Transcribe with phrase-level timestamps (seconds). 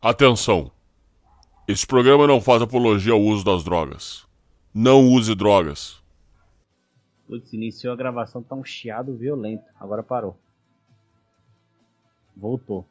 [0.00, 0.70] Atenção!
[1.66, 4.26] Esse programa não faz apologia ao uso das drogas.
[4.72, 6.00] Não use drogas.
[7.26, 9.64] Putz, iniciou a gravação, tá um chiado violento.
[9.78, 10.38] Agora parou.
[12.36, 12.86] Voltou.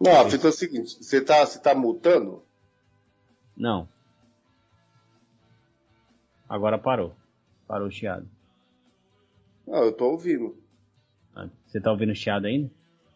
[0.00, 2.42] Não, a fita é o seguinte, você tá, você tá mutando?
[3.56, 3.88] Não.
[6.48, 7.14] Agora parou.
[7.66, 8.28] Parou o chiado.
[9.66, 10.58] Não, eu tô ouvindo.
[11.34, 12.70] Ah, Você tá ouvindo o chiado ainda?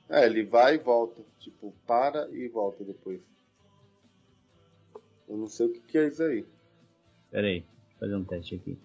[0.08, 1.22] É, ele vai e volta.
[1.38, 3.20] Tipo, para e volta depois.
[5.28, 6.46] Eu não sei o que, que é isso aí.
[7.30, 8.78] Pera aí, eu fazer um teste aqui.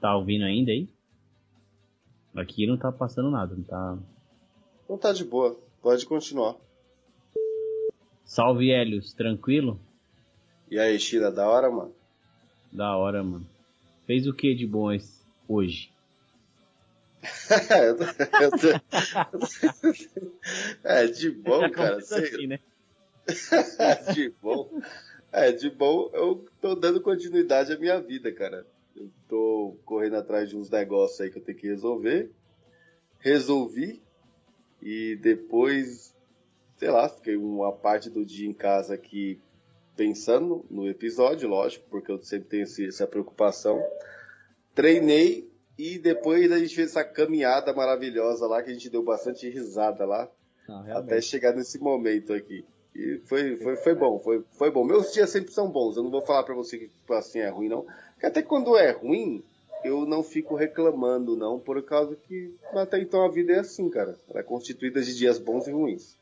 [0.00, 0.88] Tá ouvindo ainda aí?
[2.36, 3.98] Aqui não tá passando nada, não tá.
[4.88, 5.58] Não tá de boa.
[5.82, 6.56] Pode continuar.
[8.24, 9.80] Salve Helios, tranquilo?
[10.70, 11.94] E aí, Shira, da hora, mano?
[12.72, 13.46] Da hora, mano.
[14.06, 14.88] Fez o que de bom
[15.48, 15.93] hoje?
[20.84, 21.94] É, de bom, cara.
[21.94, 22.60] Começa sei- assim, né?
[24.14, 24.70] de bom.
[25.32, 28.66] É, de bom, eu tô dando continuidade à minha vida, cara.
[28.94, 32.30] Eu tô correndo atrás de uns negócios aí que eu tenho que resolver.
[33.18, 34.02] Resolvi.
[34.82, 36.14] E depois,
[36.76, 39.40] sei lá, fiquei uma parte do dia em casa aqui
[39.96, 43.82] pensando no episódio, lógico, porque eu sempre tenho essa preocupação.
[44.74, 49.48] Treinei e depois a gente fez essa caminhada maravilhosa lá, que a gente deu bastante
[49.48, 50.30] risada lá
[50.68, 52.64] Não, até chegar nesse momento aqui.
[52.94, 54.84] E foi, foi, foi bom, foi, foi bom.
[54.84, 57.48] Meus dias sempre são bons, eu não vou falar pra você que tipo, assim é
[57.48, 57.84] ruim, não.
[58.12, 59.42] Porque até quando é ruim,
[59.84, 64.16] eu não fico reclamando, não, por causa que até então a vida é assim, cara.
[64.30, 66.16] Ela é constituída de dias bons e ruins.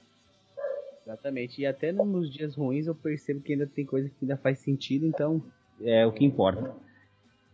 [1.05, 1.61] Exatamente.
[1.61, 5.07] E até nos dias ruins eu percebo que ainda tem coisa que ainda faz sentido,
[5.07, 5.43] então
[5.83, 6.75] é o que importa.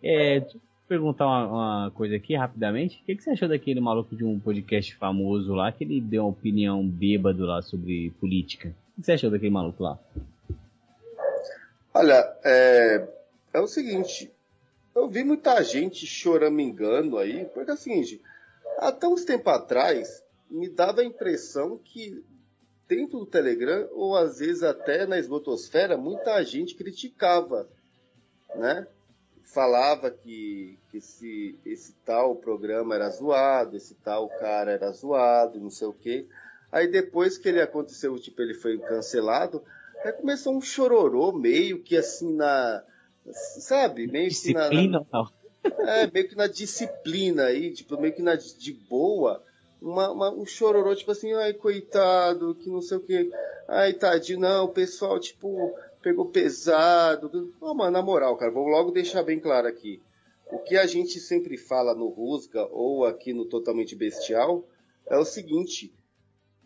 [0.02, 0.46] É,
[0.88, 3.00] perguntar uma, uma coisa aqui rapidamente.
[3.02, 6.22] O que, que você achou daquele maluco de um podcast famoso lá que ele deu
[6.22, 8.74] uma opinião bêbado lá sobre política?
[8.96, 9.98] O que você achou daquele maluco lá?
[11.92, 13.08] Olha, é,
[13.52, 14.30] é o seguinte,
[14.94, 18.20] eu vi muita gente choramingando aí, porque seguinte,
[18.78, 22.24] até uns tempo atrás, me dava a impressão que
[22.88, 27.68] dentro do Telegram, ou às vezes até na esgotosfera, muita gente criticava,
[28.54, 28.86] né?
[29.52, 35.70] Falava que, que esse, esse tal programa era zoado, esse tal cara era zoado, não
[35.70, 36.26] sei o quê.
[36.70, 39.62] Aí depois que ele aconteceu, tipo, ele foi cancelado,
[40.04, 42.84] Aí começou um chororô meio que assim na.
[43.32, 44.06] Sabe?
[44.06, 44.60] Meio que na.
[44.68, 45.28] Disciplina não?
[45.88, 49.42] É, meio que na disciplina aí, tipo, meio que na de boa.
[49.82, 53.30] Uma, uma- um chororô, tipo assim, ai, coitado, que não sei o que.
[53.66, 57.52] Ai, tadinho, não, o pessoal, tipo, pegou pesado.
[57.60, 60.00] Ô, mano, na moral, cara, vou logo deixar bem claro aqui.
[60.50, 64.66] O que a gente sempre fala no Rusga ou aqui no Totalmente Bestial
[65.06, 65.92] é o seguinte: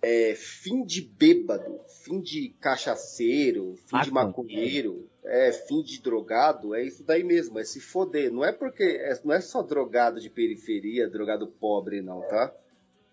[0.00, 6.84] é fim de bêbado, fim de cachaceiro, fim de maconheiro, é fim de drogado, é
[6.84, 8.32] isso daí mesmo, é se foder.
[8.32, 12.54] Não é porque é- não é só drogado de periferia, drogado pobre, não, tá?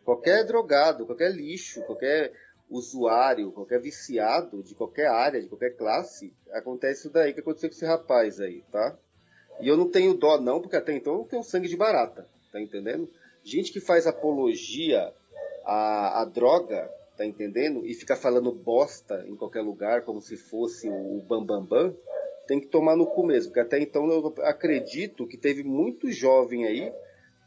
[0.03, 2.34] Qualquer drogado, qualquer lixo, qualquer
[2.69, 7.75] usuário, qualquer viciado de qualquer área, de qualquer classe, acontece isso daí que aconteceu com
[7.75, 8.97] esse rapaz aí, tá?
[9.59, 12.62] E eu não tenho dó não, porque até então eu tenho sangue de barata, tá
[12.62, 13.09] entendendo?
[13.44, 15.12] Gente que faz apologia
[15.66, 17.85] à, à droga, tá entendendo?
[17.85, 21.96] E fica falando bosta em qualquer lugar, como se fosse o bambambam, bam, bam,
[22.47, 26.66] tem que tomar no cu mesmo, porque até então eu acredito que teve muito jovem
[26.66, 26.91] aí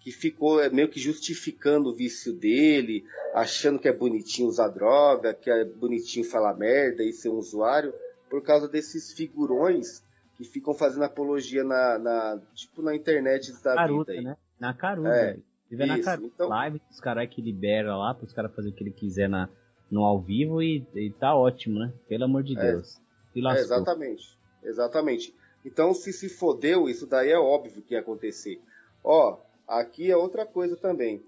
[0.02, 3.04] que ficou é, meio que justificando o vício dele,
[3.34, 7.94] achando que é bonitinho usar droga, que é bonitinho falar merda e ser um usuário,
[8.28, 10.02] por causa desses figurões
[10.36, 14.36] que ficam fazendo apologia na, na- tipo na internet da Caruta, vida né?
[14.58, 15.08] Na Caruta.
[15.10, 15.36] É,
[15.70, 15.86] velho.
[15.88, 18.82] Na Caruta então- live, os caras que libera lá, para os caras fazer o que
[18.82, 19.48] ele quiser na,
[19.90, 21.92] no ao vivo e, e tá ótimo, né?
[22.08, 22.72] Pelo amor de É.
[22.72, 23.00] Deus.
[23.36, 23.62] É, lascou.
[23.64, 24.36] exatamente.
[24.64, 25.34] Exatamente.
[25.64, 28.60] Então, se se fodeu, isso daí é óbvio que ia acontecer.
[29.04, 29.38] Ó,
[29.80, 31.22] aqui é outra coisa também.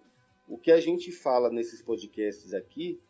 [0.48, 3.00] O que a gente fala nesses podcasts aqui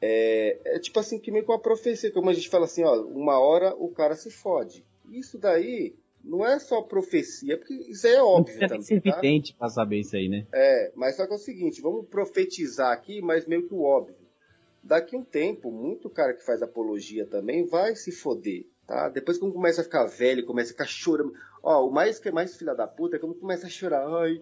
[0.00, 3.00] é, é tipo assim, que meio que uma profecia, como a gente fala assim, ó,
[3.02, 4.84] uma hora o cara se fode.
[5.10, 5.94] Isso daí
[6.24, 9.54] não é só profecia, porque isso aí é Não óbvio precisa nem ser também, tá?
[9.58, 10.46] pra saber isso aí, né?
[10.52, 14.16] É, mas só que é o seguinte, vamos profetizar aqui, mas meio que o óbvio.
[14.82, 19.10] Daqui um tempo, muito cara que faz apologia também vai se foder, tá?
[19.10, 21.34] Depois quando começa a ficar velho, começa a ficar chorando.
[21.62, 24.06] Ó, o mais que é mais filha da puta é quando começa a chorar.
[24.06, 24.40] Ai,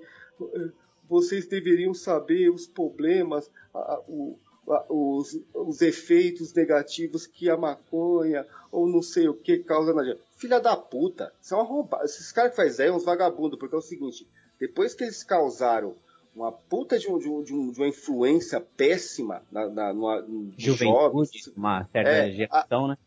[1.08, 4.36] vocês deveriam saber os problemas, a- o-
[4.68, 10.04] a- os, os efeitos negativos que a maconha ou não sei o que causa na
[10.04, 10.20] gente.
[10.36, 12.04] Filha da puta, isso é roubada.
[12.04, 14.26] Esses caras que fazem é uns vagabundos, porque é o seguinte,
[14.60, 15.94] depois que eles causaram
[16.36, 20.24] uma puta de, um, de, um, de, uma influência péssima na, na, numa,
[20.56, 21.46] Juventude, jovens.
[21.56, 22.98] uma certa é, geração, a, né?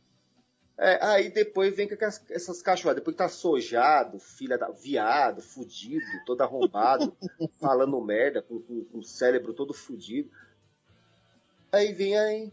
[0.84, 6.42] É, aí depois vem com essas cachorradas, depois tá sojado, filha da viado, fudido, todo
[6.42, 7.16] arrombado,
[7.62, 10.32] falando merda, com, com, com, o cérebro todo fudido.
[11.72, 12.52] Aí vem aí,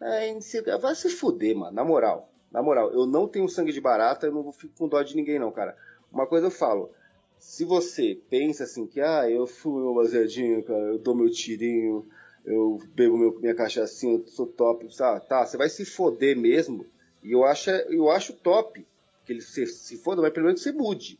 [0.00, 0.40] aí
[0.80, 2.32] vai se fuder, mano, na moral.
[2.50, 5.38] Na moral, eu não tenho sangue de barata, eu não fico com dó de ninguém
[5.38, 5.76] não, cara.
[6.10, 6.90] Uma coisa eu falo,
[7.38, 12.08] se você pensa assim que, ah, eu fui meu baseadinho, cara, eu dou meu tirinho,
[12.42, 15.28] eu bebo meu, minha cachaçinha, eu sou top, sabe?
[15.28, 16.86] Tá, você vai se foder mesmo
[17.22, 18.86] e eu acho, eu acho top
[19.24, 21.18] que ele se, se foda, mas pelo menos você mude.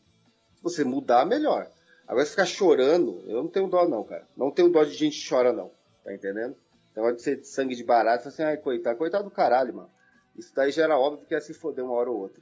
[0.55, 1.69] Se você mudar, melhor.
[2.07, 4.27] Agora ficar chorando, eu não tenho dó não, cara.
[4.35, 5.71] Não tenho dó de gente que chora não.
[6.03, 6.55] Tá entendendo?
[6.91, 9.89] Então de ser sangue de barato, assim, ai, coitado, coitado do caralho, mano.
[10.35, 12.41] Isso daí já era óbvio que ia se foder uma hora ou outra.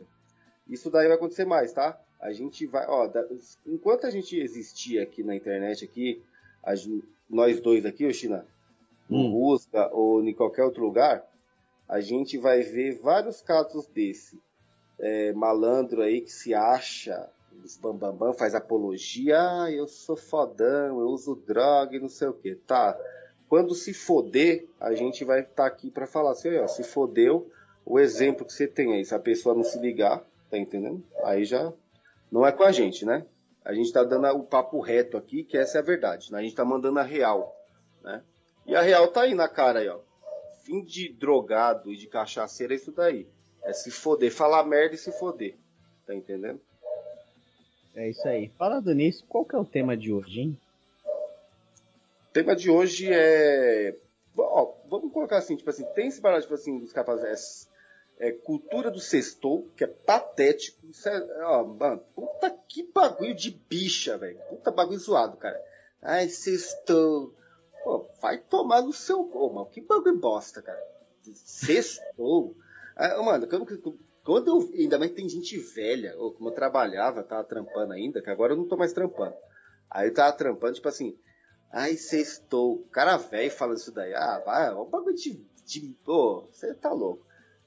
[0.69, 1.99] Isso daí vai acontecer mais, tá?
[2.19, 3.25] A gente vai, ó, da,
[3.65, 6.21] enquanto a gente existir aqui na internet aqui,
[6.63, 6.73] a,
[7.29, 8.45] nós dois aqui, o China,
[9.09, 9.31] no hum.
[9.31, 11.25] Rusca ou em qualquer outro lugar,
[11.87, 14.39] a gente vai ver vários casos desse.
[14.99, 17.29] É, malandro aí que se acha,
[17.63, 22.09] os bambambam, bam, bam, faz apologia, ah, eu sou fodão, eu uso droga e não
[22.09, 22.55] sei o que.
[22.55, 22.97] Tá,
[23.47, 27.49] quando se foder, a gente vai estar tá aqui para falar assim, ó, se fodeu,
[27.85, 31.03] o exemplo que você tem aí, se a pessoa não se ligar, tá entendendo?
[31.23, 31.71] Aí já
[32.31, 33.25] não é com a gente, né?
[33.63, 36.31] A gente tá dando o papo reto aqui, que essa é a verdade.
[36.31, 36.39] Né?
[36.39, 37.55] A gente tá mandando a real,
[38.03, 38.23] né?
[38.65, 39.99] E a real tá aí na cara aí, ó
[40.67, 43.25] fim de drogado e de cachaceiro é isso daí.
[43.63, 45.55] É se foder, falar merda e se foder.
[46.05, 46.59] Tá entendendo?
[47.95, 48.49] É isso aí.
[48.57, 50.59] Falando nisso, qual que é o tema de hoje, hein?
[52.29, 53.95] O tema de hoje é.
[54.37, 57.67] Ó, vamos colocar assim, tipo assim, tem esse parado, tipo assim, dos capazes.
[58.19, 60.85] É, é, cultura do sextou, que é patético.
[60.87, 64.37] Isso é, ó, mano, puta que bagulho de bicha, velho.
[64.49, 65.59] Puta bagulho zoado, cara.
[66.01, 67.33] Ai, sextou.
[67.87, 69.67] Pô, vai tomar no seu gol, mano.
[69.67, 70.83] Que bagulho bosta, cara.
[71.23, 72.53] Sextou.
[72.99, 74.71] Ah, mano, quando, quando eu.
[74.73, 78.57] Ainda mais tem gente velha, ou como eu trabalhava, tava trampando ainda, que agora eu
[78.57, 79.35] não tô mais trampando.
[79.87, 81.15] Aí eu tava trampando, tipo assim.
[81.71, 82.87] Ai, sextou.
[82.91, 84.15] Cara velho falando isso daí.
[84.15, 85.39] Ah, vai, é um bagulho de.
[85.63, 87.23] de pô, você tá louco.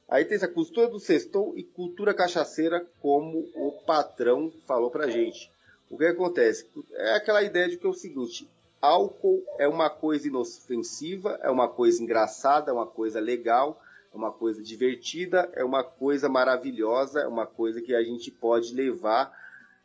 [0.08, 5.48] Aí tem essa cultura do sextou e cultura cachaceira, como o patrão falou pra gente.
[5.88, 6.68] O que acontece?
[6.94, 11.68] É aquela ideia de que é o seguinte: álcool é uma coisa inofensiva, é uma
[11.68, 13.80] coisa engraçada, é uma coisa legal,
[14.12, 18.74] é uma coisa divertida, é uma coisa maravilhosa, é uma coisa que a gente pode
[18.74, 19.38] levar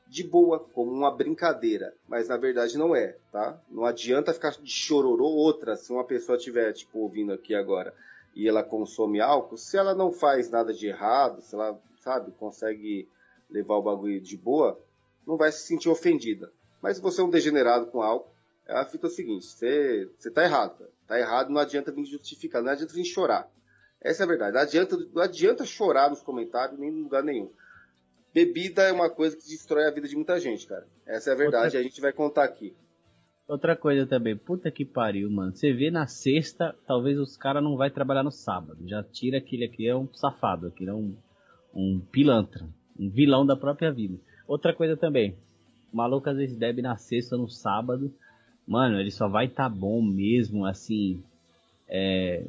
[0.08, 3.60] de boa, como uma brincadeira, mas na verdade não é, tá?
[3.70, 7.94] Não adianta ficar de chororô outra se uma pessoa estiver, tipo, ouvindo aqui agora
[8.36, 13.08] e ela consome álcool, se ela não faz nada de errado, se ela, sabe, consegue
[13.50, 14.78] levar o bagulho de boa,
[15.26, 16.52] não vai se sentir ofendida.
[16.82, 18.35] Mas se você é um degenerado com álcool,
[18.68, 20.92] a fita é o seguinte, você, você tá errado, cara.
[21.08, 23.50] Tá errado, não adianta vir justificar, não adianta vir chorar.
[24.02, 24.54] Essa é a verdade.
[24.54, 27.52] Não adianta, não adianta chorar nos comentários, nem em lugar nenhum.
[28.34, 30.86] Bebida é uma coisa que destrói a vida de muita gente, cara.
[31.06, 31.80] Essa é a verdade, Outra...
[31.80, 32.76] a gente vai contar aqui.
[33.48, 35.56] Outra coisa também, puta que pariu, mano.
[35.56, 38.88] Você vê na sexta, talvez os caras não vai trabalhar no sábado.
[38.88, 41.16] Já tira aquele aqui, é um safado, aquele é um,
[41.74, 42.68] um pilantra,
[43.00, 44.20] um vilão da própria vida.
[44.48, 45.38] Outra coisa também,
[45.94, 48.12] o maluco às vezes bebe na sexta, no sábado,
[48.68, 51.24] mano, ele só vai estar tá bom mesmo, assim,
[51.88, 52.44] é,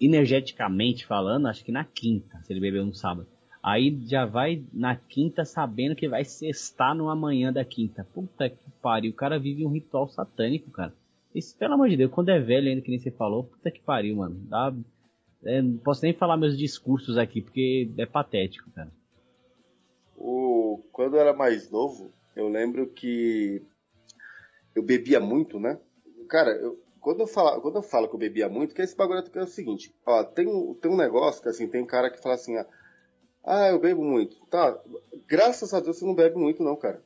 [0.00, 3.26] energeticamente falando, acho que na quinta, se ele beber no sábado.
[3.62, 8.06] Aí já vai na quinta sabendo que vai sextar no amanhã da quinta.
[8.14, 10.94] Puta que pariu, o cara vive um ritual satânico, cara.
[11.34, 13.80] Isso, pelo amor de Deus, quando é velho ainda, que nem você falou, puta que
[13.80, 14.34] pariu, mano.
[14.48, 14.72] Dá,
[15.44, 18.90] é, não posso nem falar meus discursos aqui, porque é patético, cara.
[20.16, 23.62] O, quando eu era mais novo, eu lembro que
[24.80, 25.78] eu bebia muito, né?
[26.28, 29.22] Cara, eu, quando, eu falo, quando eu falo que eu bebia muito, que esse bagulho
[29.34, 32.34] é o seguinte, ó, tem, um, tem um negócio que assim, tem cara que fala
[32.34, 32.56] assim,
[33.44, 34.36] ah, eu bebo muito.
[34.46, 34.78] Tá,
[35.26, 37.02] graças a Deus você não bebe muito não, cara.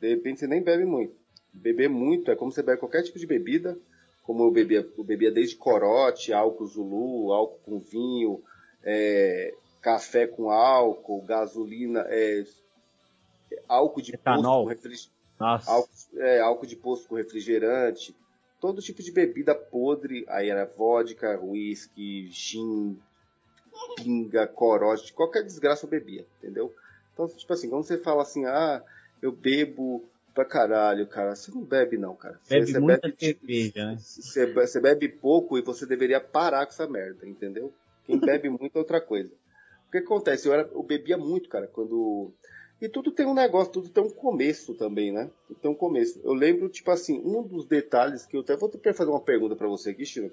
[0.00, 1.14] De repente você nem bebe muito.
[1.52, 3.78] Beber muito é como você bebe qualquer tipo de bebida,
[4.24, 8.42] como eu bebia, eu bebia desde corote, álcool zulu, álcool com vinho,
[8.82, 12.44] é, café com álcool, gasolina, é,
[13.68, 14.66] álcool de Etanol.
[14.66, 14.88] posto,
[15.38, 18.14] Álcool, é, álcool de posto com refrigerante,
[18.60, 22.98] todo tipo de bebida podre, aí era vodka, whisky, gin,
[23.96, 26.74] pinga, corote, qualquer desgraça eu bebia, entendeu?
[27.12, 28.82] Então, tipo assim, quando você fala assim, ah,
[29.20, 32.40] eu bebo pra caralho, cara, você não bebe não, cara.
[32.48, 33.96] Bebe você, muita bebe, cerveja, né?
[33.98, 37.72] Você, você bebe pouco e você deveria parar com essa merda, entendeu?
[38.04, 39.32] Quem bebe muito é outra coisa.
[39.88, 40.48] O que acontece?
[40.48, 42.32] Eu, era, eu bebia muito, cara, quando
[42.80, 45.30] E tudo tem um negócio, tudo tem um começo também, né?
[45.46, 46.20] Tudo tem um começo.
[46.24, 49.68] Eu lembro, tipo assim, um dos detalhes que eu até vou fazer uma pergunta para
[49.68, 50.30] você aqui, Chino.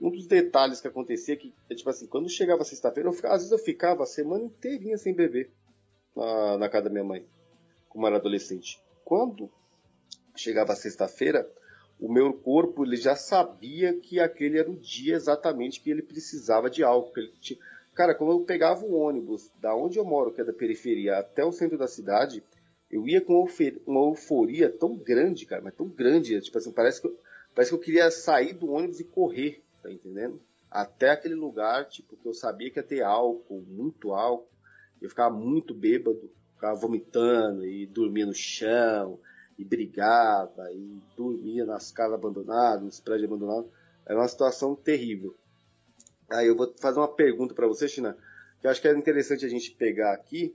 [0.00, 3.58] Um dos detalhes que acontecia que, é, tipo assim, quando chegava sexta-feira, às vezes eu
[3.58, 5.50] ficava a semana inteirinha sem beber
[6.16, 7.26] na, na casa da minha mãe,
[7.88, 8.80] como era adolescente.
[9.04, 9.50] Quando
[10.36, 11.50] chegava sexta-feira,
[12.00, 16.70] o meu corpo ele já sabia que aquele era o dia exatamente que ele precisava
[16.70, 17.18] de álcool.
[17.18, 17.58] Ele tinha...
[17.98, 21.44] Cara, quando eu pegava o ônibus da onde eu moro, que é da periferia, até
[21.44, 22.44] o centro da cidade,
[22.88, 23.44] eu ia com
[23.84, 27.18] uma euforia tão grande, cara, mas tão grande, tipo assim, parece que eu,
[27.52, 30.40] parece que eu queria sair do ônibus e correr, tá entendendo?
[30.70, 34.46] Até aquele lugar, tipo, que eu sabia que ia ter álcool, muito álcool,
[35.02, 39.18] eu ficava muito bêbado, ficava vomitando e dormia no chão,
[39.58, 43.68] e brigava, e dormia nas casas abandonadas, nos prédios abandonados.
[44.06, 45.34] Era uma situação terrível.
[46.30, 48.16] Aí eu vou fazer uma pergunta para você, China,
[48.60, 50.54] que eu acho que é interessante a gente pegar aqui.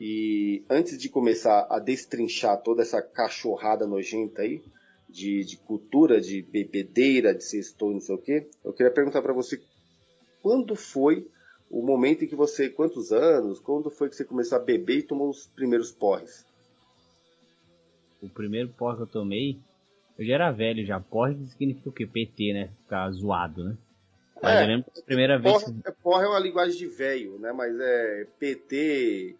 [0.00, 4.62] E antes de começar a destrinchar toda essa cachorrada nojenta aí,
[5.08, 9.32] de, de cultura, de bebedeira, de sextou, não sei o quê, eu queria perguntar para
[9.32, 9.62] você
[10.40, 11.28] quando foi
[11.70, 15.02] o momento em que você, quantos anos, quando foi que você começou a beber e
[15.02, 16.44] tomou os primeiros porres?
[18.22, 19.58] o primeiro porre que eu tomei,
[20.16, 21.00] eu já era velho já.
[21.00, 22.06] Porre significa o quê?
[22.06, 22.68] PT, né?
[22.82, 23.76] Ficar zoado, né?
[24.42, 25.62] Mas é, eu lembro que a primeira vez.
[25.62, 25.92] Que...
[26.02, 27.52] Porre é uma linguagem de velho, né?
[27.52, 29.36] Mas é PT,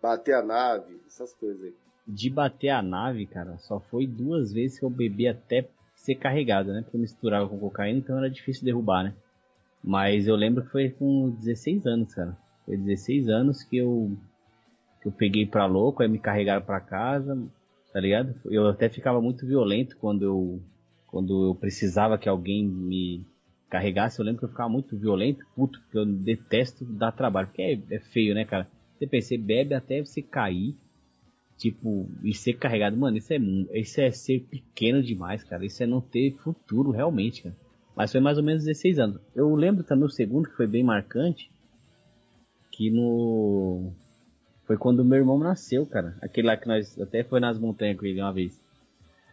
[0.00, 1.74] bater a nave, essas coisas aí.
[2.06, 6.72] De bater a nave, cara, só foi duas vezes que eu bebi até ser carregado,
[6.72, 6.82] né?
[6.82, 9.14] Porque eu misturava com cocaína, então era difícil derrubar, né?
[9.82, 12.36] Mas eu lembro que foi com 16 anos, cara.
[12.64, 14.16] Foi 16 anos que eu
[15.00, 17.38] que eu peguei pra louco, aí me carregaram pra casa,
[17.92, 18.34] tá ligado?
[18.46, 20.60] Eu até ficava muito violento quando eu,
[21.06, 23.24] quando eu precisava que alguém me
[23.68, 24.18] carregasse.
[24.18, 27.48] Eu lembro que eu ficava muito violento, puto, porque eu detesto dar trabalho.
[27.48, 28.68] Porque é, é feio, né, cara?
[28.98, 30.74] Você pensa, você bebe até você cair,
[31.56, 32.96] tipo, e ser carregado.
[32.96, 33.38] Mano, isso é,
[33.74, 35.64] isso é ser pequeno demais, cara.
[35.64, 37.56] Isso é não ter futuro, realmente, cara.
[37.94, 39.20] Mas foi mais ou menos 16 anos.
[39.34, 41.50] Eu lembro também o segundo, que foi bem marcante,
[42.70, 43.92] que no
[44.64, 46.16] foi quando meu irmão nasceu, cara.
[46.20, 48.60] Aquele lá que nós até foi nas montanhas com ele uma vez.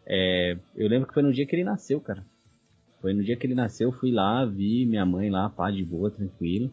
[0.08, 2.26] É, eu lembro que foi no dia que ele nasceu, cara.
[3.06, 6.10] Foi no dia que ele nasceu, fui lá, vi minha mãe lá, pá, de boa,
[6.10, 6.72] tranquilo.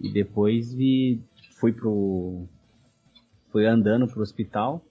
[0.00, 1.20] E depois vi,
[1.58, 2.46] fui pro.
[3.50, 4.82] Fui andando pro hospital.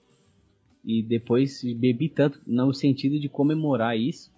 [0.84, 4.32] E depois bebi tanto, no sentido de comemorar isso,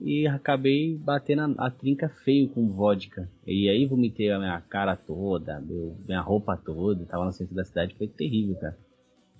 [0.00, 3.28] e acabei batendo a, a, trinca feio com vodka.
[3.44, 7.64] E aí vomitei a minha cara toda, meu, minha roupa toda, tava no centro da
[7.64, 8.78] cidade, foi terrível, cara.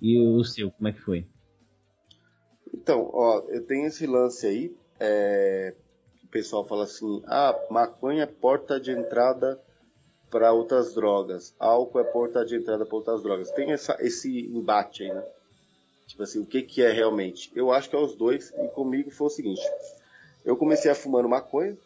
[0.01, 1.25] E o seu, como é que foi?
[2.73, 5.73] Então, ó, eu tenho esse lance aí, é,
[6.31, 9.59] pessoal fala assim, ah, maconha é porta de entrada
[10.29, 13.51] para outras drogas, álcool é porta de entrada para outras drogas.
[13.51, 15.23] Tem essa, esse embate aí, né?
[16.07, 17.51] Tipo assim, o que que é realmente?
[17.53, 19.61] Eu acho que é os dois, e comigo foi o seguinte,
[20.43, 21.77] eu comecei a fumando maconha.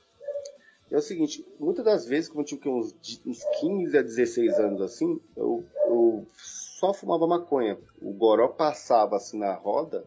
[0.89, 4.59] E é o seguinte, muitas das vezes, quando eu tinha uns, uns 15 a 16
[4.59, 7.77] anos assim, eu, eu só fumava maconha.
[7.99, 10.05] O goró passava assim na roda,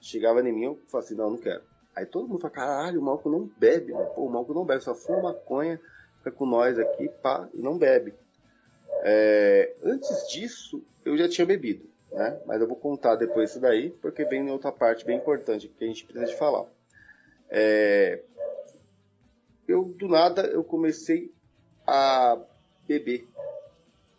[0.00, 1.62] chegava em mim, eu falava assim, não, não quero.
[1.94, 3.92] Aí todo mundo fala, caralho, o Malco não bebe.
[4.14, 5.80] Pô, o Malco não bebe, só fuma maconha,
[6.18, 8.14] fica com nós aqui, pá, e não bebe.
[9.02, 12.40] É, antes disso, eu já tinha bebido, né?
[12.46, 15.84] Mas eu vou contar depois isso daí, porque vem em outra parte bem importante que
[15.84, 16.66] a gente precisa de falar.
[17.48, 18.22] É,
[19.66, 21.32] eu do nada eu comecei
[21.86, 22.38] a
[22.86, 23.26] beber.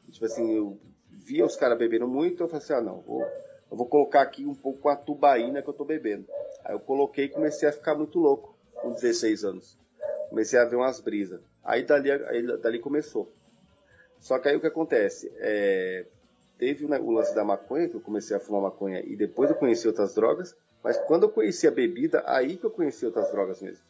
[0.10, 3.26] Tipo assim, eu via os caras bebendo muito, eu falei assim, ah não, vou,
[3.72, 6.26] eu vou colocar aqui um pouco a tubaína que eu tô bebendo.
[6.66, 9.78] Aí eu coloquei e comecei a ficar muito louco com 16 anos.
[10.30, 11.40] Comecei a ver umas brisas.
[11.64, 13.32] Aí dali, aí dali começou.
[14.20, 15.32] Só que aí o que acontece?
[15.38, 16.06] É,
[16.58, 19.88] teve o lance da maconha, que eu comecei a fumar maconha e depois eu conheci
[19.88, 20.54] outras drogas.
[20.84, 23.84] Mas quando eu conheci a bebida, aí que eu conheci outras drogas mesmo.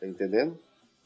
[0.00, 0.58] Tá entendendo?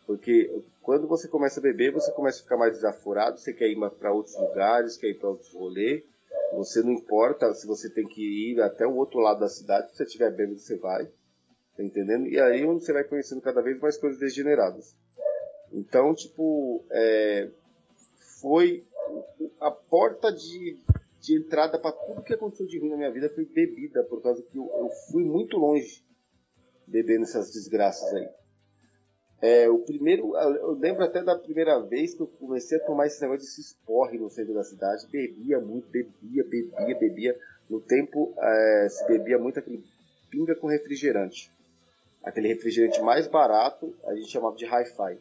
[0.07, 3.77] Porque quando você começa a beber, você começa a ficar mais desaforado, você quer ir
[3.99, 6.03] para outros lugares, quer ir para outros rolês.
[6.55, 9.97] Você não importa se você tem que ir até o outro lado da cidade, se
[9.97, 11.07] você estiver bebendo, você vai.
[11.77, 12.27] Tá entendendo?
[12.27, 14.97] E aí onde você vai conhecendo cada vez mais coisas degeneradas.
[15.73, 17.51] Então, tipo, é,
[18.41, 18.85] foi
[19.61, 20.79] a porta de
[21.21, 24.43] de entrada para tudo que aconteceu de ruim na minha vida foi bebida, por causa
[24.43, 26.05] que eu, eu fui muito longe
[26.87, 28.29] bebendo essas desgraças aí.
[29.41, 33.21] É, o primeiro, eu lembro até da primeira vez que eu comecei a tomar esse
[33.23, 37.39] negócio de se esporre no centro da cidade, bebia muito, bebia, bebia, bebia.
[37.71, 39.85] No tempo é, se bebia muito aquele
[40.29, 41.53] pinga com refrigerante.
[42.25, 45.19] Aquele refrigerante mais barato, a gente chamava de hi-fi.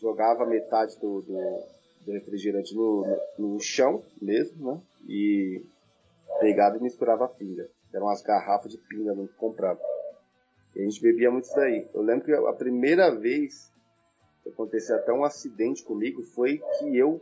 [0.00, 1.62] Jogava metade do, do,
[2.06, 3.04] do refrigerante no,
[3.36, 4.80] no, no chão mesmo, né?
[5.08, 5.62] E
[6.38, 7.68] pegava e misturava pinga.
[7.92, 9.80] Eram umas garrafas de pinga que comprava.
[10.74, 11.88] E a gente bebia muito isso daí.
[11.92, 13.70] Eu lembro que a primeira vez
[14.42, 17.20] que aconteceu até um acidente comigo foi que eu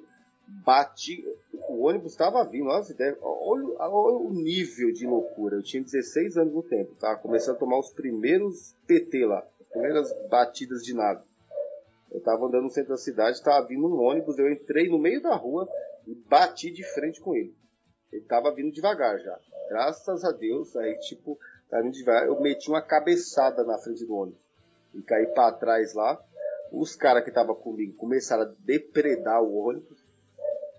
[0.64, 1.24] bati.
[1.68, 3.16] O ônibus estava vindo, ideia.
[3.20, 5.56] Olha, olha, o nível de loucura.
[5.56, 9.66] Eu tinha 16 anos no tempo, tava começando a tomar os primeiros PT lá, as
[9.68, 11.22] primeiras batidas de nada.
[12.10, 15.20] Eu tava andando no centro da cidade, tava vindo um ônibus, eu entrei no meio
[15.20, 15.68] da rua
[16.06, 17.54] e bati de frente com ele.
[18.10, 19.38] Ele tava vindo devagar já.
[19.68, 21.38] Graças a Deus, aí tipo,
[21.70, 24.40] eu meti uma cabeçada na frente do ônibus.
[24.94, 26.20] E caí para trás lá.
[26.72, 29.98] Os caras que estavam comigo começaram a depredar o ônibus,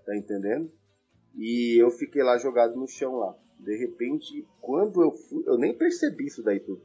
[0.05, 0.72] tá entendendo?
[1.36, 3.36] E eu fiquei lá jogado no chão lá.
[3.60, 6.81] De repente, quando eu fui, eu nem percebi isso daí tudo.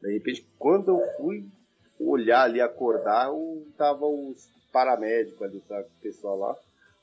[0.00, 1.46] De repente, quando eu fui
[1.98, 5.88] olhar ali, acordar, eu, tava os paramédicos ali, sabe?
[5.88, 6.56] O pessoal lá,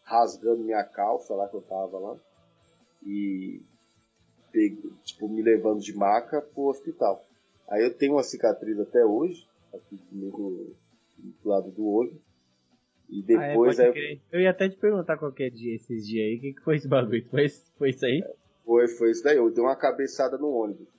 [0.03, 2.17] rasgando minha calça lá que eu tava lá.
[3.05, 3.61] E,
[5.03, 7.25] tipo, me levando de maca pro hospital.
[7.69, 10.75] Aí eu tenho uma cicatriz até hoje, aqui comigo
[11.17, 12.19] do lado do olho.
[13.09, 14.21] E depois ah, é, aí...
[14.31, 16.87] Eu ia até te perguntar qualquer dia, esses dias aí, o que, que foi esse
[16.87, 17.25] bagulho?
[17.29, 17.47] Foi,
[17.77, 18.23] foi isso aí?
[18.63, 19.37] Foi, foi isso daí.
[19.37, 20.95] Eu dei uma cabeçada no ônibus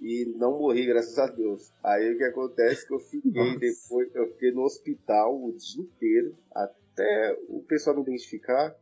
[0.00, 1.72] e não morri, graças a Deus.
[1.82, 3.58] Aí o que acontece é que eu fiquei Nossa.
[3.58, 8.74] depois, eu fiquei no hospital o dia inteiro, até o pessoal me identificar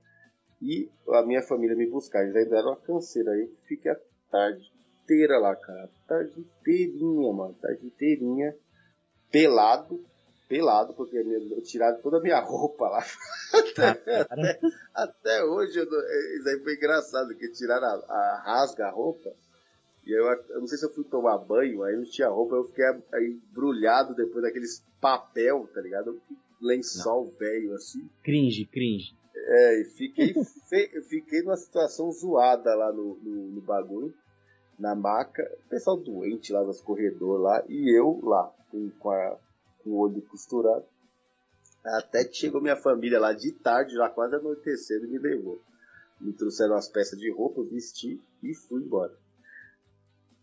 [0.61, 2.23] e a minha família me buscar.
[2.23, 3.99] Eles ainda deram uma canseira aí, fiquei a
[4.31, 5.85] tarde inteira lá, cara.
[5.85, 7.55] A tarde inteirinha, mano.
[7.59, 8.57] A tarde inteirinha,
[9.31, 10.05] pelado,
[10.49, 13.05] pelado, porque eu tiraram toda a minha roupa lá.
[13.53, 14.61] até, até,
[14.95, 19.35] até, hoje, eu, isso aí foi engraçado, que tiraram a, a rasga a roupa
[20.07, 22.65] e eu, eu, não sei se eu fui tomar banho, aí não tinha roupa, eu
[22.65, 26.21] fiquei aí embrulhado depois daqueles papel, tá ligado?
[26.61, 28.09] Lençol velho assim.
[28.23, 29.17] Cringe, cringe.
[29.47, 30.33] É, e fiquei,
[30.69, 31.03] fe...
[31.03, 34.15] fiquei numa situação zoada lá no, no, no, bagulho,
[34.79, 38.51] na maca, o pessoal doente lá nos corredores lá, e eu lá,
[38.99, 39.39] com, a,
[39.83, 40.87] com o olho costurado.
[41.85, 45.61] Até que chegou minha família lá de tarde, já quase anoitecendo, e me levou.
[46.19, 49.15] Me trouxeram as peças de roupa, vesti e fui embora.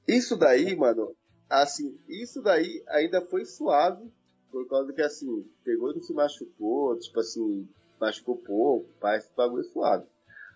[0.08, 1.16] Isso daí, mano,
[1.50, 4.12] assim, isso daí ainda foi suave,
[4.52, 7.68] por causa que, assim, pegou e não se machucou, tipo assim,
[8.02, 10.06] machucou pouco, parece bagulho suave.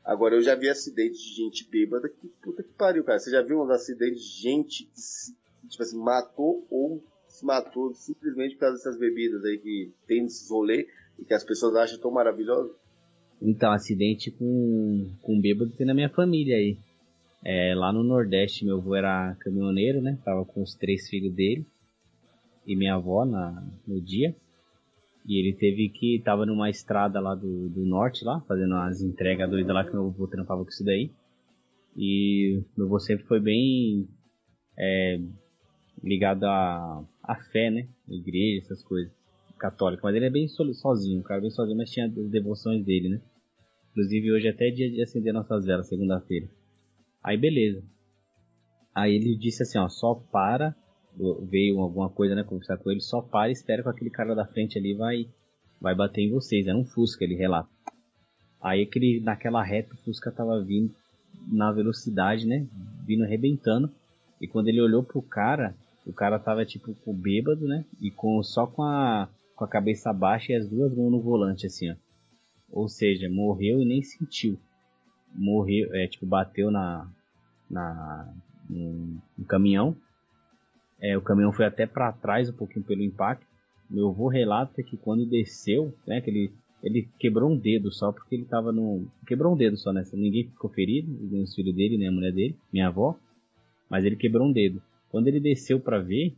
[0.03, 3.19] Agora, eu já vi acidente de gente bêbada que puta que pariu, cara.
[3.19, 5.35] Você já viu uns acidentes de gente que, se,
[5.69, 10.49] tipo assim, matou ou se matou simplesmente por causa dessas bebidas aí que tem nesses
[10.49, 12.71] rolês e que as pessoas acham tão maravilhosos?
[13.41, 16.77] Então, acidente com, com bêbado tem na minha família aí.
[17.43, 20.17] É, lá no Nordeste, meu avô era caminhoneiro, né?
[20.23, 21.65] Tava com os três filhos dele
[22.65, 24.35] e minha avó na, no dia.
[25.27, 26.21] E ele teve que.
[26.23, 30.07] Tava numa estrada lá do, do norte, lá, fazendo as entregas doidas lá que meu
[30.07, 31.11] avô trampava com isso daí.
[31.97, 34.07] E meu avô sempre foi bem
[34.77, 35.19] é,
[36.03, 37.87] ligado à, à fé, né?
[38.07, 39.11] Igreja, essas coisas.
[39.57, 40.03] Católico.
[40.03, 43.21] Mas ele é bem sozinho, cara bem sozinho, mas tinha as devoções dele, né?
[43.91, 46.49] Inclusive hoje é até dia de acender nossas velas, segunda-feira.
[47.23, 47.81] Aí beleza.
[48.93, 50.75] Aí ele disse assim, ó, só para,
[51.49, 54.45] veio alguma coisa, né, conversar com ele, só para e espera que aquele cara da
[54.45, 55.27] frente ali vai
[55.79, 56.67] vai bater em vocês.
[56.67, 57.69] Era um Fusca, ele relata.
[58.61, 60.93] Aí aquele, naquela reta o Fusca tava vindo
[61.47, 62.65] na velocidade, né,
[63.05, 63.91] vindo arrebentando.
[64.41, 65.75] E quando ele olhou pro cara,
[66.05, 70.11] o cara tava tipo com bêbado, né, e com só com a com a cabeça
[70.11, 71.95] baixa e as duas mãos no volante assim, ó.
[72.69, 74.59] Ou seja, morreu e nem sentiu
[75.35, 77.07] morreu, é, tipo, bateu na,
[77.69, 78.33] na
[78.69, 79.95] no, no caminhão.
[81.05, 83.45] É, o caminhão foi até para trás um pouquinho pelo impacto.
[83.87, 88.33] Meu avô relata que quando desceu, né, que ele, ele quebrou um dedo só porque
[88.33, 89.05] ele tava no.
[89.27, 90.17] Quebrou um dedo só nessa.
[90.17, 93.15] Ninguém ficou ferido, nem os filhos dele, nem a mulher dele, minha avó.
[93.87, 94.81] Mas ele quebrou um dedo.
[95.11, 96.33] Quando ele desceu para ver,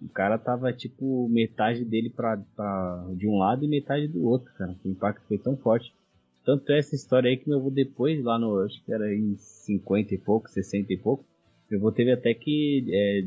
[0.00, 4.52] o cara tava tipo metade dele pra, pra, de um lado e metade do outro,
[4.54, 4.76] cara.
[4.84, 5.92] O impacto foi tão forte.
[6.44, 9.34] Tanto é essa história aí que meu avô depois, lá no, acho que era em
[9.36, 11.24] 50 e pouco, 60 e pouco,
[11.70, 13.22] meu avô teve até que é,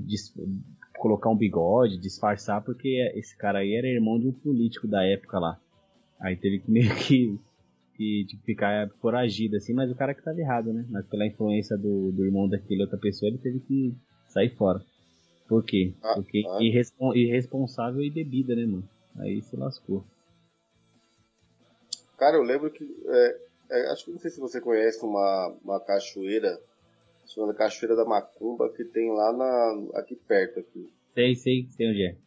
[0.97, 5.39] colocar um bigode, disfarçar, porque esse cara aí era irmão de um político da época
[5.39, 5.60] lá.
[6.19, 7.39] Aí teve que meio que,
[7.95, 10.86] que tipo, ficar foragido assim, mas o cara que tava errado, né?
[10.89, 13.93] Mas pela influência do, do irmão daquele outra pessoa, ele teve que
[14.28, 14.82] sair fora.
[15.47, 15.93] Por quê?
[16.04, 16.60] Ah, porque ah.
[17.15, 18.88] irresponsável e bebida, né, mano?
[19.17, 20.04] Aí se lascou.
[22.17, 22.84] Cara, eu lembro que.
[23.08, 23.38] É,
[23.69, 26.60] é, acho que não sei se você conhece uma, uma cachoeira
[27.28, 30.60] chamada Cachoeira da Macumba que tem lá na, aqui perto.
[30.60, 30.92] Aqui.
[31.13, 32.18] Sei, sei, sei onde é.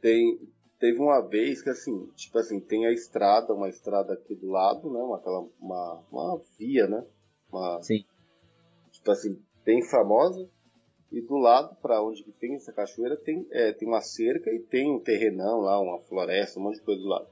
[0.00, 0.38] Tem,
[0.78, 4.90] teve uma vez que assim, tipo assim, tem a estrada, uma estrada aqui do lado,
[4.90, 5.00] né?
[5.00, 7.04] Uma, aquela, uma, uma via, né?
[7.52, 8.04] Uma, Sim.
[8.90, 10.48] tipo assim, bem famosa.
[11.12, 14.60] E do lado, para onde que tem essa cachoeira, tem, é, tem uma cerca e
[14.60, 17.26] tem um terrenão lá, uma floresta, um monte de coisa do lado.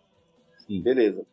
[0.67, 0.83] Sim.
[0.83, 1.25] Beleza.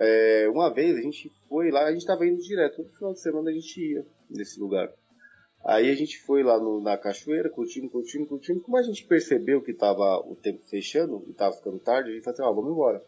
[0.00, 3.20] É, uma vez a gente foi lá, a gente tava indo direto, todo final de
[3.20, 4.92] semana a gente ia nesse lugar.
[5.64, 8.60] Aí a gente foi lá no, na cachoeira, curtindo, curtindo, curtindo.
[8.60, 12.22] Como a gente percebeu que tava o tempo fechando e tava ficando tarde, a gente
[12.22, 13.04] falou assim, ó, vamos embora.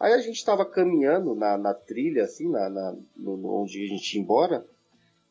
[0.00, 4.14] Aí a gente tava caminhando na, na trilha, assim, na, na no, onde a gente
[4.14, 4.64] ia embora,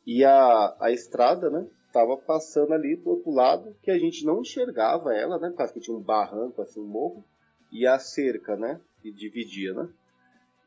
[0.06, 4.42] e a, a estrada, né, tava passando ali do outro lado, que a gente não
[4.42, 7.24] enxergava ela, né, por causa que tinha um barranco, assim, um morro,
[7.72, 9.88] e a cerca, né, que dividia, né.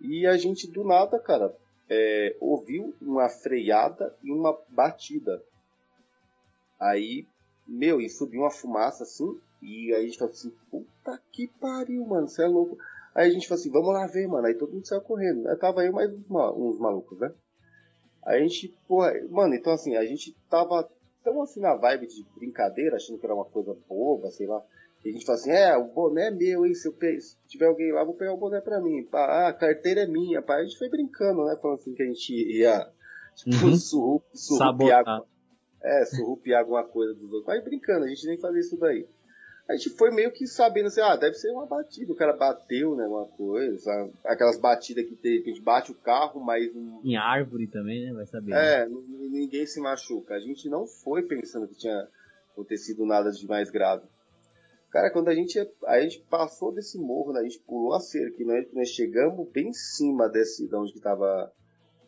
[0.02, 1.56] E a gente, do nada, cara,
[1.90, 5.42] é, ouviu uma freada e uma batida.
[6.80, 7.28] Aí,
[7.68, 12.06] meu, e subiu uma fumaça assim, e aí a gente falou assim, puta que pariu,
[12.06, 12.78] mano, você é louco.
[13.14, 14.48] Aí a gente falou assim, vamos lá ver, mano.
[14.48, 15.48] Aí todo mundo saiu correndo.
[15.48, 17.32] Aí tava eu mais uns, uns malucos, né?
[18.24, 20.90] Aí a gente, porra, mano, então assim, a gente tava
[21.24, 24.64] tão assim na vibe de brincadeira, achando que era uma coisa boba, sei lá.
[25.04, 26.74] E a gente fala assim, é, o boné é meu, hein?
[26.74, 27.20] Se, eu pe...
[27.20, 29.04] Se tiver alguém lá, vou pegar o boné pra mim.
[29.04, 30.58] Pá, ah, a carteira é minha, pá.
[30.58, 31.58] A gente foi brincando, né?
[31.62, 32.88] Falando assim que a gente ia,
[33.36, 33.76] tipo, uhum.
[33.76, 35.04] surru, surrupiar.
[35.84, 37.48] É, surrupiar alguma coisa dos outros.
[37.48, 39.08] Mas brincando, a gente nem fazia isso daí.
[39.68, 42.12] A gente foi meio que sabendo assim, ah, deve ser uma batida.
[42.12, 43.08] O cara bateu, né?
[43.08, 44.10] Uma coisa.
[44.26, 46.70] Aquelas batidas que tem, que a gente bate o carro, mas.
[47.04, 48.14] Em árvore também, né?
[48.14, 48.52] Vai saber.
[48.52, 48.96] É, né?
[49.32, 50.36] ninguém se machuca.
[50.36, 52.08] A gente não foi pensando que tinha
[52.52, 54.04] acontecido nada de mais grave.
[54.92, 58.44] Cara, quando a gente, a gente passou desse morro, né, a gente pulou a cerca,
[58.44, 61.52] né, nós chegamos bem em cima desse, de onde que tava,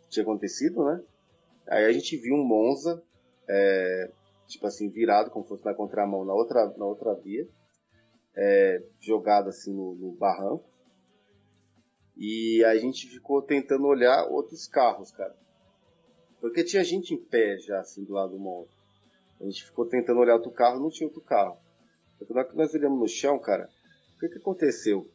[0.09, 1.01] tinha acontecido, né?
[1.65, 3.01] Aí a gente viu um Monza,
[3.47, 4.11] é,
[4.47, 7.47] tipo assim, virado, como se fosse na contramão, na outra, na outra via,
[8.35, 10.65] é, jogado assim no, no barranco.
[12.17, 15.35] E a gente ficou tentando olhar outros carros, cara.
[16.41, 18.69] Porque tinha gente em pé já, assim, do lado do Monza.
[19.39, 21.57] A gente ficou tentando olhar outro carro, não tinha outro carro.
[22.21, 23.69] Na hora que nós olhamos no chão, cara,
[24.15, 25.07] o que, que aconteceu?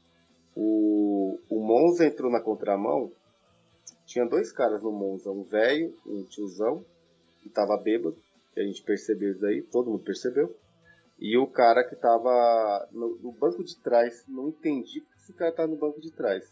[0.54, 3.12] O, o Monza entrou na contramão,
[4.04, 6.84] tinha dois caras no Monza, um velho, um tiozão,
[7.42, 8.16] que tava bêbado,
[8.52, 10.54] que a gente percebeu isso daí, todo mundo percebeu.
[11.18, 15.52] E o cara que tava no, no banco de trás, não entendi porque esse cara
[15.52, 16.44] tá no banco de trás.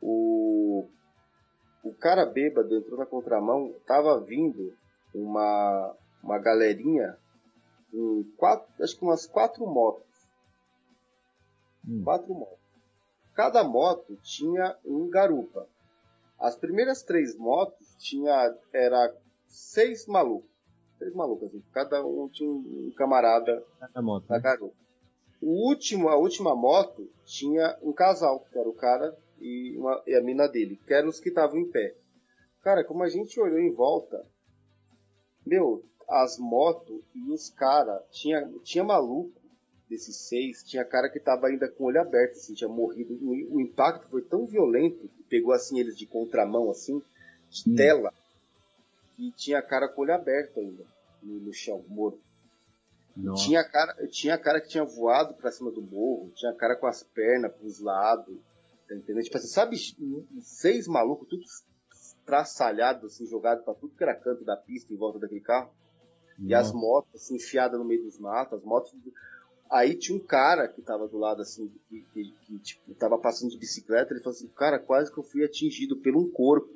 [0.00, 0.88] O,
[1.82, 4.72] o cara bêbado entrou na contramão, tava vindo
[5.12, 7.16] uma, uma galerinha
[7.96, 10.04] em quatro, acho que umas quatro motos.
[11.88, 12.02] Hum.
[12.04, 12.58] Quatro motos.
[13.34, 15.66] Cada moto tinha um garupa.
[16.38, 19.14] As primeiras três motos tinha era
[19.46, 20.50] seis malucos.
[20.98, 21.62] Seis malucos, assim.
[21.72, 24.42] Cada um tinha um camarada Cada moto, na né?
[24.42, 24.76] garupa.
[25.40, 30.14] O último, a última moto tinha um casal, que era o cara e, uma, e
[30.14, 31.94] a mina dele, que eram os que estavam em pé.
[32.62, 34.26] Cara, como a gente olhou em volta,
[35.46, 38.02] meu, as motos e os caras.
[38.10, 39.32] Tinha, tinha maluco
[39.88, 43.14] desses seis, tinha cara que tava ainda com o olho aberto, assim, tinha morrido.
[43.14, 47.02] O, o impacto foi tão violento que pegou assim eles de contramão, assim,
[47.48, 47.76] de hum.
[47.76, 48.12] tela,
[49.16, 50.84] que tinha cara com o olho aberto ainda,
[51.22, 52.20] no, no chão, morto.
[53.34, 57.02] Tinha cara, tinha cara que tinha voado pra cima do morro, tinha cara com as
[57.02, 58.36] pernas pros lados,
[58.86, 59.24] tá entendendo?
[59.24, 59.76] Tipo assim, sabe,
[60.42, 61.42] seis malucos, tudo
[62.26, 65.70] traçalhado, assim, jogado pra tudo que era canto da pista em volta daquele carro.
[66.38, 68.92] E as motos assim, enfiadas no meio dos matos, as motos.
[69.70, 73.50] Aí tinha um cara que tava do lado assim, que, que, que tipo, tava passando
[73.50, 76.70] de bicicleta, ele falou assim, cara, quase que eu fui atingido por um corpo.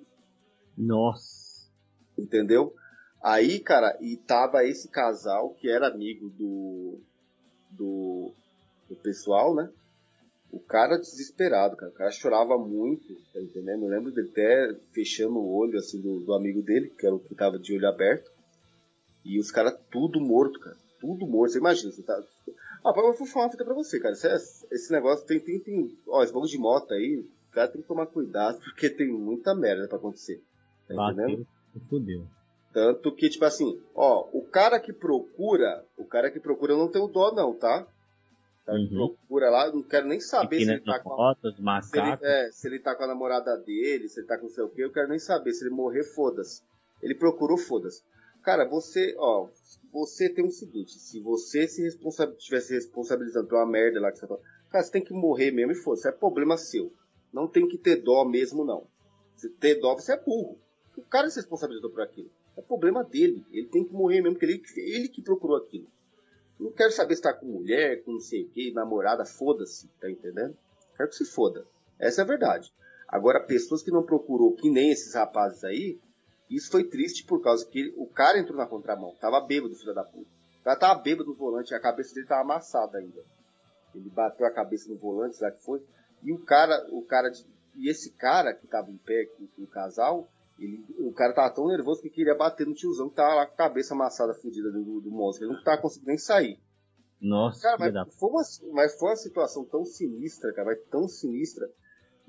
[0.77, 1.69] Nossa.
[2.19, 2.75] Entendeu?
[3.23, 6.99] Aí, cara, e tava esse casal que era amigo do.
[7.71, 8.33] do.
[8.89, 9.71] do pessoal, né?
[10.51, 11.93] O cara desesperado, cara.
[11.93, 13.85] O cara chorava muito, tá entendendo?
[13.85, 17.21] Eu lembro dele até fechando o olho, assim, do, do amigo dele, que era o
[17.21, 18.31] que tava de olho aberto.
[19.25, 20.77] E os caras tudo morto, cara.
[21.01, 21.53] Tudo morto.
[21.53, 22.23] Você imagina, você tá.
[22.85, 24.15] Ah, eu vou falar uma fita pra você, cara.
[24.15, 24.35] Esse, é,
[24.75, 25.99] esse negócio tem, tem, tem.
[26.07, 29.55] Ó, esse bagulho de moto aí, o cara tem que tomar cuidado, porque tem muita
[29.55, 30.43] merda pra acontecer.
[30.89, 31.47] Tá Bateu, entendendo?
[31.89, 32.27] Fudeu.
[32.73, 37.03] Tanto que, tipo assim, ó, o cara que procura, o cara que procura não tem
[37.03, 37.87] o dó, não, tá?
[38.69, 38.89] Uhum.
[39.17, 41.35] procura lá, não quero nem saber se ele tá com a,
[41.83, 44.51] se ele, é, se ele tá com a namorada dele, se ele tá com não
[44.51, 45.53] sei o que, eu quero nem saber.
[45.53, 46.63] Se ele morrer, foda-se.
[47.03, 48.05] Ele procurou, foda-se.
[48.43, 49.49] Cara, você, ó,
[49.93, 51.99] você tem o seguinte, se você se
[52.39, 55.73] tivesse responsabilizando por uma merda lá que você fala, cara, você tem que morrer mesmo
[55.73, 56.93] e foda-se, é problema seu.
[57.33, 58.87] Não tem que ter dó mesmo, não.
[59.37, 60.59] Se ter dó, você é burro.
[60.97, 62.31] O cara se responsabilizou por aquilo.
[62.57, 63.45] É problema dele.
[63.53, 65.87] Ele tem que morrer mesmo, porque ele, ele que procurou aquilo.
[66.59, 70.11] Não quero saber se tá com mulher, com não sei o que, namorada, foda-se, tá
[70.11, 70.57] entendendo?
[70.97, 71.67] Quero que se foda.
[71.99, 72.73] Essa é a verdade.
[73.09, 75.99] Agora, pessoas que não procurou, que nem esses rapazes aí,
[76.51, 79.15] Isso foi triste por causa que ele, o cara entrou na contramão.
[79.21, 80.29] Tava bêbado, filho da puta.
[80.61, 83.23] O cara tava bêbado no volante, a cabeça dele tava amassada ainda.
[83.95, 85.81] Ele bateu a cabeça no volante, será que foi?
[86.23, 89.63] E o cara, o cara, de, e esse cara que tava em pé com, com
[89.63, 93.35] o casal, ele, o cara tava tão nervoso que queria bater no tiozão que tava
[93.35, 95.47] lá com a cabeça amassada, fudida do, do monstro.
[95.47, 96.59] Ele não tava conseguindo nem sair.
[97.21, 101.69] Nossa, cara, mas foi, uma, mas foi uma situação tão sinistra, cara, mas tão sinistra.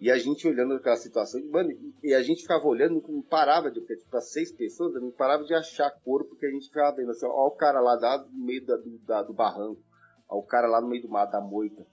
[0.01, 3.79] E a gente olhando aquela situação, mano, e a gente ficava olhando, não parava de,
[3.79, 7.27] porque tipo, seis pessoas, não parava de achar corpo, que a gente ficava vendo assim,
[7.27, 9.79] ó, o cara lá da, no meio da, do, da, do barranco,
[10.27, 11.85] ó, o cara lá no meio do mato, da moita.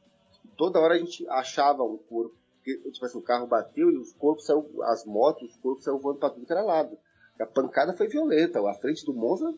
[0.57, 4.15] Toda hora a gente achava um corpo, porque, tipo assim, o carro bateu e os
[4.15, 4.49] corpos
[4.85, 6.97] as motos, os corpos saíram voando pra tudo que era lado.
[7.39, 9.55] A pancada foi violenta, a frente do Monza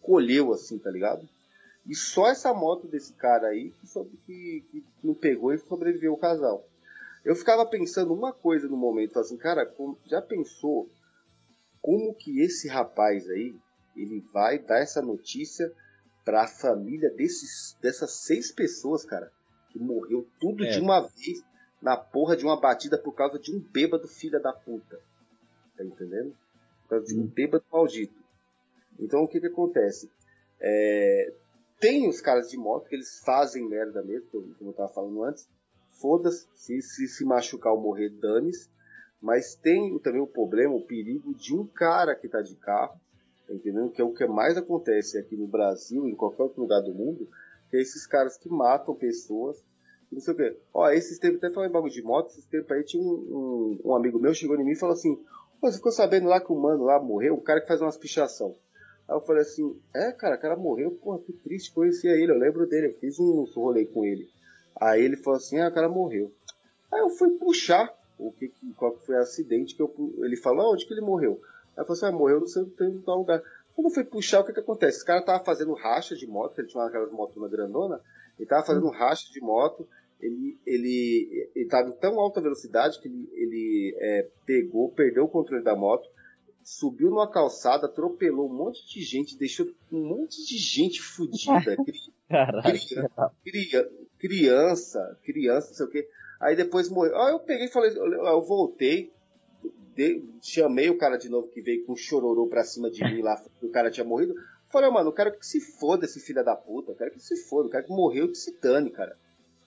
[0.00, 1.28] colheu assim, tá ligado?
[1.84, 6.12] E só essa moto desse cara aí que, soube, que, que não pegou e sobreviveu
[6.12, 6.64] o casal.
[7.24, 9.72] Eu ficava pensando uma coisa no momento, assim, cara,
[10.06, 10.88] já pensou
[11.80, 13.54] como que esse rapaz aí,
[13.96, 15.72] ele vai dar essa notícia
[16.24, 19.30] para a família desses, dessas seis pessoas, cara,
[19.70, 20.70] que morreu tudo é.
[20.70, 21.44] de uma vez
[21.80, 25.00] na porra de uma batida por causa de um bêbado filha da puta.
[25.76, 26.34] Tá entendendo?
[26.82, 27.26] Por causa de um hum.
[27.26, 28.14] bêbado maldito.
[28.98, 30.10] Então o que que acontece?
[30.60, 31.32] É,
[31.80, 35.48] tem os caras de moto que eles fazem merda mesmo, como eu tava falando antes,
[36.00, 38.68] foda-se, se, se se machucar ou morrer, dane-se.
[39.20, 43.00] Mas tem também o problema, o perigo de um cara que tá de carro,
[43.46, 43.90] tá entendendo?
[43.90, 47.28] Que é o que mais acontece aqui no Brasil, em qualquer outro lugar do mundo,
[47.70, 49.62] que é esses caras que matam pessoas,
[50.10, 50.56] não sei o quê.
[50.74, 53.90] Ó, esses tempos, até falando em bagulho de moto, esses tempos aí tinha um, um,
[53.90, 55.18] um, amigo meu chegou em mim e falou assim,
[55.60, 58.54] você ficou sabendo lá que o mano lá morreu, o cara que faz umas pichação.
[59.08, 62.38] Aí eu falei assim, é, cara, o cara morreu, porra, que triste, conhecia ele, eu
[62.38, 64.28] lembro dele, eu fiz um rolê com ele.
[64.80, 66.32] Aí ele falou assim, ah, o cara morreu.
[66.92, 70.86] Aí eu fui puxar o que, qual foi o acidente que eu, ele falou, onde
[70.86, 71.40] que ele morreu?
[71.76, 72.68] Aí eu falei assim, ah, morreu no seu
[73.04, 73.42] tal lugar.
[73.74, 74.98] Quando eu fui puxar, o que que acontece?
[74.98, 78.00] Esse cara tava fazendo racha de moto, ele tinha aquelas motonas grandona,
[78.38, 78.90] ele tava fazendo hum.
[78.90, 79.88] racha de moto,
[80.20, 85.28] ele, ele, ele tava em tão alta velocidade que ele, ele é, pegou, perdeu o
[85.28, 86.08] controle da moto,
[86.62, 91.76] subiu numa calçada, atropelou um monte de gente, deixou um monte de gente fodida.
[93.44, 93.90] criança,
[94.22, 96.08] criança, criança, não sei o que.
[96.40, 97.20] Aí depois morreu.
[97.20, 99.12] Aí eu peguei e falei, eu voltei,
[99.96, 103.42] de, chamei o cara de novo que veio com chororô pra cima de mim lá,
[103.60, 104.34] o cara tinha morrido.
[104.70, 107.36] Falei, mano, eu quero que se foda esse filho da puta, eu quero que se
[107.48, 109.18] foda, eu quero que morreu se dane, cara.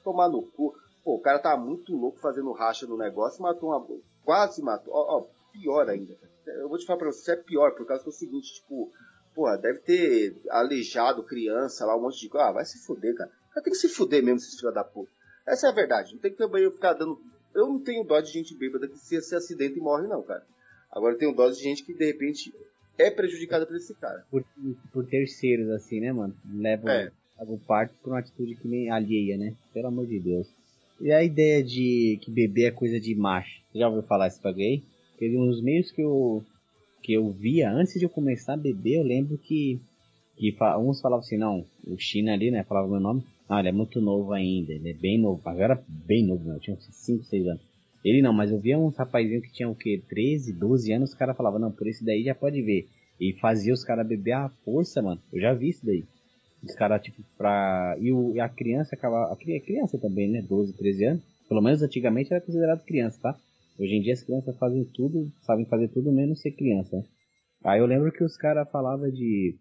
[0.03, 0.73] Tomar no cu.
[1.03, 3.85] Pô, o cara tava muito louco fazendo racha no negócio, matou uma.
[4.23, 4.93] Quase matou.
[4.93, 6.17] Ó, ó pior ainda.
[6.47, 8.91] Eu vou te falar pra você, é pior, por causa do seguinte, tipo,
[9.35, 12.47] porra, deve ter aleijado criança lá, um monte de coisa.
[12.47, 13.31] Ah, vai se fuder, cara.
[13.61, 15.11] Tem que se fuder mesmo, esses filhos da puta.
[15.45, 16.13] Essa é a verdade.
[16.13, 17.19] Não tem que também eu ficar dando.
[17.53, 20.43] Eu não tenho dó de gente bêbada que se, se acidenta e morre, não, cara.
[20.91, 22.53] Agora eu tenho dó de gente que de repente
[22.97, 24.25] é prejudicada por esse cara.
[24.29, 24.43] Por,
[24.91, 26.35] por terceiros, assim, né, mano?
[26.53, 27.11] Levam é.
[27.39, 29.55] o parte por uma atitude que nem alheia, né?
[29.73, 30.47] Pelo amor de Deus.
[30.99, 33.61] E a ideia de que bebê é coisa de macho?
[33.71, 34.83] Você já ouviu falar esse bagulho aí?
[35.11, 36.43] Porque uns meios que eu,
[37.01, 39.79] que eu via antes de eu começar a beber, eu lembro que,
[40.37, 43.71] que uns falavam assim, não, o China ali, né, falava meu nome, não, ele é
[43.71, 47.23] muito novo ainda, ele é bem novo, era bem novo, né, eu tinha uns 5,
[47.25, 47.61] 6 anos.
[48.03, 51.15] Ele não, mas eu via uns rapazinhos que tinham o quê, 13, 12 anos, os
[51.15, 52.87] caras falavam, não, por esse daí já pode ver.
[53.19, 55.21] E fazia os caras beber a força, mano.
[55.31, 56.03] Eu já vi isso daí.
[56.63, 57.95] Os caras, tipo, pra.
[57.99, 59.31] E, o, e a criança acaba.
[59.31, 60.41] A criança também, né?
[60.41, 61.23] 12, 13 anos.
[61.47, 63.39] Pelo menos antigamente era considerado criança, tá?
[63.79, 67.03] Hoje em dia as crianças fazem tudo, sabem fazer tudo menos ser criança.
[67.63, 69.55] Aí eu lembro que os caras falavam de,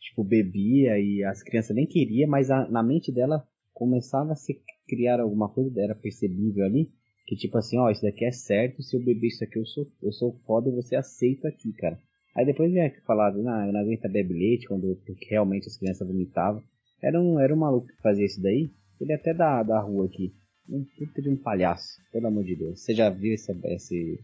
[0.00, 4.60] tipo, bebia e as crianças nem queriam, mas a, na mente dela começava a se
[4.88, 6.90] criar alguma coisa, era percebível ali,
[7.26, 9.86] que tipo assim, ó, isso daqui é certo, se eu beber isso aqui eu sou,
[10.02, 11.98] eu sou foda e você aceita aqui, cara.
[12.36, 16.06] Aí depois vem falar, não, eu não aguento beber leite, quando porque realmente as crianças
[16.06, 16.62] vomitavam.
[17.02, 20.32] Era um, era um maluco que fazia isso daí, ele até da, da rua aqui
[20.68, 22.80] um puta de um palhaço, pelo amor de Deus.
[22.80, 24.20] Você já viu esse, esse,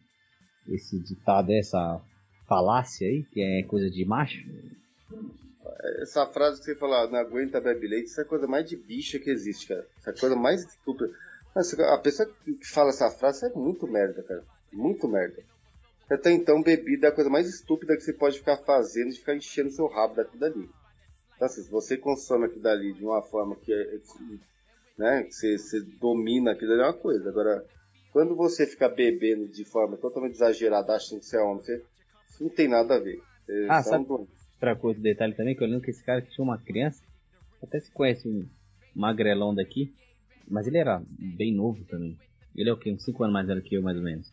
[0.68, 2.00] esse ditado, essa
[2.48, 4.38] falácia aí, que é coisa de macho?
[6.00, 8.76] Essa frase que você falou, não aguenta bebe leite, isso é a coisa mais de
[8.76, 9.86] bicha que existe, cara.
[9.98, 11.10] Essa é a coisa mais estúpida.
[11.54, 14.42] A pessoa que fala essa frase é muito merda, cara.
[14.72, 15.42] Muito merda.
[16.10, 19.34] Até então, bebida é a coisa mais estúpida que você pode ficar fazendo de ficar
[19.34, 20.68] enchendo seu rabo daqui dali.
[21.36, 23.98] Então, assim, se você consome aqui dali de uma forma que é,
[24.98, 25.26] né?
[25.30, 27.28] Você, você domina aquilo ali é uma coisa.
[27.28, 27.64] Agora,
[28.12, 31.82] quando você fica bebendo de forma totalmente exagerada, achando que você é homem, você,
[32.40, 33.22] não tem nada a ver.
[33.46, 34.26] Você ah, sabe um...
[34.62, 37.02] outra coisa, detalhe também, que eu lembro que esse cara que tinha uma criança,
[37.60, 38.46] até se conhece um
[38.94, 39.92] magrelão daqui,
[40.48, 42.16] mas ele era bem novo também.
[42.54, 42.92] Ele é o quê?
[42.92, 44.32] Uns 5 anos mais velho que eu, mais ou menos.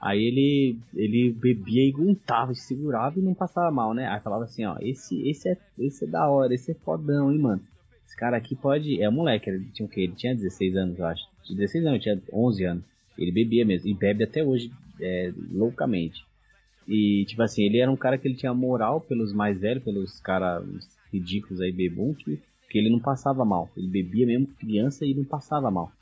[0.00, 4.08] Aí ele, ele bebia e aguentava, segurava e não passava mal, né?
[4.08, 7.38] Aí falava assim, ó, esse, esse, é, esse é da hora, esse é fodão, hein,
[7.38, 7.62] mano.
[8.06, 9.00] Esse cara aqui pode.
[9.00, 10.02] É um moleque, ele tinha o quê?
[10.02, 11.22] Ele tinha 16 anos, eu acho.
[11.48, 12.84] 16 anos, tinha 11 anos.
[13.18, 16.24] Ele bebia mesmo, e bebe até hoje, é, loucamente.
[16.90, 20.18] E, tipo assim, ele era um cara que ele tinha moral pelos mais velhos, pelos
[20.18, 20.64] caras
[21.12, 22.36] ridículos aí, bebum, que,
[22.68, 23.70] que ele não passava mal.
[23.76, 25.92] Ele bebia mesmo criança e não passava mal.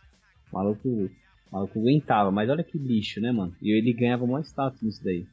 [0.50, 1.10] O maluco, o
[1.52, 3.54] maluco aguentava, mas olha que lixo, né, mano?
[3.60, 5.26] E ele ganhava mais status nisso daí.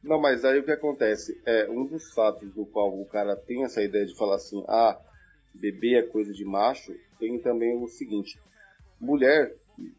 [0.00, 1.36] Não, mas aí o que acontece?
[1.44, 4.96] É, um dos fatos do qual o cara tem essa ideia de falar assim, ah,
[5.52, 8.38] beber é coisa de macho, tem também o seguinte,
[9.00, 9.52] mulher,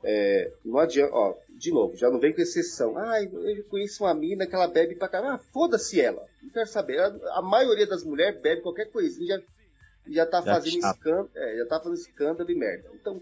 [0.04, 2.98] é, não adianta, ó, de novo, já não vem com exceção.
[2.98, 5.36] Ah, eu conheço uma mina que ela bebe pra caramba.
[5.36, 6.26] Ah, foda-se ela.
[6.42, 7.00] Não quero saber.
[7.00, 7.08] A,
[7.38, 9.44] a, maioria das mulheres bebe qualquer coisinha já,
[10.08, 11.30] já tá já fazendo escândalo.
[11.36, 12.90] É, já tá fazendo escândalo e merda.
[12.94, 13.22] Então,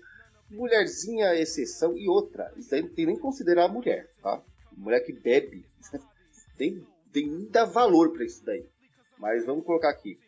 [0.49, 2.51] mulherzinha é exceção e outra.
[2.55, 4.41] Isso aí não tem nem que considerar a mulher, tá?
[4.77, 5.65] Mulher que bebe.
[6.55, 8.63] Tem, tem ainda valor para isso daí.
[9.17, 10.19] Mas vamos colocar aqui.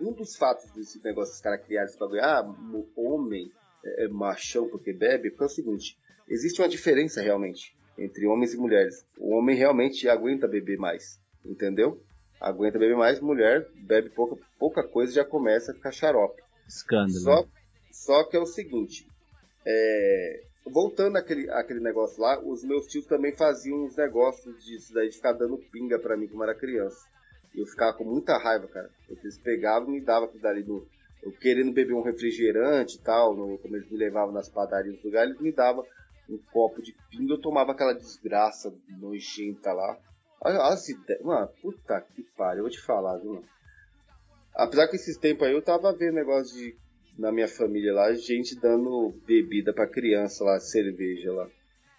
[0.00, 2.54] Um dos fatos desse negócio dos caras criaram esse bagulho, ah,
[2.96, 3.52] homem
[3.84, 8.56] é, machão porque bebe, porque é o seguinte existe uma diferença realmente entre homens e
[8.56, 9.04] mulheres.
[9.18, 12.00] O homem realmente aguenta beber mais, entendeu?
[12.40, 16.40] Aguenta beber mais, mulher bebe pouca, pouca coisa e já começa a ficar xarope.
[16.66, 17.18] Escândalo.
[17.18, 17.48] Só,
[17.90, 19.08] só que é o seguinte,
[19.66, 25.08] é, voltando àquele, àquele negócio lá, os meus tios também faziam uns negócios disso daí,
[25.08, 27.08] de ficar dando pinga pra mim quando era criança.
[27.54, 28.90] Eu ficava com muita raiva, cara.
[29.08, 30.86] Eles pegavam e me davam aquilo dali no,
[31.22, 35.04] eu querendo beber um refrigerante e tal, no, como eles me levavam nas padarias do
[35.04, 35.84] lugar, eles me davam
[36.28, 39.98] um copo de pinga, eu tomava aquela desgraça nojenta lá.
[40.40, 41.22] As ideias.
[41.22, 43.48] Mano, puta que pariu, eu vou te falar, viu, mano?
[44.54, 46.76] Apesar que esses tempos aí eu tava vendo negócio de.
[47.16, 51.48] Na minha família lá, gente dando bebida pra criança lá, cerveja lá.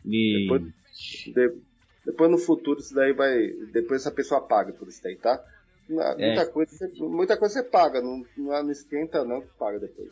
[0.06, 0.44] E...
[0.44, 1.62] Depois, de,
[2.06, 3.50] depois no futuro isso daí vai.
[3.74, 5.44] Depois essa pessoa paga por isso daí, tá?
[5.90, 6.46] Muita, é.
[6.46, 10.12] coisa, muita coisa você paga, não, não esquenta não que paga depois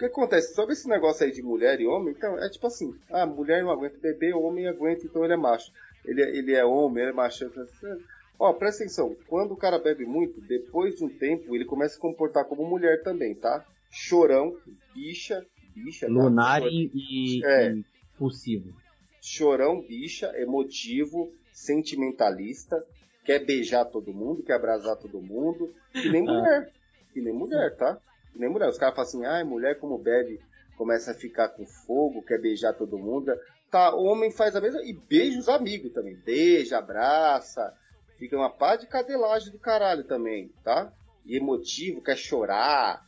[0.00, 0.54] que acontece?
[0.54, 3.70] Sobre esse negócio aí de mulher e homem, então, é tipo assim, ah, mulher não
[3.70, 5.70] aguenta beber, homem aguenta, então ele é macho.
[6.04, 7.44] Ele, é, ele é homem, ele é macho.
[8.38, 11.94] Ó, presta atenção, quando o cara bebe muito, depois de um tempo, ele começa a
[11.96, 13.62] se comportar como mulher também, tá?
[13.90, 14.56] Chorão,
[14.94, 16.06] bicha, bicha.
[16.06, 16.12] Tá?
[16.12, 16.68] Lunar tá?
[16.70, 17.72] e, é.
[17.72, 18.72] e impulsivo.
[19.20, 22.82] Chorão, bicha, emotivo, sentimentalista,
[23.30, 26.32] quer beijar todo mundo, quer abraçar todo mundo, que nem ah.
[26.32, 26.72] mulher.
[27.12, 27.96] Que nem mulher, tá?
[28.34, 28.68] nem mulher.
[28.68, 30.40] Os caras falam assim, ai, mulher como bebe
[30.76, 33.32] começa a ficar com fogo, quer beijar todo mundo.
[33.70, 36.16] Tá, o homem faz a mesma e beija os amigos também.
[36.16, 37.72] Beija, abraça.
[38.18, 40.92] Fica uma pá de cadelagem do caralho também, tá?
[41.24, 43.06] E emotivo, quer chorar,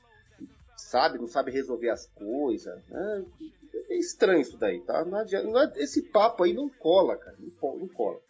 [0.77, 1.19] sabe?
[1.19, 2.81] Não sabe resolver as coisas.
[2.93, 3.23] É,
[3.91, 5.05] é estranho isso daí, tá?
[5.05, 7.37] Não adianta, não é, esse papo aí não cola, cara.
[7.41, 8.21] Não, não cola.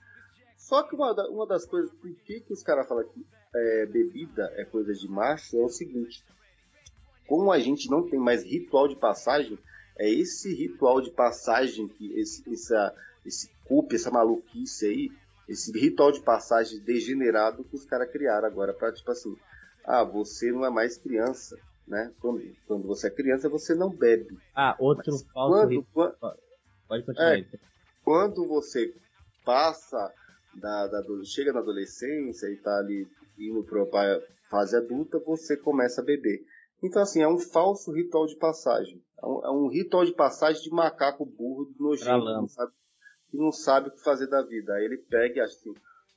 [0.69, 3.87] Só que uma, da, uma das coisas, por que, que os caras falam que é,
[3.87, 6.25] bebida é coisa de macho, é o seguinte
[7.33, 9.59] como a gente não tem mais ritual de passagem,
[9.99, 12.95] é esse ritual de passagem, que esse, essa,
[13.25, 15.11] esse culpa, essa maluquice aí,
[15.49, 19.35] esse ritual de passagem degenerado que os caras criaram agora para tipo assim,
[19.83, 22.13] ah, você não é mais criança, né?
[22.21, 24.39] Quando, quando você é criança, você não bebe.
[24.55, 26.37] Ah, outro Mas falso quando, quando,
[26.87, 27.39] Pode continuar.
[27.39, 27.47] É,
[28.05, 28.95] quando você
[29.43, 30.13] passa
[30.55, 33.07] da, da, chega na adolescência e tá ali
[33.39, 36.45] indo para fase adulta, você começa a beber.
[36.83, 39.03] Então, assim, é um falso ritual de passagem.
[39.23, 42.73] É um, é um ritual de passagem de macaco burro, nojento, que não, sabe,
[43.31, 44.75] que não sabe o que fazer da vida.
[44.75, 45.75] Aí ele pega e acha assim,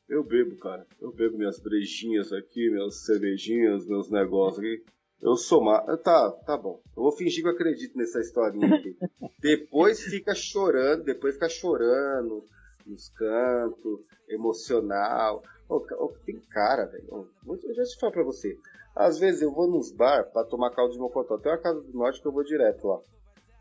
[0.10, 0.86] eu bebo, cara.
[1.00, 4.84] Eu bebo minhas brejinhas aqui, minhas cervejinhas, meus negócios aqui.
[5.22, 5.82] Eu sou má.
[5.98, 6.82] Tá, tá bom.
[6.96, 8.98] Eu vou fingir que eu acredito nessa historinha aqui.
[9.40, 12.44] depois fica chorando, depois fica chorando
[12.86, 15.44] nos cantos, emocional.
[15.68, 17.06] Oh, oh, tem cara, velho.
[17.10, 18.58] Oh, eu já te falo pra você.
[18.96, 21.38] Às vezes eu vou nos bar para tomar caldo de mocotó.
[21.38, 23.02] Tem uma casa do norte que eu vou direto lá.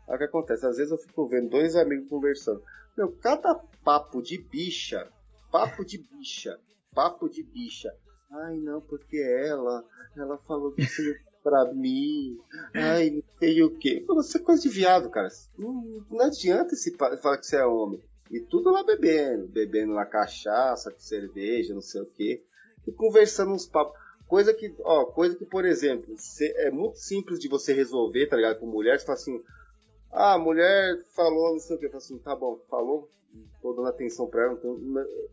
[0.07, 0.65] Aí o que acontece?
[0.65, 2.63] Às vezes eu fico vendo dois amigos conversando.
[2.97, 5.11] Meu, cada papo de bicha,
[5.51, 6.57] papo de bicha,
[6.93, 7.93] papo de bicha.
[8.31, 9.83] Ai, não, porque ela,
[10.15, 11.01] ela falou que isso
[11.43, 12.37] pra mim.
[12.73, 14.03] Ai, não sei o quê.
[14.07, 15.27] Você é coisa de viado, cara.
[15.57, 18.01] Não, não adianta se falar que você é homem.
[18.35, 22.43] E tudo lá bebendo, bebendo lá cachaça, cerveja, não sei o quê.
[22.85, 23.97] E conversando uns papos.
[24.27, 26.13] Coisa que, ó, coisa que, por exemplo,
[26.57, 28.59] é muito simples de você resolver, tá ligado?
[28.59, 29.41] Com mulher, você fala assim,
[30.11, 33.07] ah, a mulher falou, não sei o que, fala assim, tá bom, falou,
[33.61, 34.77] tô dando atenção pra ela, então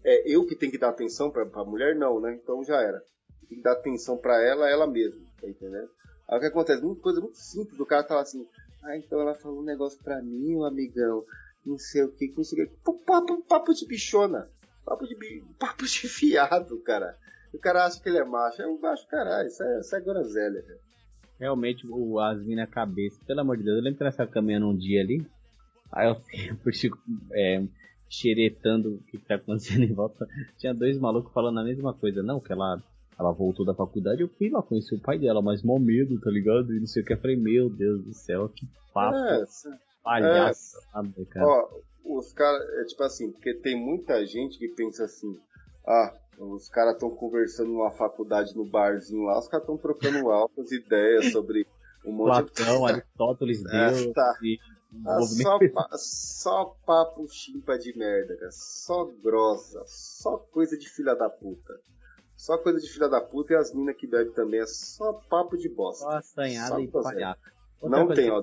[0.04, 1.96] é eu que tenho que dar atenção pra, pra mulher?
[1.96, 2.38] Não, né?
[2.40, 3.02] Então já era.
[3.48, 5.90] Tem que dar atenção pra ela, ela mesma, tá entendendo?
[6.28, 6.80] Aí o que acontece?
[6.80, 8.46] Muita coisa muito simples, o cara tá lá assim,
[8.84, 11.24] ah, então ela falou um negócio pra mim, um amigão.
[11.64, 12.76] Não sei o que, não sei o que.
[13.06, 14.48] Papo, papo de bichona.
[14.84, 15.16] Papo de,
[15.58, 17.16] papo de fiado, cara.
[17.52, 18.62] O cara acha que ele é macho.
[18.62, 19.46] É um macho, caralho.
[19.46, 20.64] Isso é, isso é groselha.
[21.38, 23.20] Realmente, o Asmin na cabeça.
[23.26, 25.26] Pelo amor de Deus, eu lembro que ela estava caminhando um dia ali.
[25.90, 26.16] Aí eu
[26.72, 26.98] fico
[27.32, 27.62] é,
[28.08, 30.26] xeretando o que, que tá acontecendo em volta.
[30.58, 32.22] Tinha dois malucos falando a mesma coisa.
[32.22, 32.82] Não, que ela,
[33.18, 34.22] ela voltou da faculdade.
[34.22, 36.74] Eu fui lá conheci o pai dela, mas mó medo, tá ligado?
[36.74, 37.12] E não sei o que.
[37.12, 39.16] Eu falei, meu Deus do céu, que papo.
[39.16, 39.44] É,
[40.02, 41.24] palhaçada, é.
[41.24, 41.46] cara.
[41.46, 41.68] Ó,
[42.04, 45.40] os caras, é tipo assim, porque tem muita gente que pensa assim,
[45.86, 50.72] ah, os caras estão conversando numa faculdade no barzinho lá, os caras estão trocando altas
[50.72, 51.66] ideias sobre
[52.04, 52.92] um monte Platão, de...
[52.92, 54.38] Aristóteles, Deus é, tá.
[54.42, 54.58] e...
[55.06, 55.58] Ah, só,
[55.96, 58.50] só papo chimpa de merda, cara.
[58.52, 59.82] Só grossa.
[59.86, 61.80] Só coisa de filha da puta.
[62.36, 65.56] Só coisa de filha da puta e as minas que bebem também é só papo
[65.56, 66.04] de bosta.
[66.04, 67.40] Só assanhada e palhaço.
[67.82, 68.42] Não tem, ó.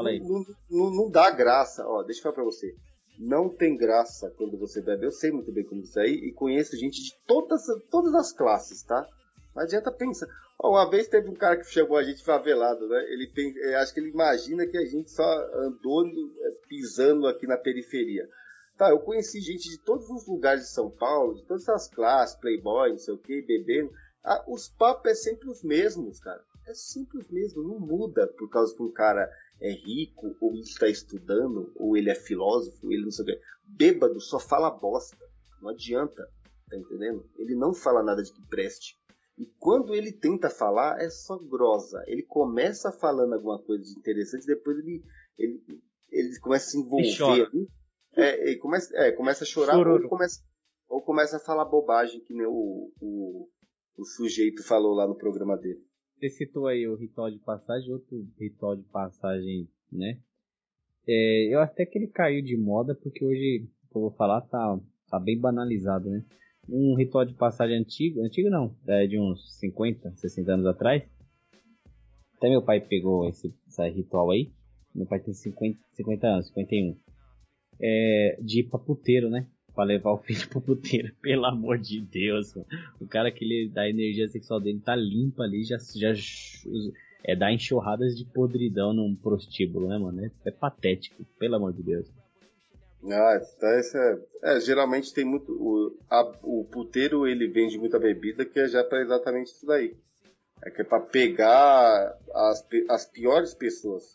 [0.00, 0.20] Fala aí.
[0.20, 2.02] Não, não, não, dá graça, ó.
[2.02, 2.74] Deixa eu falar pra você.
[3.18, 5.04] Não tem graça quando você bebe.
[5.04, 8.82] Eu sei muito bem como isso aí e conheço gente de todas, todas as classes,
[8.82, 9.06] tá?
[9.54, 10.26] Não adianta pensar.
[10.58, 13.04] Ó, uma vez teve um cara que chamou a gente favelado, né?
[13.10, 15.22] Ele tem, acho que ele imagina que a gente só
[15.54, 18.26] andou é, pisando aqui na periferia.
[18.78, 22.40] Tá, eu conheci gente de todos os lugares de São Paulo, de todas as classes,
[22.40, 23.90] playboy, não sei o que, bebendo.
[24.24, 28.74] Ah, os papos é sempre os mesmos, cara é simples mesmo, não muda por causa
[28.74, 29.28] que um cara
[29.60, 33.40] é rico, ou está estudando, ou ele é filósofo, ele não sei o que.
[33.64, 35.18] Bêbado só fala bosta.
[35.60, 36.26] Não adianta,
[36.68, 37.28] tá entendendo?
[37.36, 38.98] Ele não fala nada de que preste.
[39.36, 42.02] E quando ele tenta falar, é só grosa.
[42.06, 45.02] Ele começa falando alguma coisa de interessante, depois ele,
[45.38, 45.62] ele,
[46.10, 47.68] ele começa a se envolver ali.
[48.16, 50.42] É, ele começa, é, começa a chorar ou começa,
[50.88, 53.48] ou começa a falar bobagem, que nem o, o,
[53.96, 55.80] o sujeito falou lá no programa dele.
[56.20, 60.18] Você citou aí o ritual de passagem, outro ritual de passagem, né?
[61.08, 65.18] É, eu até que ele caiu de moda porque hoje, eu vou falar, tá, tá
[65.18, 66.22] bem banalizado, né?
[66.68, 71.02] Um ritual de passagem antigo, antigo não, é de uns 50, 60 anos atrás.
[72.36, 74.52] Até meu pai pegou esse, esse ritual aí.
[74.94, 76.98] Meu pai tem 50, 50 anos, 51.
[77.80, 79.48] É, de ir pra puteiro, né?
[79.80, 81.10] Pra levar o filho pro puteiro.
[81.22, 82.68] Pelo amor de Deus, mano.
[83.00, 86.12] O cara que ele, da energia sexual dele tá limpa ali, já, já
[87.24, 90.24] é dar enxurradas de podridão num prostíbulo, né, mano?
[90.24, 92.06] É, é patético, pelo amor de Deus.
[93.10, 95.50] Ah, tá, esse é, é, geralmente tem muito.
[95.50, 99.96] O, a, o puteiro ele vende muita bebida que é já para exatamente isso daí.
[100.62, 104.14] É que é pra pegar as, as piores pessoas.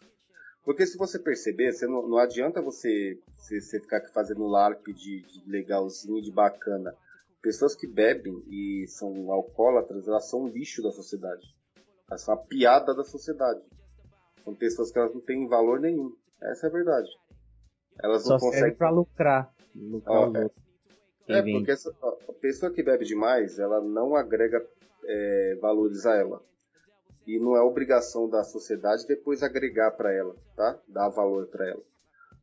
[0.66, 5.22] Porque se você perceber, você não, não adianta você, você, você, ficar fazendo LARP de,
[5.22, 6.96] de legalzinho, de bacana.
[7.40, 11.46] Pessoas que bebem e são alcoólatras, elas são um lixo da sociedade.
[12.10, 13.62] Elas são a piada da sociedade.
[14.44, 16.12] São pessoas que elas não têm valor nenhum.
[16.42, 17.10] Essa é a verdade.
[18.02, 18.74] Elas Só não conseguem.
[18.76, 19.54] pra lucrar.
[19.76, 24.66] lucrar ó, é, é porque essa, ó, a pessoa que bebe demais, ela não agrega
[25.06, 26.42] é, valores a ela
[27.26, 30.80] e não é obrigação da sociedade depois agregar para ela, tá?
[30.88, 31.82] Dar valor para ela.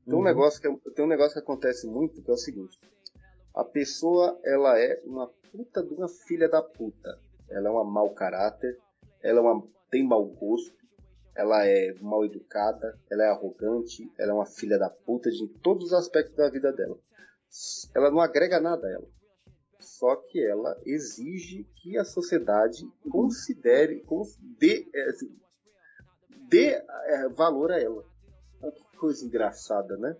[0.04, 0.24] Tem um uhum.
[0.24, 2.78] negócio que é, tem um negócio que acontece muito que é o seguinte:
[3.54, 7.18] a pessoa ela é uma puta de uma filha da puta.
[7.48, 8.78] Ela é uma mau caráter,
[9.22, 10.74] ela é uma, tem mau gosto,
[11.34, 15.88] ela é mal educada, ela é arrogante, ela é uma filha da puta de todos
[15.88, 16.98] os aspectos da vida dela.
[17.94, 19.21] Ela não agrega nada a ela
[19.82, 24.04] só que ela exige que a sociedade considere,
[24.58, 25.36] dê, é, assim,
[26.48, 28.04] dê é, valor a ela.
[28.62, 30.16] Olha que coisa engraçada, né?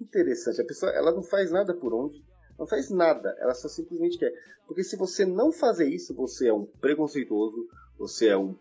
[0.00, 0.60] Interessante.
[0.60, 2.22] A pessoa ela não faz nada por onde,
[2.58, 4.32] não faz nada, ela só simplesmente quer.
[4.66, 7.68] Porque se você não fazer isso, você é um preconceituoso,
[7.98, 8.56] você é um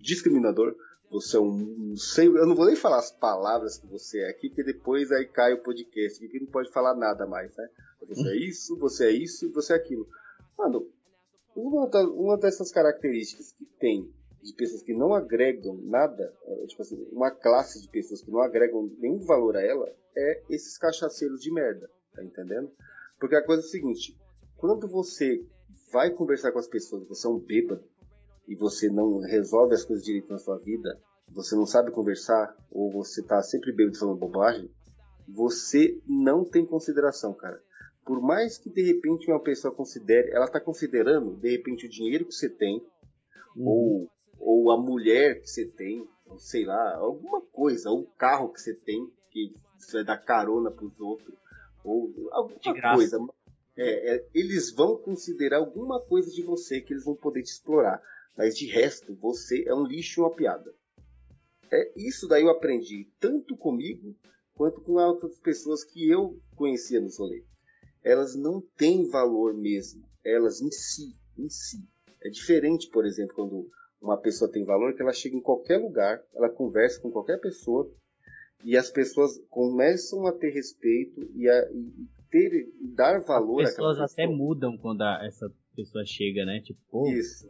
[0.00, 0.74] discriminador,
[1.10, 1.94] você é um.
[1.96, 5.26] Sei, eu não vou nem falar as palavras que você é aqui, porque depois aí
[5.26, 7.68] cai o podcast, que não pode falar nada mais, né?
[8.08, 10.06] Você é isso, você é isso, você é aquilo.
[10.58, 10.88] Mano,
[11.54, 16.82] uma, da, uma dessas características que tem de pessoas que não agregam nada, é, tipo
[16.82, 21.40] assim, uma classe de pessoas que não agregam nenhum valor a ela, é esses cachaceiros
[21.40, 22.70] de merda, tá entendendo?
[23.20, 24.18] Porque a coisa é a seguinte,
[24.56, 25.44] quando você
[25.92, 27.84] vai conversar com as pessoas, você é um bêbado,
[28.48, 30.98] e você não resolve as coisas direito na sua vida,
[31.28, 34.68] você não sabe conversar, ou você tá sempre bêbado falando bobagem,
[35.28, 37.62] você não tem consideração, cara.
[38.04, 42.26] Por mais que de repente uma pessoa considere, ela tá considerando de repente o dinheiro
[42.26, 42.84] que você tem,
[43.56, 43.66] uhum.
[43.66, 48.52] ou, ou a mulher que você tem, ou sei lá, alguma coisa, ou o carro
[48.52, 51.34] que você tem, que você vai dar carona pros outros,
[51.84, 53.18] ou alguma coisa.
[53.74, 58.02] É, é, eles vão considerar alguma coisa de você que eles vão poder te explorar.
[58.36, 60.74] Mas de resto, você é um lixo e uma piada.
[61.70, 64.14] É, isso daí eu aprendi tanto comigo
[64.54, 67.42] quanto com outras pessoas que eu conhecia no rolê.
[68.04, 71.78] Elas não têm valor mesmo, elas em si, em si.
[72.22, 76.20] É diferente, por exemplo, quando uma pessoa tem valor, que ela chega em qualquer lugar,
[76.34, 77.88] ela conversa com qualquer pessoa
[78.64, 83.70] e as pessoas começam a ter respeito e a e ter e dar valor As
[83.70, 84.36] pessoas até pessoa.
[84.36, 86.60] mudam quando a- essa pessoa chega, né?
[86.60, 87.48] Tipo, pô, Isso.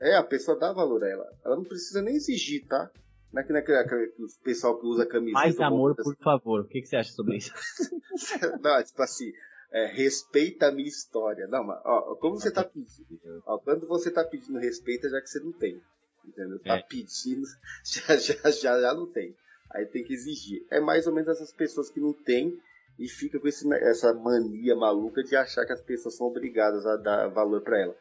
[0.00, 1.38] É, a pessoa dá valor a ela.
[1.44, 2.90] Ela não precisa nem exigir, tá?
[3.32, 5.38] Não é que naquele aquele, aquele pessoal que usa camiseta.
[5.40, 6.60] mais amor, por favor.
[6.60, 7.52] O que, que você acha sobre isso?
[8.62, 9.32] Não, tipo assim,
[9.70, 11.46] é, respeita a minha história.
[11.46, 13.42] Não, mas, ó, como você tá pedindo?
[13.46, 15.80] Ó, quando você tá pedindo respeito, é já que você não tem.
[16.26, 16.58] Entendeu?
[16.60, 16.82] Tá É.
[16.82, 17.46] pedindo,
[17.84, 19.34] já, já, já, já não tem.
[19.70, 20.66] Aí tem que exigir.
[20.70, 22.60] É mais ou menos essas pessoas que não têm
[22.98, 26.96] e fica com esse, essa mania maluca de achar que as pessoas são obrigadas a
[26.96, 27.96] dar valor pra ela.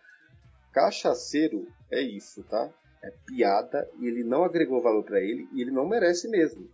[0.73, 2.69] Cachaceiro é isso, tá?
[3.03, 6.69] É piada e ele não agregou valor pra ele e ele não merece mesmo.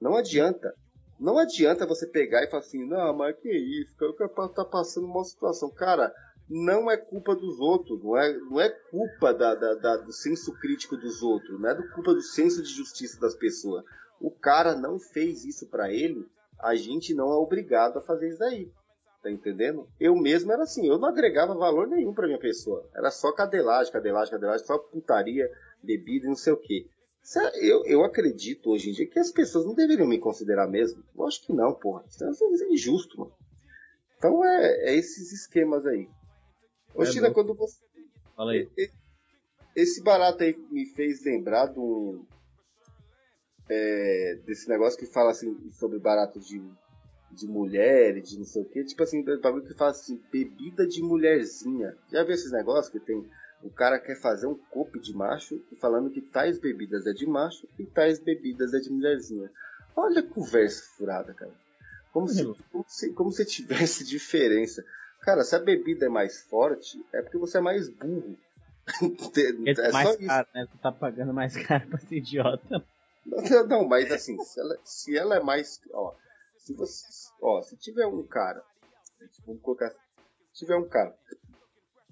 [0.00, 0.74] Não adianta.
[1.20, 5.06] Não adianta você pegar e falar assim, não, mas que isso, o cara tá passando
[5.06, 5.70] uma situação.
[5.70, 6.12] Cara,
[6.48, 10.52] não é culpa dos outros, não é, não é culpa da, da- da- do senso
[10.58, 13.84] crítico dos outros, não é do culpa do senso de justiça das pessoas.
[14.20, 16.26] O cara não fez isso pra ele,
[16.60, 18.70] a gente não é obrigado a fazer isso aí.
[19.22, 19.88] Tá entendendo?
[20.00, 22.88] Eu mesmo era assim, eu não agregava valor nenhum pra minha pessoa.
[22.92, 25.48] Era só cadelagem, cadelagem, cadelagem, só putaria,
[25.82, 26.86] bebida e não sei o quê.
[27.36, 31.04] É- Eu, eu acredito hoje em dia que as pessoas não deveriam me considerar mesmo.
[31.16, 32.04] Eu acho que não, porra.
[32.08, 33.32] Isso é injusto, mano.
[34.18, 36.08] Então é, é esses esquemas aí.
[36.92, 37.78] Ô, É China, quando você.
[38.34, 38.68] Fala aí.
[39.76, 42.26] Esse barato aí me fez lembrar do.
[43.68, 46.60] é, desse negócio que fala assim sobre barato de,
[47.32, 48.84] de mulher, de não sei o que.
[48.84, 51.96] Tipo assim, bagulho que fala assim, bebida de mulherzinha.
[52.10, 53.26] Já viu esses negócios que tem.
[53.62, 57.26] O cara quer fazer um copo de macho e falando que tais bebidas é de
[57.26, 59.50] macho e tais bebidas é de mulherzinha.
[59.94, 61.52] Olha a conversa furada, cara.
[62.12, 64.84] Como se, como se, como se tivesse diferença.
[65.20, 68.36] Cara, se a bebida é mais forte, é porque você é mais burro.
[69.64, 70.26] É só mais isso.
[70.26, 70.66] caro, né?
[70.70, 72.84] Tu tá pagando mais caro pra ser idiota.
[73.24, 75.80] Não, não, mas assim, se ela, se ela é mais.
[75.92, 76.12] Ó,
[76.64, 77.06] se você.
[77.40, 78.62] Ó, se tiver um cara.
[79.46, 79.90] Vamos colocar.
[80.52, 81.16] Se tiver um cara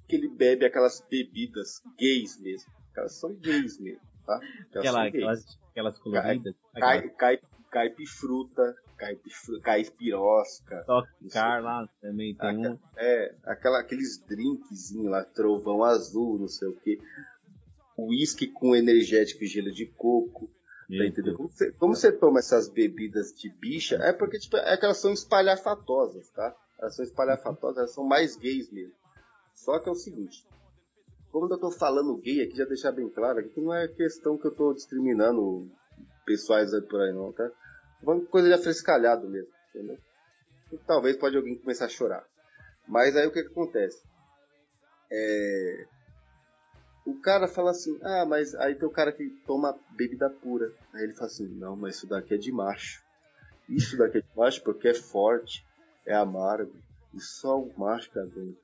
[0.09, 2.71] que ele bebe aquelas bebidas gays mesmo.
[2.97, 4.41] Elas são gays mesmo, tá?
[4.43, 6.55] Elas Aquela, aquelas, aquelas coloridas.
[6.75, 7.39] Cai, cai,
[7.71, 10.85] caipifruta, caipifru- caipirosca.
[11.33, 12.79] Car lá também tem um.
[12.97, 16.99] É, aquela, aqueles drinkzinhos lá, trovão azul, não sei o que.
[17.97, 20.51] Whisky com energético e gelo de coco.
[20.99, 21.37] Tá entendendo?
[21.37, 24.99] Como você, como você toma essas bebidas de bicha, é porque tipo, é que elas
[24.99, 26.55] são espalhafatosas, tá?
[26.79, 28.95] Elas são espalhafatosas, elas são mais gays mesmo.
[29.55, 30.47] Só que é o seguinte,
[31.31, 34.37] como eu tô falando gay aqui, já deixar bem claro aqui, que não é questão
[34.37, 35.71] que eu tô discriminando
[36.27, 37.51] pessoais aí por aí não, tá?
[38.03, 39.99] Uma coisa de afrescalhado mesmo, entendeu?
[40.73, 42.25] E talvez pode alguém começar a chorar.
[42.89, 44.03] Mas aí o que, que acontece?
[45.11, 45.87] É...
[47.11, 50.73] O cara fala assim, ah, mas aí tem o cara que toma bebida pura.
[50.95, 53.03] Aí ele fala assim, não, mas isso daqui é de macho.
[53.69, 55.67] Isso daqui é de macho porque é forte,
[56.07, 56.73] é amargo,
[57.13, 58.57] e só o macho que aguenta.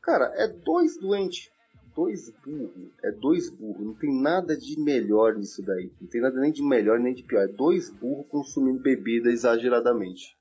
[0.00, 1.50] Cara, é dois doentes,
[1.94, 5.92] dois burros, é dois burros, não tem nada de melhor nisso daí.
[6.00, 7.42] Não tem nada nem de melhor nem de pior.
[7.42, 10.34] É dois burros consumindo bebida exageradamente.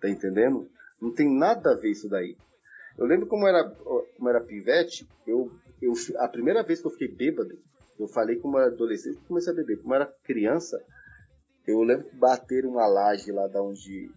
[0.00, 0.70] Tá entendendo?
[0.98, 2.34] Não tem nada a ver isso daí.
[2.96, 5.52] Eu lembro como era, como era pivete, eu,
[5.84, 7.58] eu, a primeira vez que eu fiquei bêbado,
[7.98, 9.80] eu falei como era adolescente, eu comecei a beber.
[9.80, 10.82] Como era criança,
[11.66, 14.10] eu lembro que bateram uma laje lá da onde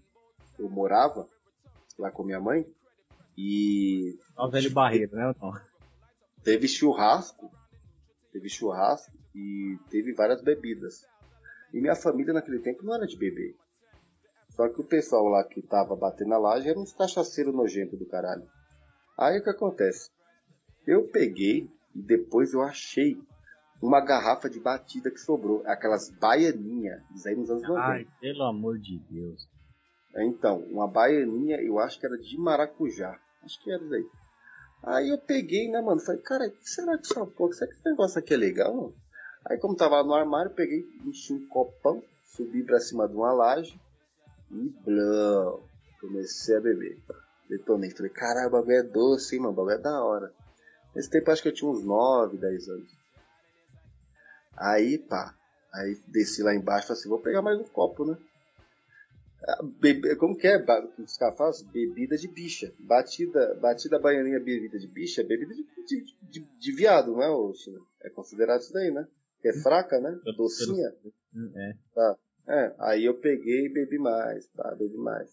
[0.57, 1.27] eu morava,
[1.97, 2.65] lá com minha mãe,
[3.37, 5.31] e Ó, o velho barreiro, né?
[5.35, 5.53] Então.
[6.43, 7.51] teve churrasco,
[8.31, 11.05] teve churrasco e teve várias bebidas.
[11.73, 13.55] E minha família naquele tempo não era de beber.
[14.49, 18.07] Só que o pessoal lá que tava batendo na laje era uns cachaceiros nojentos do
[18.07, 18.47] caralho.
[19.15, 20.09] Aí o que acontece?
[20.87, 23.21] Eu peguei e depois eu achei
[23.81, 25.61] uma garrafa de batida que sobrou.
[25.65, 27.79] Aquelas baianinhas, isso aí nos anos 90.
[27.81, 29.47] Ai, pelo amor de Deus.
[30.15, 33.19] Então, uma baianinha, eu acho que era de maracujá.
[33.43, 34.05] Acho que era isso aí.
[34.83, 35.99] Aí eu peguei, né, mano?
[35.99, 37.53] Falei, cara, o que será que essa porra?
[37.53, 38.95] Será que esse negócio aqui é legal, mano?
[39.45, 43.31] Aí, como tava lá no armário, peguei, enchi um copão, subi pra cima de uma
[43.33, 43.79] laje
[44.51, 45.61] e blão.
[45.99, 46.97] Comecei a beber.
[47.49, 47.91] Detonei.
[47.91, 49.53] Falei, caralho, o bagulho é doce, hein, mano?
[49.53, 50.33] O bagulho é da hora.
[50.95, 52.89] Nesse tempo acho que eu tinha uns 9, 10 anos.
[54.55, 55.35] Aí, pá.
[55.73, 58.17] Aí desci lá embaixo e falei assim, vou pegar mais um copo, né?
[59.47, 60.57] Ah, bebe- Como que é?
[60.59, 61.53] Que Os caras falam?
[61.71, 62.73] Bebida de bicha.
[62.79, 67.29] Batida, batida baianinha bebida de bicha é bebida de, de, de, de viado, não é,
[67.29, 67.79] ô China?
[68.01, 69.07] É considerado isso daí, né?
[69.41, 70.19] Que é fraca, né?
[70.35, 70.91] Docinha.
[71.55, 71.73] É.
[71.93, 72.15] Tá.
[72.47, 75.29] É, aí eu peguei e bebi mais, tá, bebi mais.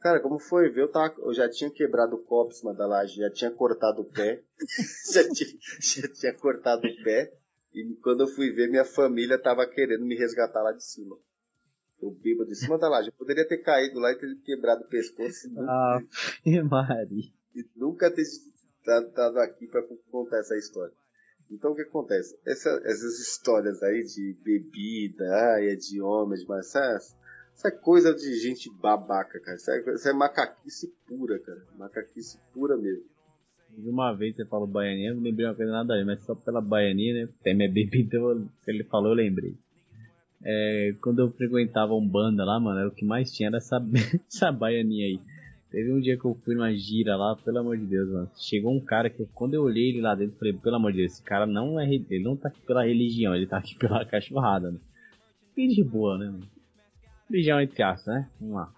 [0.00, 2.86] Cara, como foi ver, eu, tava, eu já tinha quebrado o copo em cima da
[2.86, 4.42] laje, já tinha cortado o pé,
[5.12, 7.34] já, tinha, já tinha cortado o pé,
[7.74, 11.16] e quando eu fui ver, minha família tava querendo me resgatar lá de cima.
[12.02, 13.08] Eu bêbado de cima da laje.
[13.08, 15.48] Eu poderia ter caído lá e ter quebrado o pescoço.
[15.58, 16.00] Ah,
[16.64, 17.30] Maria.
[17.54, 20.94] E nunca ter estado aqui para contar essa história.
[21.50, 22.38] Então o que acontece?
[22.46, 25.24] Essa, essas histórias aí de bebida,
[25.54, 26.72] ai, é de homem, de mas
[27.60, 29.56] isso é coisa de gente babaca, cara.
[29.56, 31.60] Isso é, isso é macaquice pura, cara.
[31.78, 33.04] Macaquice pura mesmo.
[33.76, 36.60] Uma vez você falou baianinha, eu não lembrei uma coisa nada aí, mas só pela
[36.62, 37.28] baianinha, né?
[37.42, 39.54] Tem minha bebida, então, ele falou, eu lembrei.
[40.42, 43.76] É, quando eu frequentava um banda lá, mano, era o que mais tinha era essa,
[44.26, 45.20] essa baianinha aí.
[45.70, 48.30] Teve um dia que eu fui numa gira lá, pelo amor de Deus, mano.
[48.36, 51.12] Chegou um cara que quando eu olhei ele lá dentro, falei, pelo amor de Deus,
[51.12, 54.70] esse cara não é ele não tá aqui pela religião, ele tá aqui pela cachorrada,
[54.70, 54.78] né?
[55.56, 56.59] E de boa, né, mano?
[57.30, 58.28] Religião entre aspas, né?
[58.40, 58.72] Vamos lá.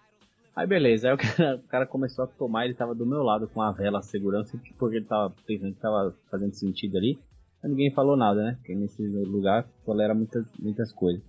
[0.55, 3.49] Aí beleza, aí o cara, o cara, começou a tomar, ele tava do meu lado
[3.49, 7.19] com a vela a segurança, porque ele tava pensando que tava fazendo sentido ali.
[7.63, 8.55] Mas ninguém falou nada, né?
[8.57, 11.23] Porque nesse lugar tolera muitas, muitas coisas.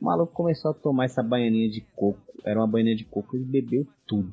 [0.00, 2.20] O maluco começou a tomar essa baianinha de coco.
[2.44, 4.32] Era uma baianinha de coco e bebeu tudo.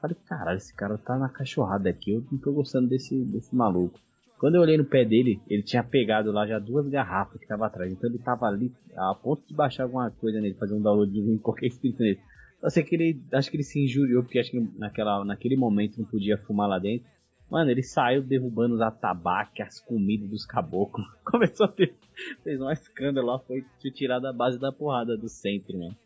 [0.00, 4.00] Falei, caralho, esse cara tá na cachorrada aqui, eu não tô gostando desse, desse maluco.
[4.42, 7.64] Quando eu olhei no pé dele, ele tinha pegado lá já duas garrafas que tava
[7.64, 7.92] atrás.
[7.92, 11.38] Então ele tava ali a ponto de baixar alguma coisa nele, fazer um download de
[11.38, 12.18] qualquer escrito nele.
[12.60, 15.96] Só sei que ele, acho que ele se injuriou, porque acho que naquela, naquele momento
[15.96, 17.06] não podia fumar lá dentro.
[17.48, 21.06] Mano, ele saiu derrubando os atabaques, as comidas dos caboclos.
[21.24, 21.94] Começou a ter.
[22.42, 23.64] Fez um escândalo lá, foi
[23.94, 25.96] tirado a base da porrada do centro, mano.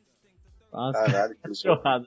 [0.70, 2.06] Nossa, Caralho, que cachorrada.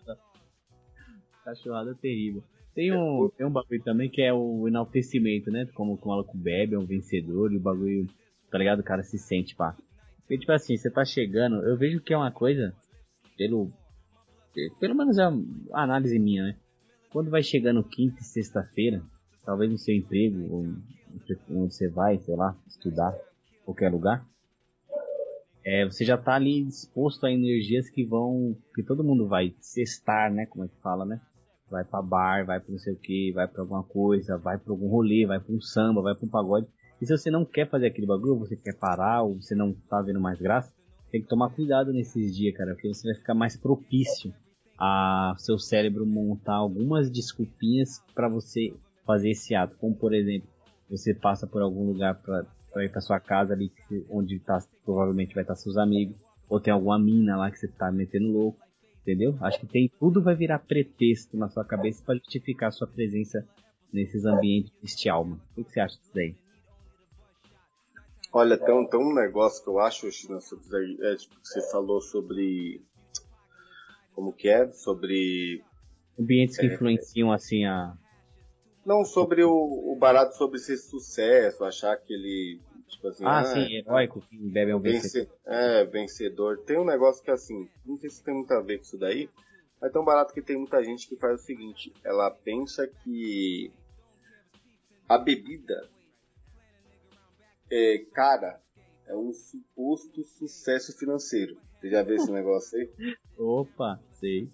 [1.43, 2.43] Cachorrada terrível.
[2.73, 5.67] Tem um, tem um bagulho também que é o enaltecimento, né?
[5.73, 8.07] Como o maluco bebe, é um vencedor e o bagulho,
[8.49, 8.79] tá ligado?
[8.79, 9.75] O cara se sente, pá.
[10.19, 12.73] Porque, tipo assim, você tá chegando, eu vejo que é uma coisa,
[13.37, 13.71] pelo.
[14.79, 15.43] Pelo menos é uma
[15.73, 16.55] análise minha, né?
[17.11, 19.01] Quando vai chegando quinta e sexta-feira,
[19.43, 20.65] talvez no seu emprego, ou
[21.49, 23.17] onde você vai, sei lá, estudar,
[23.65, 24.23] qualquer lugar,
[25.63, 30.31] é, você já tá ali disposto a energias que vão, que todo mundo vai cestar,
[30.31, 31.19] né, como é que fala, né?
[31.69, 34.71] Vai para bar, vai para não sei o que, vai para alguma coisa, vai para
[34.71, 36.67] algum rolê, vai para um samba, vai para um pagode.
[37.01, 40.01] E se você não quer fazer aquele bagulho, você quer parar, ou você não tá
[40.01, 40.73] vendo mais graça,
[41.11, 44.33] tem que tomar cuidado nesses dias, cara, porque você vai ficar mais propício
[44.77, 48.73] a seu cérebro montar algumas desculpinhas para você
[49.05, 49.75] fazer esse ato.
[49.77, 50.47] Como por exemplo,
[50.89, 53.71] você passa por algum lugar para ir para sua casa ali,
[54.09, 56.15] onde tá, provavelmente vai estar seus amigos,
[56.49, 58.68] ou tem alguma mina lá que você tá metendo louco
[59.09, 59.35] entendeu?
[59.41, 63.43] Acho que tem tudo vai virar pretexto na sua cabeça para justificar sua presença
[63.91, 65.41] nesses ambientes bestial, mano.
[65.57, 66.35] O que você acha disso daí?
[68.31, 71.99] Olha, tem um, tem um negócio que eu acho, China, é, tipo, que você falou
[71.99, 72.83] sobre.
[74.13, 74.71] Como que é?
[74.71, 75.63] Sobre.
[76.19, 77.97] Ambientes que é, influenciam, assim, a.
[78.85, 83.45] Não, sobre o, o barato sobre ser sucesso, achar que ele Tipo assim, ah, ah,
[83.45, 85.33] sim, heróico, que bebe é o vencedor.
[85.45, 86.57] É, vencedor.
[86.59, 89.29] Tem um negócio que assim, não sei se tem muito a ver com isso daí,
[89.79, 93.71] mas é tão barato que tem muita gente que faz o seguinte, ela pensa que
[95.07, 95.87] a bebida
[97.71, 98.59] é cara,
[99.07, 101.57] é um suposto sucesso financeiro.
[101.79, 103.15] Você já viu esse negócio aí?
[103.37, 104.49] Opa, sei.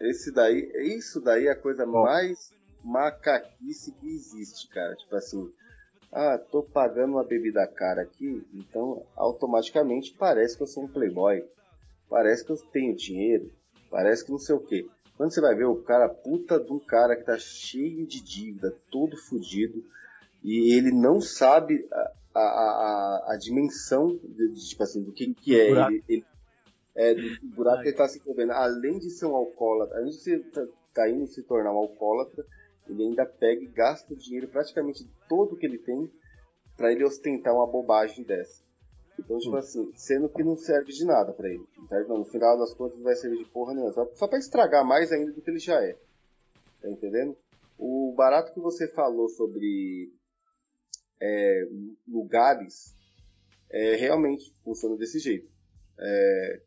[0.00, 2.52] Esse daí, isso daí é a coisa mais
[2.82, 4.94] macaquice que existe, cara.
[4.96, 5.52] Tipo assim,
[6.12, 11.44] ah, tô pagando uma bebida cara aqui, então automaticamente parece que eu sou um playboy.
[12.08, 13.50] Parece que eu tenho dinheiro.
[13.88, 14.88] Parece que não sei o que.
[15.16, 18.74] Quando você vai ver o cara, puta de um cara que tá cheio de dívida,
[18.90, 19.84] todo fodido,
[20.42, 25.60] e ele não sabe a, a, a, a dimensão de, tipo assim, do que, que
[25.60, 25.70] é.
[25.70, 26.24] Ele, ele,
[26.94, 28.52] é, do buraco que ele tá se envolvendo.
[28.52, 32.44] Além de ser um alcoólatra, além de ser, tá, tá indo se tornar um alcoólatra,
[32.90, 36.10] ele ainda pega e gasta o dinheiro praticamente todo que ele tem
[36.76, 38.62] para ele ostentar uma bobagem dessa.
[39.18, 39.58] Então, tipo hum.
[39.58, 41.64] assim, sendo que não serve de nada para ele.
[42.08, 43.92] Não, no final das contas não vai servir de porra nenhuma.
[43.92, 45.98] Só, só pra estragar mais ainda do que ele já é.
[46.80, 47.36] Tá entendendo?
[47.78, 50.10] O barato que você falou sobre
[51.20, 51.62] é,
[52.08, 52.96] lugares
[53.70, 55.50] é, realmente funciona desse jeito.
[55.98, 56.62] É,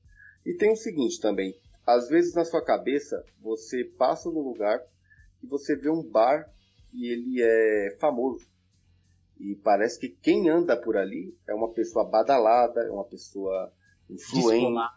[0.46, 1.60] e tem o seguinte também.
[1.86, 4.80] Às vezes na sua cabeça você passa no lugar
[5.44, 6.50] e você vê um bar
[6.94, 8.48] e ele é famoso.
[9.40, 13.72] E parece que quem anda por ali é uma pessoa badalada, é uma pessoa
[14.10, 14.94] influente, descolada.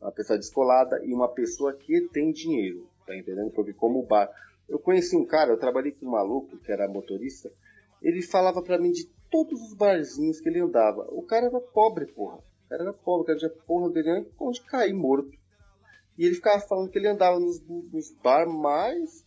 [0.00, 3.50] uma pessoa descolada e uma pessoa que tem dinheiro, tá entendendo?
[3.50, 4.30] Porque como o bar...
[4.66, 7.52] Eu conheci um cara, eu trabalhei com um maluco que era motorista,
[8.00, 11.06] ele falava para mim de todos os barzinhos que ele andava.
[11.10, 12.38] O cara era pobre, porra.
[12.68, 15.32] cara era pobre, o cara tinha porra dele onde cair morto.
[16.16, 19.23] E ele ficava falando que ele andava nos, nos bar mais,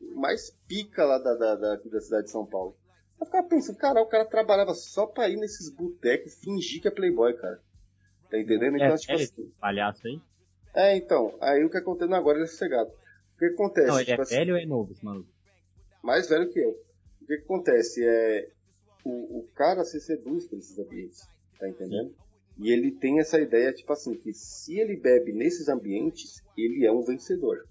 [0.00, 2.76] mais pica lá da, da, da, da cidade de São Paulo.
[3.20, 6.90] Eu ficava pensando, cara, o cara trabalhava só pra ir nesses botecos fingir que é
[6.90, 7.60] playboy, cara.
[8.30, 8.76] Tá entendendo?
[8.76, 9.52] Então, é, tipo é assim.
[9.60, 10.20] Palhaço aí?
[10.74, 11.36] É, então.
[11.40, 12.90] Aí o que acontece agora ele é sossegado.
[12.90, 13.88] O que acontece?
[13.88, 15.28] Não, ele tipo é assim, velho ou é novo esse maluco?
[16.02, 16.70] Mais velho que eu.
[17.22, 18.04] O que acontece?
[18.04, 18.50] É.
[19.04, 21.26] O, o cara se seduz por esses ambientes.
[21.58, 22.14] Tá entendendo?
[22.58, 26.92] E ele tem essa ideia, tipo assim, que se ele bebe nesses ambientes, ele é
[26.92, 27.66] um vencedor.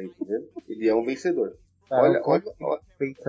[0.00, 0.48] Tá entendendo?
[0.68, 1.56] Ele é um vencedor.
[1.90, 2.80] olha, olha, olha,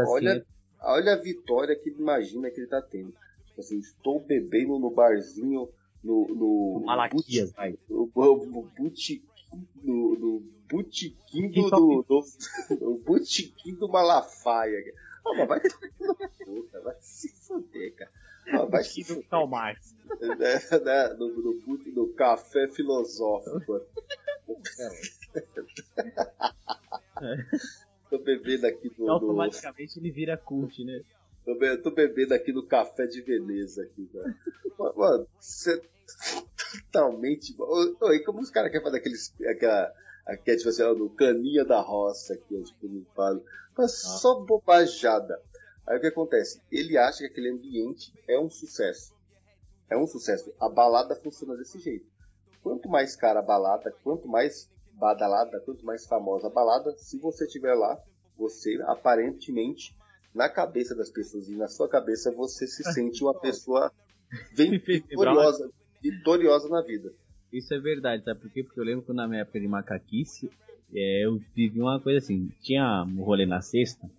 [0.07, 0.45] olha, assim,
[0.81, 3.13] olha a vitória que ele imagina que ele tá tendo.
[3.47, 5.69] Tipo assim, estou bebendo no barzinho,
[6.03, 6.27] no.
[6.27, 7.77] no Malaquias, vai.
[7.89, 8.71] No, no, no
[9.83, 11.69] no, no botequim do.
[11.69, 14.81] do, do, do botequim do Malafaia.
[15.25, 18.11] Oh, mas vai, vai se fuder, cara.
[18.53, 19.27] Ah, vai se fuder.
[19.29, 19.95] Karl Marx.
[20.21, 23.81] Né, né, no, no, no, café filosófico.
[28.09, 29.09] Tô bebendo aqui do.
[29.09, 30.01] Automaticamente do...
[30.01, 31.01] ele vira cult, né?
[31.45, 31.77] Tô, be...
[31.77, 34.35] tô bebendo aqui no café de Veneza aqui, cara.
[34.95, 35.81] Mano, você
[36.91, 37.55] totalmente.
[37.57, 39.33] Oi, como os caras querem fazer aqueles.
[39.47, 39.93] aquela.
[40.25, 43.43] Aqui, tipo assim, no caninha da roça aqui, tipo, não falo.
[43.77, 44.17] Mas ah.
[44.17, 45.41] só bobajada.
[45.87, 46.61] Aí o que acontece?
[46.71, 49.13] Ele acha que aquele ambiente é um sucesso.
[49.89, 50.53] É um sucesso.
[50.59, 52.05] A balada funciona desse jeito.
[52.63, 57.45] Quanto mais cara a balada, quanto mais badalada, quanto mais famosa a balada, se você
[57.45, 57.99] estiver lá,
[58.37, 59.95] você aparentemente,
[60.33, 63.91] na cabeça das pessoas e na sua cabeça, você se sente uma pessoa
[64.55, 65.69] vitoriosa,
[66.01, 67.11] vitoriosa na vida.
[67.51, 68.63] Isso é verdade, sabe por quê?
[68.63, 70.49] Porque eu lembro que na minha época de macaquice,
[70.93, 74.09] é, eu vivi uma coisa assim, tinha um rolê na sexta,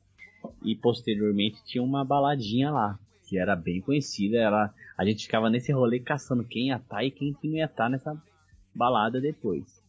[0.62, 5.72] e posteriormente tinha uma baladinha lá, que era bem conhecida, era, a gente ficava nesse
[5.72, 8.22] rolê caçando quem ia estar tá e quem não ia estar tá nessa
[8.74, 9.82] balada depois.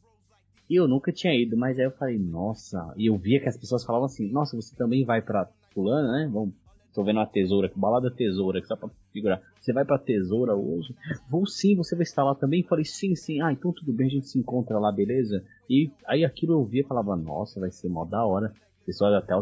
[0.70, 3.58] E eu nunca tinha ido, mas aí eu falei, nossa, e eu via que as
[3.58, 6.30] pessoas falavam assim, nossa, você também vai pra fulana, né?
[6.32, 6.54] Vamos,
[6.94, 9.42] tô vendo uma tesoura, balada tesoura, que só pra figurar.
[9.60, 10.96] Você vai pra tesoura hoje?
[11.30, 12.64] Vou sim, você vai estar lá também?
[12.64, 15.44] Falei, sim, sim, ah, então tudo bem, a gente se encontra lá, beleza?
[15.70, 18.54] E aí aquilo eu via e falava, nossa, vai ser mó da hora.
[18.82, 19.34] O pessoal até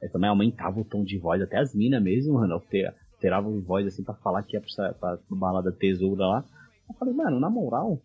[0.00, 3.86] é, também aumentava o tom de voz, até as minas mesmo, mano, alterava a voz
[3.86, 4.62] assim pra falar que ia
[4.98, 6.44] pra balada tesoura lá.
[6.88, 8.00] Eu falei, mano, na moral,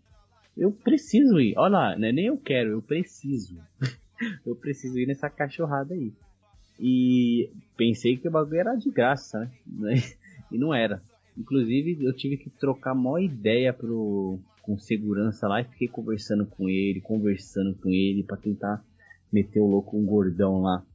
[0.57, 1.53] eu preciso ir.
[1.57, 2.11] Olha lá, né?
[2.11, 3.57] nem eu quero, eu preciso.
[4.45, 6.11] eu preciso ir nessa cachorrada aí.
[6.79, 9.95] E pensei que o bagulho era de graça, né?
[10.51, 11.01] E não era.
[11.35, 16.69] Inclusive, eu tive que trocar maior ideia pro, com segurança lá e fiquei conversando com
[16.69, 18.83] ele, conversando com ele para tentar
[19.31, 20.85] meter o louco um gordão lá.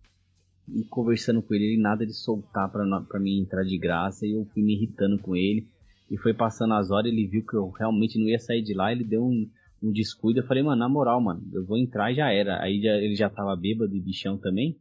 [0.73, 4.33] E conversando com ele, ele nada de soltar pra, pra mim entrar de graça e
[4.33, 5.67] eu fui me irritando com ele.
[6.11, 8.91] E foi passando as horas, ele viu que eu realmente não ia sair de lá,
[8.91, 9.49] ele deu um,
[9.83, 10.41] um descuido.
[10.41, 12.63] Eu falei, mano, na moral, mano, eu vou entrar e já era.
[12.63, 14.77] Aí já, ele já tava bêbado e bichão também.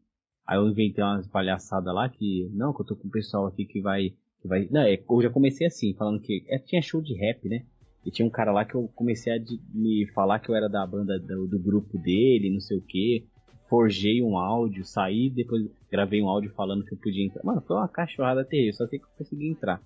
[0.45, 3.65] Aí eu inventei umas palhaçadas lá que, não, que eu tô com o pessoal aqui
[3.65, 4.13] que vai.
[4.41, 6.45] Que vai não, é, eu já comecei assim, falando que.
[6.47, 7.65] É, tinha show de rap, né?
[8.05, 10.69] E tinha um cara lá que eu comecei a de, me falar que eu era
[10.69, 13.25] da banda do, do grupo dele, não sei o que.
[13.69, 17.43] Forjei um áudio, saí, depois gravei um áudio falando que eu podia entrar.
[17.43, 19.81] Mano, foi uma cachorrada terrível, só sei que eu consegui entrar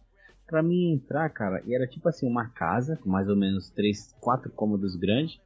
[0.52, 4.52] para mim entrar, cara, era tipo assim, uma casa com mais ou menos três, quatro
[4.52, 5.40] cômodos grandes.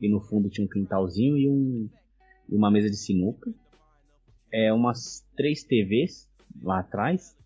[0.00, 1.90] E no fundo tinha um quintalzinho e, um,
[2.48, 3.52] e uma mesa de sinuca.
[4.52, 6.28] É, umas três TVs
[6.62, 7.36] lá atrás.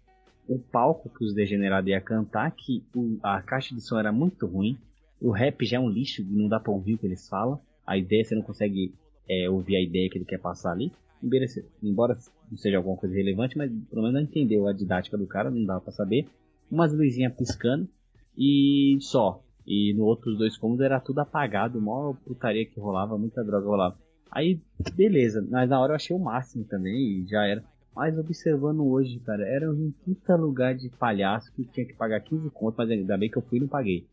[0.47, 4.47] O palco que os degenerados iam cantar, que o, a caixa de som era muito
[4.47, 4.79] ruim.
[5.19, 7.59] O rap já é um lixo, não dá pra ouvir o que eles falam.
[7.87, 8.95] A ideia, você não consegue
[9.29, 10.93] é, ouvir a ideia que ele quer passar ali.
[11.83, 12.19] Embora
[12.51, 15.64] não seja alguma coisa relevante, mas pelo menos não entendeu a didática do cara, não
[15.64, 16.29] dá para saber
[16.71, 17.89] umas luzinhas piscando
[18.37, 19.43] e só.
[19.67, 23.99] E no outros dois cômodos era tudo apagado, maior putaria que rolava, muita droga rolava.
[24.31, 24.61] Aí,
[24.95, 27.64] beleza, mas na hora eu achei o máximo também e já era.
[27.95, 32.51] Mas observando hoje, cara, era um puta lugar de palhaço que tinha que pagar 15
[32.51, 34.07] conto, mas ainda bem que eu fui e não paguei.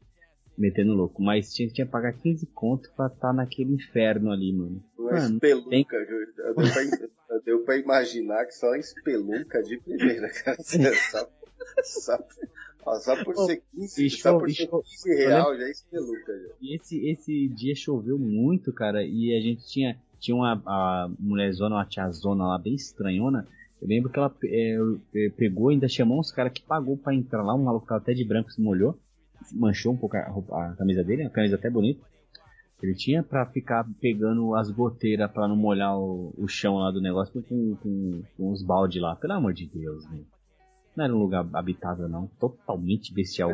[0.57, 1.21] Metendo louco.
[1.21, 4.81] Mas tinha, tinha que pagar 15 conto pra estar tá naquele inferno ali, mano.
[4.97, 5.85] Uma mano, espelunca, tem...
[5.85, 10.57] deu, pra, deu pra imaginar que só espelunca de primeira, cara.
[10.63, 11.27] Só
[11.83, 12.19] só,
[12.85, 16.33] ó, só por ser 15, só por ser 15 real já é espeluca.
[16.33, 16.53] Já.
[16.61, 21.75] E esse, esse dia choveu muito, cara, e a gente tinha, tinha uma a mulherzona,
[21.75, 23.47] uma tiazona lá bem estranhona.
[23.81, 24.77] Eu lembro que ela é,
[25.15, 28.13] é pegou ainda chamou uns caras que pagou para entrar lá, um maluco tava até
[28.13, 28.97] de branco se molhou,
[29.51, 32.01] manchou um pouco a, a camisa dele, a camisa até bonita.
[32.83, 36.99] Ele tinha para ficar pegando as goteiras para não molhar o, o, chão lá do
[36.99, 39.15] negócio com, com, com os balde lá.
[39.15, 40.25] Pelo amor de Deus, velho.
[40.95, 42.27] Não era um lugar habitável, não.
[42.39, 43.51] Totalmente bestial.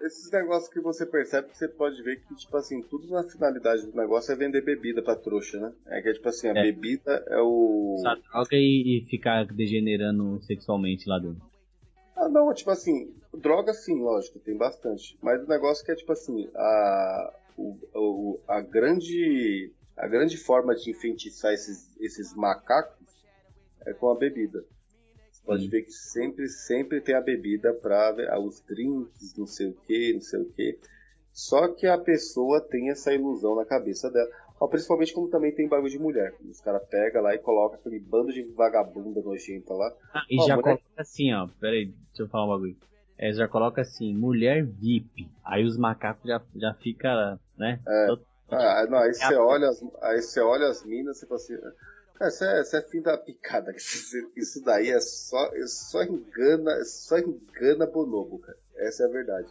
[0.00, 3.86] esses negócios que você percebe que você pode ver que, tipo assim, tudo na finalidade
[3.86, 5.72] do negócio é vender bebida pra trouxa, né?
[5.86, 6.62] É que é tipo assim, a É.
[6.62, 7.96] bebida é o.
[7.98, 11.42] Usar droga e, e ficar degenerando sexualmente lá dentro.
[12.16, 15.18] Ah, não, tipo assim, droga sim, lógico, tem bastante.
[15.22, 19.72] Mas o negócio que é tipo assim, a, o, o- a grande.
[19.96, 23.06] A grande forma de enfeitiçar esses, esses macacos
[23.84, 24.64] é com a bebida.
[25.44, 30.12] Pode ver que sempre, sempre tem a bebida para os drinks, não sei o que,
[30.14, 30.78] não sei o que.
[31.32, 34.28] Só que a pessoa tem essa ilusão na cabeça dela.
[34.70, 36.34] Principalmente como também tem bagulho de mulher.
[36.48, 39.90] Os caras pegam lá e colocam aquele bando de vagabunda nojenta lá.
[40.12, 41.48] Ah, e Ó, já mulher- coloca assim, ó.
[41.58, 42.76] Pera aí, deixa eu falar um bagulho.
[43.16, 45.28] É, já coloca assim, mulher VIP.
[45.44, 47.80] Aí os macacos já, já fica, né?
[48.06, 51.40] todo- Ah, não, aí É você olha, as- aí você olha as minas e fala
[51.40, 51.54] assim,
[52.28, 53.72] isso é, isso é fim da picada.
[53.76, 58.58] Isso, isso daí é só, é só engana, é só engana bonobo, cara.
[58.76, 59.48] Essa é a verdade.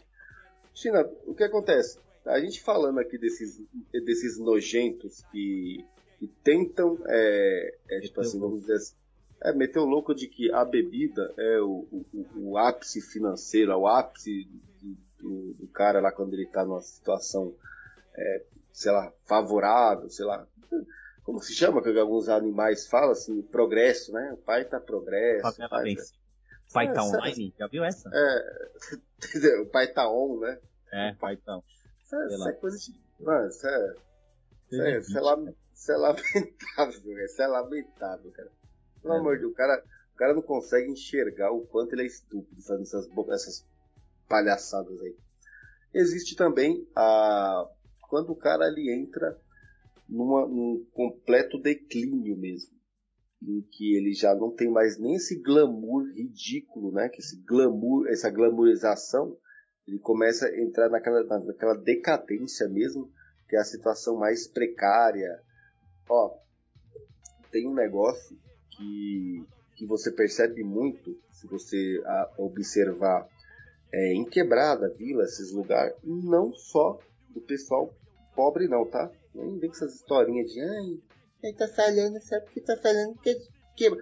[0.73, 1.97] China, o que acontece?
[2.25, 3.59] A gente falando aqui desses,
[3.91, 5.83] desses nojentos que,
[6.19, 8.93] que tentam, é, é, tipo assim, vamos dizer assim,
[9.41, 13.71] é, meter o louco de que a bebida é o, o, o- o ápice financeiro,
[13.71, 14.43] é o ápice
[14.81, 17.55] do, do- do cara lá quando ele tá numa situação,
[18.15, 20.45] é, sei lá, favorável, sei lá.
[21.29, 24.31] Como se chama que alguns animais falam assim, progresso, né?
[24.33, 25.61] O pai tá progresso.
[25.63, 26.13] o pai, vence.
[26.73, 27.53] Pai tá É, online?
[27.55, 28.09] Já viu essa?
[29.21, 30.59] tá, o pai tá on, né?
[30.91, 31.53] É, pai tá.
[32.11, 32.49] É, isso lá.
[32.49, 32.99] é coisa de.
[33.19, 33.93] Mano, isso é.
[34.71, 35.21] Isso é, isso é
[35.91, 37.25] é lamentável, velho.
[37.25, 38.51] Isso é lamentável, cara.
[39.03, 39.17] Pelo É.
[39.19, 42.59] amor de Deus, o cara, o cara não consegue enxergar o quanto ele é estúpido
[42.63, 43.67] fazendo essas, essas
[44.27, 45.15] palhaçadas aí.
[45.93, 47.67] Existe também a.
[48.09, 49.39] Quando o cara ele entra
[50.09, 52.77] numa, num completo declínio mesmo.
[53.41, 57.07] Em que ele já não tem mais nem esse glamour ridículo, né?
[57.07, 59.37] Que esse glamour, essa glamourização,
[59.87, 63.09] ele começa a entrar naquela, naquela decadência mesmo,
[63.47, 65.41] que é a situação mais precária.
[66.09, 66.37] Ó,
[67.51, 68.37] tem um negócio
[68.71, 69.45] que,
[69.75, 73.25] que você percebe muito se você a- observar
[73.91, 76.99] é, em Quebrada, Vila, esses lugares, não só
[77.29, 77.91] do pessoal
[78.39, 79.11] pobre não, tá?
[79.35, 80.97] Nem vem com essas historinhas de ai,
[81.43, 83.37] ele tá falando, sabe porque tá falando que
[83.75, 83.99] quebra.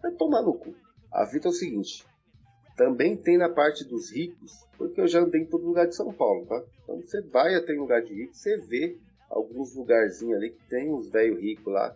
[0.00, 0.72] Vai tomar no cu.
[1.10, 2.06] A vida é o seguinte,
[2.76, 6.12] também tem na parte dos ricos, porque eu já andei em todo lugar de São
[6.12, 6.62] Paulo, tá?
[6.84, 8.96] Então você vai até em lugar de rico, você vê
[9.28, 11.92] alguns lugarzinhos ali que tem uns velho ricos lá,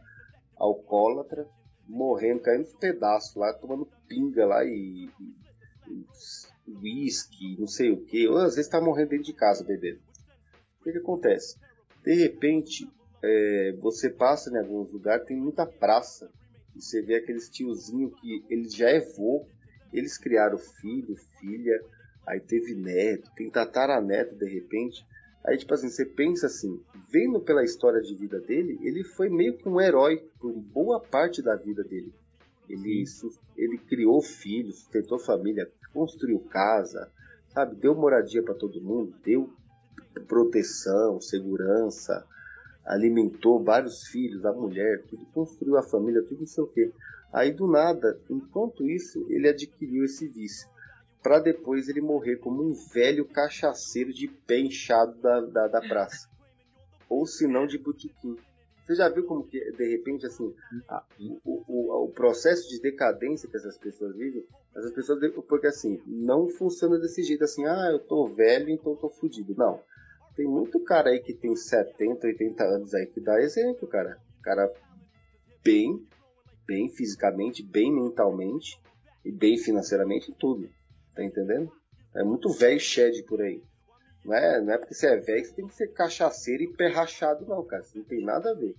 [0.57, 1.47] alcoólatra,
[1.87, 5.09] morrendo, caindo nos pedaços lá, tomando pinga lá e,
[5.89, 6.05] e-
[6.67, 8.27] e whisky, não sei o que.
[8.39, 10.01] Às vezes tá morrendo dentro de casa bebendo.
[10.81, 11.57] O que, que acontece?
[12.07, 12.89] De repente,
[13.21, 16.31] é, você passa em alguns lugares, tem muita praça.
[16.77, 19.45] E você vê aqueles tiozinhos que eles já é vô,
[19.93, 21.83] eles criaram filho, filha,
[22.25, 25.05] aí teve neto, tem tataraneto de repente.
[25.45, 26.81] Aí, tipo assim, você pensa assim,
[27.11, 31.43] vendo pela história de vida dele, ele foi meio que um herói por boa parte
[31.43, 32.15] da vida dele.
[32.69, 33.05] Ele,
[33.57, 37.11] ele criou filhos, sustentou família, construiu casa,
[37.49, 37.75] sabe?
[37.75, 39.53] Deu moradia para todo mundo, deu
[40.21, 42.25] proteção, segurança,
[42.85, 46.93] alimentou vários filhos, a mulher, tudo, construiu a família, tudo não sei o quê.
[47.33, 50.69] Aí do nada, enquanto isso, ele adquiriu esse vício.
[51.23, 56.29] Pra depois ele morrer como um velho cachaceiro de pé inchado da, da, da praça.
[57.09, 58.37] Ou se não de botequim.
[58.87, 60.55] Você já viu como que, de repente, assim,
[60.89, 61.03] a-
[61.45, 64.45] o, o, o processo de decadência que essas pessoas vivem,
[64.77, 68.99] essas pessoas, porque assim, não funciona desse jeito assim, ah, eu tô velho, então eu
[68.99, 69.53] tô fudido.
[69.57, 69.81] Não.
[70.37, 74.19] Tem muito cara aí que tem 70, 80 anos aí que dá exemplo, cara.
[74.43, 74.71] Cara
[75.65, 76.07] bem,
[76.67, 78.79] bem fisicamente, bem mentalmente
[79.25, 80.69] e bem financeiramente em tudo.
[81.15, 81.73] Tá entendendo?
[82.15, 83.63] É muito velho shed por aí.
[84.25, 86.73] Não é, não é porque você é velho que você tem que ser cachaceiro e
[86.77, 87.83] pé rachado, não, cara.
[87.83, 88.75] Isso não tem nada a ver.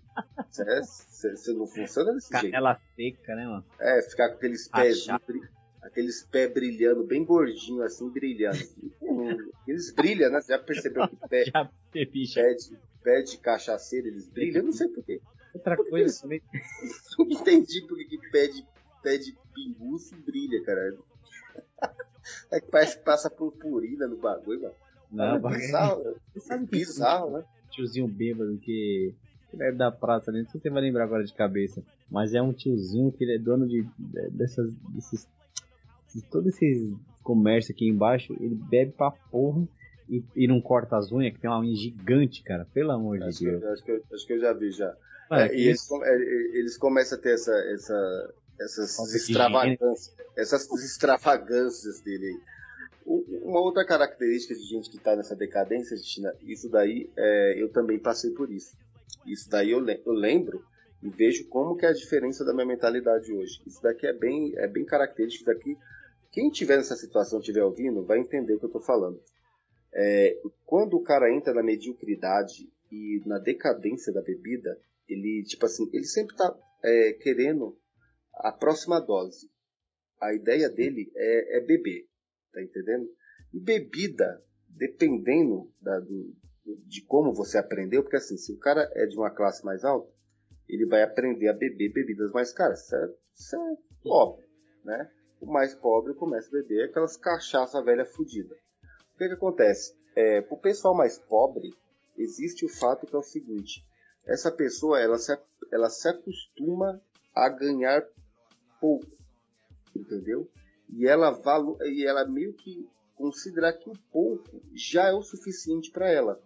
[0.50, 2.52] Você, é- você- você não funciona desse jeito.
[2.52, 3.66] Canela seca, né, mano?
[3.80, 5.24] É, ficar com aqueles pés, Rachado.
[5.88, 8.58] Aqueles pés brilhando, bem gordinho assim, brilhando.
[9.68, 10.42] Eles brilham, né?
[10.42, 11.72] Você já percebeu que pé, Já já.
[12.42, 14.58] pé, de, pé de cachaceiro eles brilham?
[14.58, 15.20] Eu não sei porquê.
[15.54, 16.22] Outra Por que coisa isso?
[16.22, 16.42] também.
[17.20, 18.66] Não entendi porque que pé de,
[19.02, 20.98] pé de pinguço brilha, cara.
[22.52, 24.76] É que parece que passa purpurina no bagulho, mano.
[25.10, 25.62] Não, é bagulho.
[25.62, 27.46] bizarro, Você sabe é que bizarro, né?
[27.72, 29.16] tiozinho bêbado que.
[29.50, 31.82] que deve da praça ali, não sei se você vai lembrar agora de cabeça.
[32.12, 34.74] Mas é um tiozinho que ele é dono de, de- dessas.
[34.94, 35.26] desses.
[36.22, 36.92] De todos esses
[37.24, 39.68] comércios aqui embaixo, ele bebe pra porra
[40.10, 42.66] e, e não corta as unhas, que tem uma unha gigante, cara.
[42.74, 43.62] Pelo amor de Acho que, Deus.
[43.64, 44.96] eu- acho, que eu, acho que eu já vi já.
[45.30, 46.16] Mano, É, e eles, é,
[46.58, 52.40] eles começam a ter essa, essa, essas de extravagâncias, essas extravagâncias dele aí.
[53.44, 55.96] Uma outra característica de gente que está nessa decadência,
[56.46, 58.76] isso daí, é, eu também passei por isso.
[59.26, 60.62] Isso daí eu, eu lembro
[61.04, 63.62] e vejo como que é a diferença da minha mentalidade hoje.
[63.66, 65.78] Isso daqui é bem, é bem característico daqui.
[66.32, 69.22] Quem tiver nessa situação, estiver ouvindo, vai entender o que eu estou falando.
[69.94, 75.90] É, quando o cara entra na mediocridade e na decadência da bebida, ele, tipo assim,
[75.94, 77.78] ele sempre está é, querendo
[78.34, 79.50] a próxima dose.
[80.22, 82.08] A ideia dele é, é beber,
[82.52, 83.10] tá entendendo?
[83.54, 86.36] E bebida, dependendo da, do,
[86.86, 90.12] de como você aprendeu, porque assim, se o cara é de uma classe mais alta,
[90.68, 92.82] ele vai aprender a beber bebidas mais caras.
[92.82, 94.48] Isso é, isso é óbvio,
[94.84, 95.10] né?
[95.40, 98.56] O mais pobre começa a beber aquelas cachaça velha fodida.
[99.14, 99.96] O que, que acontece?
[100.16, 101.74] É, para o pessoal mais pobre,
[102.18, 103.86] existe o fato que é o seguinte:
[104.26, 105.38] essa pessoa ela se,
[105.72, 107.02] ela se acostuma
[107.36, 108.04] a ganhar
[108.82, 109.06] pouco,
[109.96, 110.50] entendeu?
[110.90, 115.92] E ela, valo, e ela meio que considerar que o pouco já é o suficiente
[115.92, 116.42] para ela.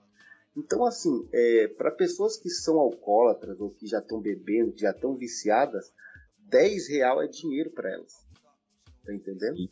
[0.55, 4.91] Então, assim, é, para pessoas que são alcoólatras ou que já estão bebendo, que já
[4.91, 5.93] estão viciadas,
[6.39, 8.20] 10 real é dinheiro para elas.
[9.06, 9.58] Tá entendendo?
[9.58, 9.70] Sim.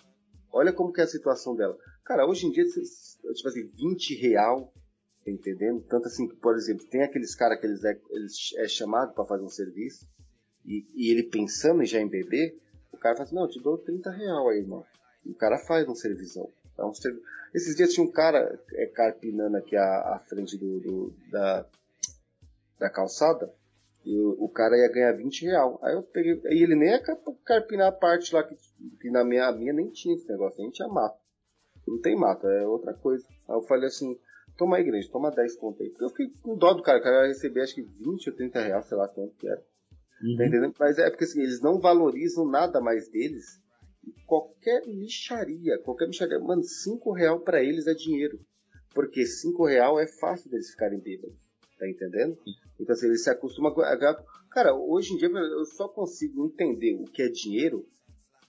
[0.52, 1.78] Olha como que é a situação dela.
[2.04, 4.74] Cara, hoje em dia, tipo assim, 20 real,
[5.24, 5.82] tá entendendo?
[5.88, 9.26] Tanto assim que, por exemplo, tem aqueles caras que eles é, eles é chamado para
[9.26, 10.08] fazer um serviço
[10.66, 12.60] e, e, ele pensando já em beber,
[12.92, 14.86] o cara fala assim, não, eu te dou 30 real aí, irmão.
[15.26, 16.50] E o cara faz um serviço.
[16.78, 17.22] É um servi...
[17.54, 21.66] Esses dias tinha um cara é, carpinando aqui à, à frente do, do, da,
[22.80, 23.54] da calçada
[24.10, 25.80] e o, o, cara ia ganhar 20 real.
[25.84, 27.02] Aí eu peguei, e ele nem ia
[27.46, 28.56] carpinar a parte lá que,
[29.00, 31.20] que na minha, minha nem tinha esse negócio, nem tinha mato.
[31.88, 33.24] Não tem mato, é outra coisa.
[33.48, 34.18] Aí eu falei assim,
[34.58, 35.92] toma a igreja, toma 10 pontos aí.
[35.92, 38.36] Porque eu fiquei com dó do cara, o cara ia receber acho que 20 ou
[38.36, 39.64] 30 reais, sei lá quanto que era.
[40.24, 40.38] Uhum.
[40.38, 40.74] Tá entendendo?
[40.80, 43.62] Mas é porque assim, eles não valorizam nada mais deles.
[44.26, 48.40] Qualquer micharia, qualquer micharia, mano, 5 real pra eles é dinheiro.
[48.92, 51.38] Porque 5 real é fácil deles ficarem bêbados.
[51.80, 52.38] Tá entendendo?
[52.80, 54.24] Então assim, eles se acostumam a.
[54.52, 57.88] Cara, hoje em dia eu só consigo entender o que é dinheiro.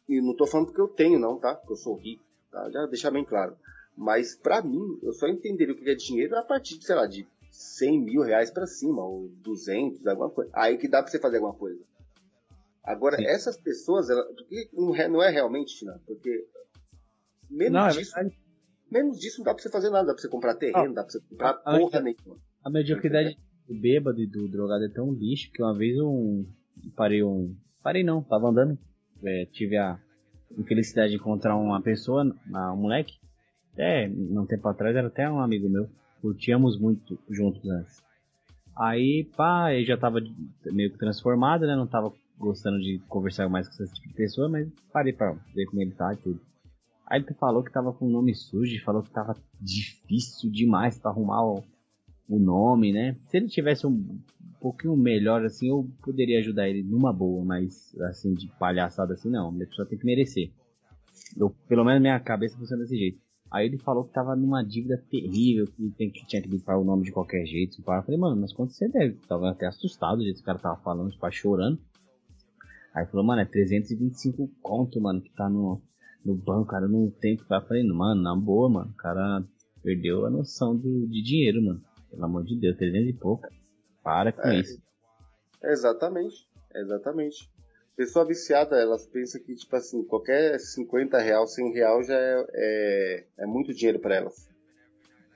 [0.08, 1.54] E não tô falando porque eu tenho, não, tá?
[1.54, 2.68] Porque eu sou rico, tá?
[2.70, 3.56] Já deixar bem claro.
[3.96, 7.06] Mas para mim, eu só entenderia o que é dinheiro a partir de, sei lá,
[7.06, 10.50] de 100 mil reais para cima, ou 200, alguma coisa.
[10.52, 11.80] Aí que dá para você fazer alguma coisa.
[12.82, 13.26] Agora, Sim.
[13.26, 14.26] essas pessoas, ela,
[14.72, 16.46] não, é, realmente, China, porque
[17.48, 18.30] menos não, é disso, é
[18.90, 21.02] menos disso não dá pra você fazer nada, dá pra você comprar terreno, não, dá
[21.02, 22.36] pra você comprar porra nenhuma.
[22.64, 23.36] A mediocridade
[23.68, 26.46] do bêbado e do drogado é tão lixo que uma vez eu
[26.96, 27.54] parei um.
[27.82, 28.78] Parei não, tava andando.
[29.24, 29.98] É, tive a
[30.58, 33.14] infelicidade de encontrar uma pessoa, um moleque.
[33.76, 35.88] É, não tempo atrás era até um amigo meu
[36.20, 38.02] curtíamos muito juntos antes.
[38.76, 40.20] Aí, pá, ele já tava
[40.66, 41.74] meio que transformado, né?
[41.74, 45.66] Não tava gostando de conversar mais com esse tipo de pessoa, mas parei pra ver
[45.66, 46.40] como ele tá e tudo.
[47.06, 51.10] Aí ele falou que tava com o nome sujo, falou que tava difícil demais para
[51.10, 51.42] arrumar
[52.36, 53.16] o, nome, né?
[53.26, 54.20] Se ele tivesse um, um
[54.60, 59.48] pouquinho melhor assim, eu poderia ajudar ele numa boa, mas assim, de palhaçada assim, não.
[59.50, 60.50] A pessoa tem que merecer.
[61.36, 63.20] Eu, pelo menos minha cabeça funciona desse jeito.
[63.50, 66.84] Aí ele falou que tava numa dívida terrível, que, tem, que tinha que limpar o
[66.84, 67.78] nome de qualquer jeito.
[67.80, 69.16] Eu falei, mano, mas quanto você deve?
[69.26, 71.78] Tava até assustado do jeito que o cara tava falando, tipo, chorando.
[72.94, 75.82] Aí falou, mano, é 325 conto, mano, que tá no,
[76.24, 79.44] no banco, cara, não tem que Eu falei, mano, na boa, mano, o cara
[79.82, 81.82] perdeu a noção do, de dinheiro, mano.
[82.10, 83.48] Pelo amor de Deus, 300 e pouco.
[84.02, 84.82] Para com é, isso.
[85.62, 87.48] Exatamente, exatamente
[88.00, 93.24] pessoa viciada, elas pensam que, tipo assim, qualquer 50 real, 100 real já é, é,
[93.40, 94.48] é muito dinheiro para elas.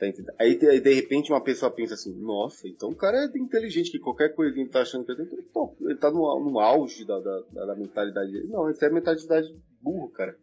[0.01, 0.07] Tá
[0.39, 4.35] aí, de, repente, uma pessoa pensa assim, nossa, então o cara é inteligente, que qualquer
[4.35, 7.77] que ele tá achando que ele, então, ele tá no, no auge da, da, da
[7.77, 8.49] mentalidade dele.
[8.49, 10.35] Não, isso é a mentalidade burro, cara.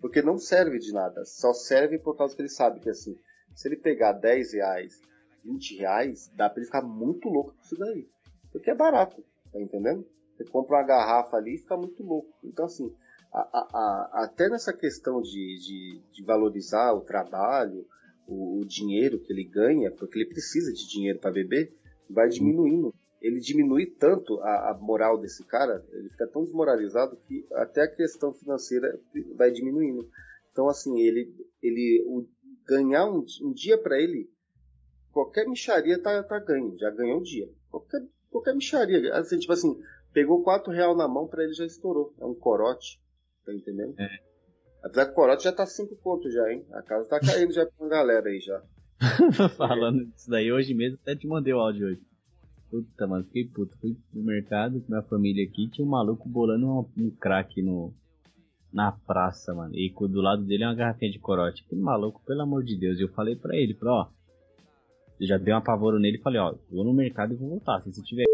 [0.00, 3.14] Porque não serve de nada, só serve por causa que ele sabe que, assim,
[3.54, 5.02] se ele pegar 10 reais,
[5.48, 8.06] 20 reais, dá pra ele ficar muito louco com isso daí.
[8.52, 9.22] Porque é barato,
[9.52, 10.06] tá entendendo?
[10.36, 12.32] Você compra uma garrafa ali e fica muito louco.
[12.44, 12.94] Então, assim,
[13.32, 17.86] a, a, a, até nessa questão de, de, de valorizar o trabalho,
[18.26, 21.74] o, o, dinheiro que ele ganha, porque ele precisa de dinheiro para beber,
[22.08, 22.94] vai diminuindo.
[23.20, 28.32] Ele diminui tanto a, moral desse cara, ele fica tão desmoralizado que até a questão
[28.32, 28.98] financeira
[29.34, 30.08] vai diminuindo.
[30.52, 32.24] Então, assim, ele, ele o,
[32.64, 34.30] ganhar um, um dia para ele,
[35.18, 37.48] qualquer micharia tá, tá ganho, já ganhou um dia.
[37.70, 38.00] Qualquer,
[38.30, 39.14] qualquer micharia.
[39.14, 39.76] Assim, tipo assim,
[40.12, 42.14] Pegou 4 real na mão, pra ele já estourou.
[42.20, 43.00] É um corote.
[43.44, 43.94] Tá entendendo?
[43.98, 44.08] É.
[44.82, 46.64] Apesar que o corote já tá 5 pontos já, hein?
[46.72, 48.62] A casa tá caindo já com a galera aí já.
[49.56, 52.02] Falando disso daí, hoje mesmo até te mandei o áudio hoje.
[52.70, 53.76] Puta, mano, fiquei puto.
[53.78, 57.92] Fui no mercado com minha família aqui, tinha um maluco bolando um, um crack no,
[58.72, 59.74] na praça, mano.
[59.74, 61.64] E do lado dele é uma garrafinha de corote.
[61.64, 62.98] Que maluco, pelo amor de Deus.
[62.98, 64.08] Eu falei pra ele, falei, ó.
[65.20, 67.80] Já dei um apavoro nele e falei, ó, vou no mercado e vou voltar.
[67.82, 68.24] Se você tiver.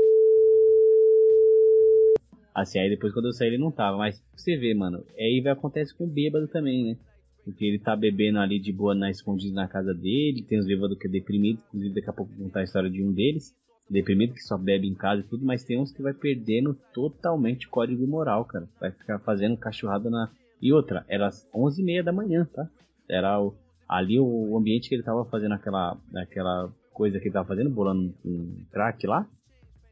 [2.55, 3.97] Assim, aí depois quando eu saí ele não tava.
[3.97, 6.97] Mas você vê, mano, aí vai acontece com o bêbado também, né?
[7.45, 10.43] Porque ele tá bebendo ali de boa na escondida na casa dele.
[10.43, 11.61] Tem os bêbados que é deprimido.
[11.69, 13.55] Inclusive, daqui a pouco vou contar a história de um deles.
[13.89, 15.45] Deprimido que só bebe em casa e tudo.
[15.45, 18.67] Mas tem uns que vai perdendo totalmente código moral, cara.
[18.81, 20.31] Vai ficar fazendo cachorrada na.
[20.61, 22.67] E outra, era às 11h30 da manhã, tá?
[23.09, 23.55] Era o,
[23.89, 28.15] ali o ambiente que ele tava fazendo aquela, aquela coisa que ele tava fazendo, bolando
[28.25, 29.29] um crack lá.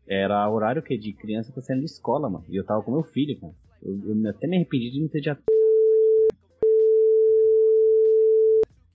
[0.09, 2.45] Era horário que de criança tá saindo de escola, mano.
[2.49, 3.53] E eu tava com meu filho, cara.
[3.83, 5.37] Eu, eu até me arrependi de não ter já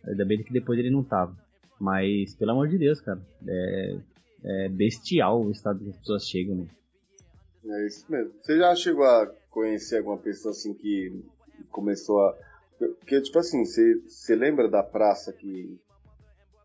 [0.07, 1.35] Ainda bem que depois ele não tava.
[1.79, 3.97] Mas, pelo amor de Deus, cara, é,
[4.43, 6.67] é bestial o estado que as pessoas chegam, né?
[7.65, 8.31] É isso mesmo.
[8.41, 11.23] Você já chegou a conhecer alguma pessoa assim que
[11.69, 12.35] começou a.
[12.77, 15.79] Porque, tipo assim, você, lembra da praça que,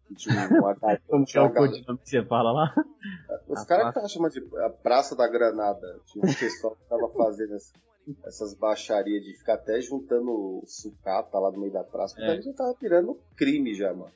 [0.06, 0.48] que tinha
[1.08, 2.74] Como que é o codinome que você fala lá?
[3.48, 6.00] Os caras que chamam de a Praça da Granada.
[6.06, 7.72] Tinha um pessoal que tava fazendo essa,
[8.26, 12.20] essas baixarias de ficar até juntando sucata lá no meio da praça.
[12.20, 12.40] É.
[12.42, 14.12] já tava virando crime já, mano.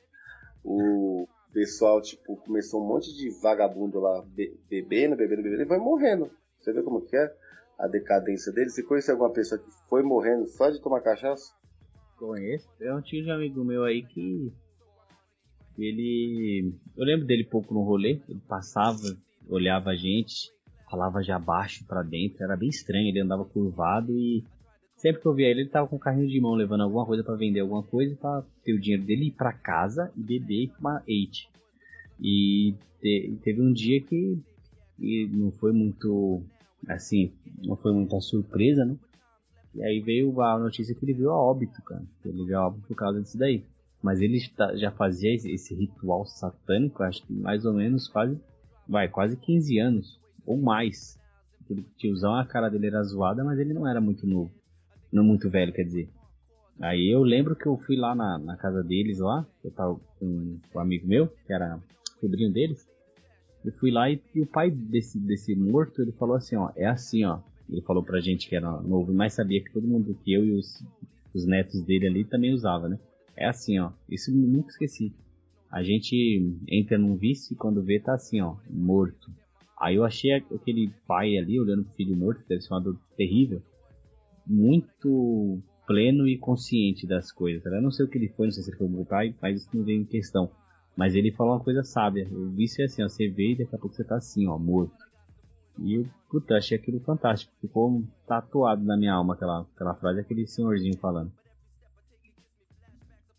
[0.63, 4.21] O pessoal, tipo, começou um monte de vagabundo lá
[4.69, 6.29] bebendo, bebendo, bebendo e vai morrendo.
[6.59, 7.33] Você vê como que é
[7.79, 8.75] a decadência deles?
[8.75, 11.56] Você conhece alguma pessoa que foi morrendo só de tomar cachaça?
[12.17, 12.67] Conheço.
[12.81, 14.51] É um tio de amigo meu aí que
[15.77, 16.73] ele.
[16.95, 18.19] Eu lembro dele pouco no rolê.
[18.27, 19.15] Ele passava,
[19.47, 20.51] olhava a gente,
[20.89, 24.43] falava já baixo para dentro, era bem estranho, ele andava curvado e
[24.95, 27.23] sempre que eu via ele, ele tava com o carrinho de mão levando alguma coisa
[27.23, 30.67] para vender alguma coisa para ter o dinheiro dele ir para casa e beber e
[30.69, 31.03] fumar.
[31.07, 34.39] E te, teve um dia que
[35.31, 36.41] não foi muito
[36.87, 37.31] assim,
[37.63, 38.97] não foi muita surpresa, né?
[39.75, 42.03] E aí veio a notícia que ele viu a óbito, cara.
[42.25, 43.63] Ele veio a óbito por causa disso daí.
[44.01, 44.39] Mas ele
[44.75, 48.39] já fazia esse ritual satânico, acho que mais ou menos quase,
[48.87, 51.19] vai, quase 15 anos ou mais.
[51.61, 54.51] Aquele tiozão, a cara dele era zoada, mas ele não era muito novo.
[55.11, 56.09] Não muito velho, quer dizer.
[56.79, 60.59] Aí eu lembro que eu fui lá na, na casa deles lá, eu tava com
[60.75, 61.79] um amigo meu, que era
[62.19, 62.87] sobrinho deles.
[63.65, 66.85] Eu fui lá e, e, o pai desse, desse morto, ele falou assim, ó, é
[66.85, 67.39] assim, ó.
[67.69, 70.51] Ele falou pra gente que era novo, mas sabia que todo mundo, que eu e
[70.53, 70.83] os,
[71.33, 72.99] os netos dele ali também usava, né?
[73.35, 73.91] É assim, ó.
[74.09, 75.13] Isso eu nunca esqueci.
[75.69, 79.29] A gente entra num vício e quando vê tá assim, ó, morto.
[79.79, 83.61] Aí eu achei aquele pai ali, olhando pro filho morto, deve ser uma dor terrível,
[84.45, 87.63] muito pleno e consciente das coisas.
[87.65, 89.61] Eu não sei o que ele foi, não sei se ele foi o pai, mas
[89.61, 90.49] isso não veio em questão.
[90.95, 92.27] Mas ele falou uma coisa sábia.
[92.31, 94.57] O vício é assim, ó, você vê e daqui a pouco você tá assim, ó,
[94.57, 95.06] morto.
[95.79, 97.53] E eu, puta, achei aquilo fantástico.
[97.61, 101.31] Ficou tatuado na minha alma aquela, aquela frase, aquele senhorzinho falando.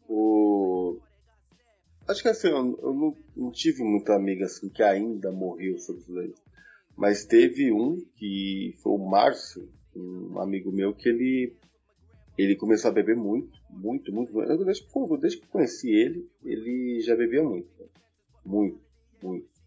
[0.09, 0.99] O...
[2.09, 6.03] Acho que assim, eu, eu não, não, tive muita amiga assim que ainda morreu sobre
[6.03, 6.34] isso daí.
[6.97, 11.57] Mas teve um que foi o Márcio, um amigo meu, que ele
[12.36, 14.32] ele começou a beber muito, muito, muito.
[14.32, 14.64] muito.
[14.64, 17.68] Desde, desde que eu conheci ele, ele já bebia muito.
[17.78, 17.86] Né?
[18.47, 18.80] Muito,
[19.20, 19.58] muito.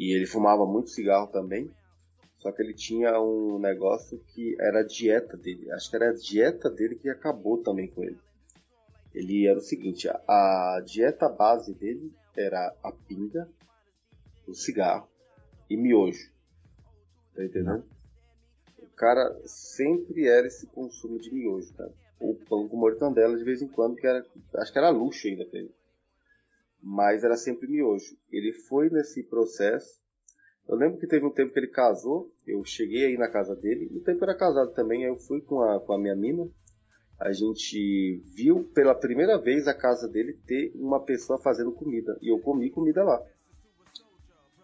[0.00, 1.70] E ele fumava muito cigarro também.
[2.38, 5.70] Só que ele tinha um negócio que era a dieta dele.
[5.72, 8.18] Acho que era a dieta dele que acabou também com ele.
[9.14, 13.46] Ele era o seguinte, a dieta base dele era a pinga,
[14.48, 15.06] o cigarro
[15.68, 16.32] e miojo.
[17.34, 17.84] Tá entendendo?
[18.78, 21.92] O cara sempre era esse consumo de miojo, cara.
[22.48, 24.24] Pão com mortandela de vez em quando, que era,
[24.54, 25.74] acho que era luxo ainda pra ele.
[26.82, 28.16] Mas era sempre miojo.
[28.30, 30.00] Ele foi nesse processo.
[30.68, 33.90] Eu lembro que teve um tempo que ele casou, eu cheguei aí na casa dele,
[33.92, 36.48] o tempo era casado também, aí eu fui com a, com a minha mina,
[37.18, 42.16] a gente viu pela primeira vez a casa dele ter uma pessoa fazendo comida.
[42.22, 43.22] E eu comi comida lá.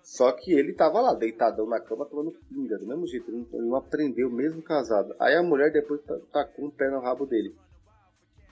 [0.02, 3.28] Só que ele tava lá, deitadão na cama, tomando pinga, do mesmo jeito.
[3.28, 5.14] Ele não, aprendeu, mesmo casado.
[5.18, 6.00] Aí a mulher depois
[6.32, 7.54] tacou um pé no rabo dele.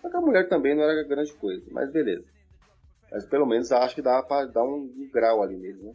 [0.03, 2.25] Só que a mulher também não era grande coisa, mas beleza.
[3.11, 5.95] Mas pelo menos acho que dava pra dar um, um grau ali nele, né?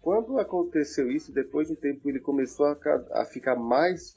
[0.00, 2.76] Quando aconteceu isso, depois de um tempo ele começou a,
[3.12, 4.16] a ficar mais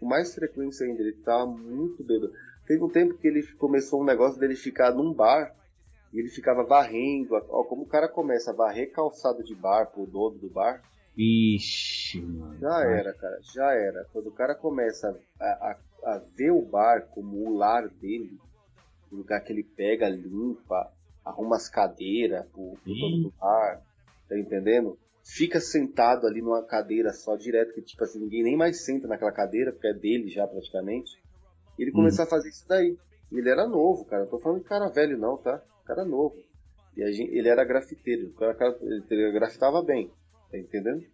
[0.00, 2.32] com mais frequência ainda, ele tava muito bêbado.
[2.66, 5.54] Teve um tempo que ele começou um negócio dele ficar num bar
[6.12, 7.34] e ele ficava varrendo.
[7.34, 10.82] Ó, como o cara começa a varrer calçado de bar pro dono do bar.
[11.16, 12.58] Ixi, mano.
[12.58, 14.06] Já era, cara, já era.
[14.12, 15.76] Quando o cara começa a, a,
[16.14, 18.38] a ver o bar como o lar dele,
[19.12, 20.90] o lugar que ele pega, limpa,
[21.24, 23.82] arruma as cadeiras pro, pro dono do bar,
[24.28, 24.98] tá entendendo?
[25.24, 29.32] fica sentado ali numa cadeira só direto, que tipo assim, ninguém nem mais senta naquela
[29.32, 31.20] cadeira, porque é dele já praticamente.
[31.78, 32.26] Ele começou hum.
[32.26, 32.96] a fazer isso daí.
[33.32, 34.24] Ele era novo, cara.
[34.24, 35.62] Não tô falando de cara velho, não, tá?
[35.84, 36.36] Cara novo.
[36.96, 38.28] E gente, ele era grafiteiro.
[38.28, 40.10] O cara, ele grafitava bem.
[40.50, 41.04] Tá entendendo?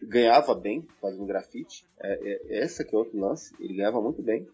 [0.00, 1.84] Ganhava bem fazendo grafite.
[1.98, 3.54] É, é, essa que é outro lance.
[3.60, 4.46] Ele ganhava muito bem.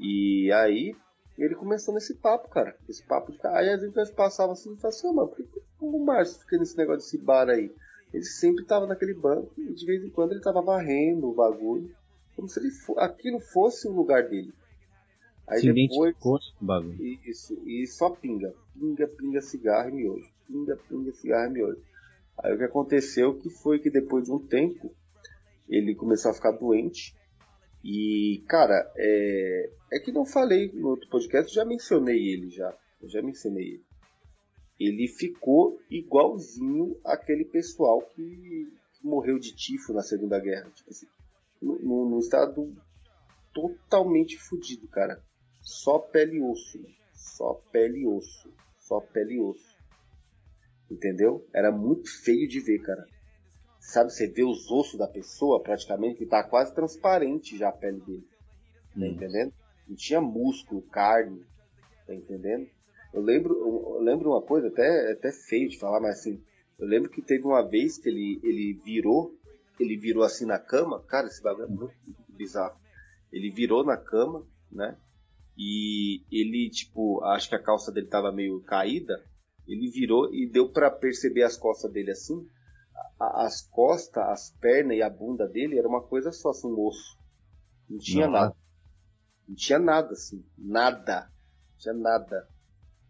[0.00, 0.96] E aí,
[1.38, 2.76] ele começou nesse papo, cara.
[2.88, 3.38] Esse papo de.
[3.44, 6.76] Aí às vezes passava assim e falava assim, mano, por que o Márcio fica nesse
[6.76, 7.72] negócio desse bar aí?
[8.12, 11.94] Ele sempre tava naquele banco e de vez em quando ele tava varrendo o bagulho.
[12.36, 14.52] Como se ele aquilo fosse o lugar dele.
[15.46, 16.14] Aí Se depois.
[16.60, 17.02] bagulho.
[17.24, 18.54] Isso, e só pinga.
[18.78, 20.30] Pinga, pinga, cigarro e miojo.
[20.46, 21.82] Pinga, pinga, cigarro e miojo.
[22.38, 24.94] Aí o que aconteceu que foi que depois de um tempo
[25.68, 27.14] ele começou a ficar doente.
[27.84, 32.76] E, cara, é, é que não falei no outro podcast, já mencionei ele já.
[33.00, 33.84] Eu já mencionei ele.
[34.78, 38.68] Ele ficou igualzinho aquele pessoal que,
[39.02, 40.70] morreu de tifo na Segunda Guerra.
[40.70, 41.06] Tipo assim,
[41.60, 42.72] no estado
[43.52, 45.22] totalmente fodido, cara.
[45.60, 46.80] Só pele e osso.
[47.12, 48.52] Só pele e osso.
[48.80, 49.76] Só pele e osso.
[50.90, 51.46] Entendeu?
[51.52, 53.06] Era muito feio de ver, cara.
[53.82, 58.00] Sabe, você vê os ossos da pessoa praticamente que tá quase transparente já a pele
[58.00, 58.28] dele.
[58.98, 59.52] Tá entendendo?
[59.88, 61.44] Não tinha músculo, carne.
[62.06, 62.68] Tá entendendo?
[63.12, 66.42] Eu lembro, eu lembro uma coisa, até, até feio de falar, mas assim,
[66.78, 69.34] eu lembro que teve uma vez que ele, ele virou,
[69.78, 71.94] ele virou assim na cama, cara, esse bagulho é muito
[72.28, 72.78] bizarro.
[73.30, 74.96] Ele virou na cama, né?
[75.56, 79.22] e ele, tipo, acho que a calça dele tava meio caída,
[79.66, 82.46] ele virou e deu para perceber as costas dele assim.
[83.24, 87.16] As costas, as pernas e a bunda dele era uma coisa só, assim, um osso.
[87.88, 88.32] Não tinha Não.
[88.32, 88.56] nada.
[89.48, 90.44] Não tinha nada, assim.
[90.58, 91.30] Nada.
[91.70, 92.48] Não tinha nada.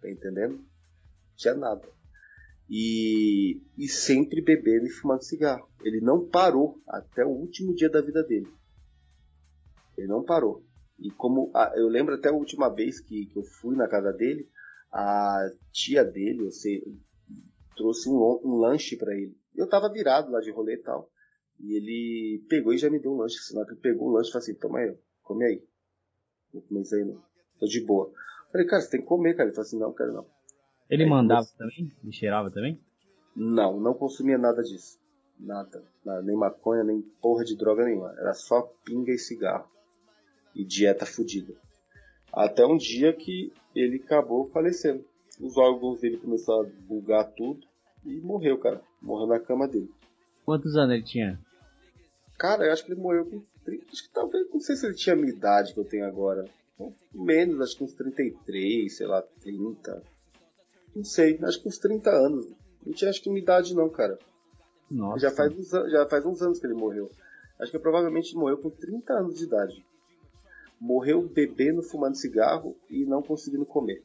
[0.00, 0.56] Tá entendendo?
[0.56, 1.88] Não tinha nada.
[2.68, 5.68] E, e sempre bebendo e fumando cigarro.
[5.82, 8.48] Ele não parou até o último dia da vida dele.
[9.96, 10.64] Ele não parou.
[10.98, 14.12] E como a, eu lembro até a última vez que, que eu fui na casa
[14.12, 14.48] dele,
[14.92, 16.82] a tia dele, eu sei,
[17.76, 19.36] trouxe um, um lanche para ele.
[19.54, 21.10] Eu tava virado lá de rolê e tal.
[21.60, 23.36] E ele pegou e já me deu um lanche.
[23.38, 25.62] Assim, ele pegou o lanche e falou assim: toma aí, come aí.
[26.52, 27.22] Vou comer isso aí, não.
[27.58, 28.12] Tô de boa.
[28.50, 29.48] Falei, cara, você tem que comer, cara.
[29.48, 30.26] Ele falou assim: não, quero não.
[30.90, 31.92] Ele aí, mandava também?
[32.02, 32.80] Ele cheirava também?
[33.34, 34.98] Não, não consumia nada disso.
[35.38, 35.84] Nada.
[36.04, 36.22] nada.
[36.22, 38.14] Nem maconha, nem porra de droga nenhuma.
[38.18, 39.70] Era só pinga e cigarro
[40.54, 41.54] e dieta fodida.
[42.32, 45.04] Até um dia que ele acabou falecendo.
[45.40, 47.66] Os órgãos dele começaram a bugar tudo
[48.04, 48.80] e morreu, cara.
[49.00, 49.90] Morreu na cama dele.
[50.44, 51.38] Quantos anos ele tinha?
[52.38, 53.86] Cara, eu acho que ele morreu com 30.
[53.92, 56.44] Acho que talvez, não sei se ele tinha a minha idade que eu tenho agora.
[57.14, 60.02] Menos, acho que uns 33, sei lá, 30.
[60.94, 62.46] Não sei, acho que uns 30 anos.
[62.84, 64.18] Não tinha acho que minha idade não, cara.
[64.90, 65.20] Nossa.
[65.20, 67.10] Já faz, uns, já faz uns anos que ele morreu.
[67.60, 69.84] Acho que provavelmente morreu com 30 anos de idade
[70.82, 74.02] morreu bebendo, fumando cigarro e não conseguindo comer.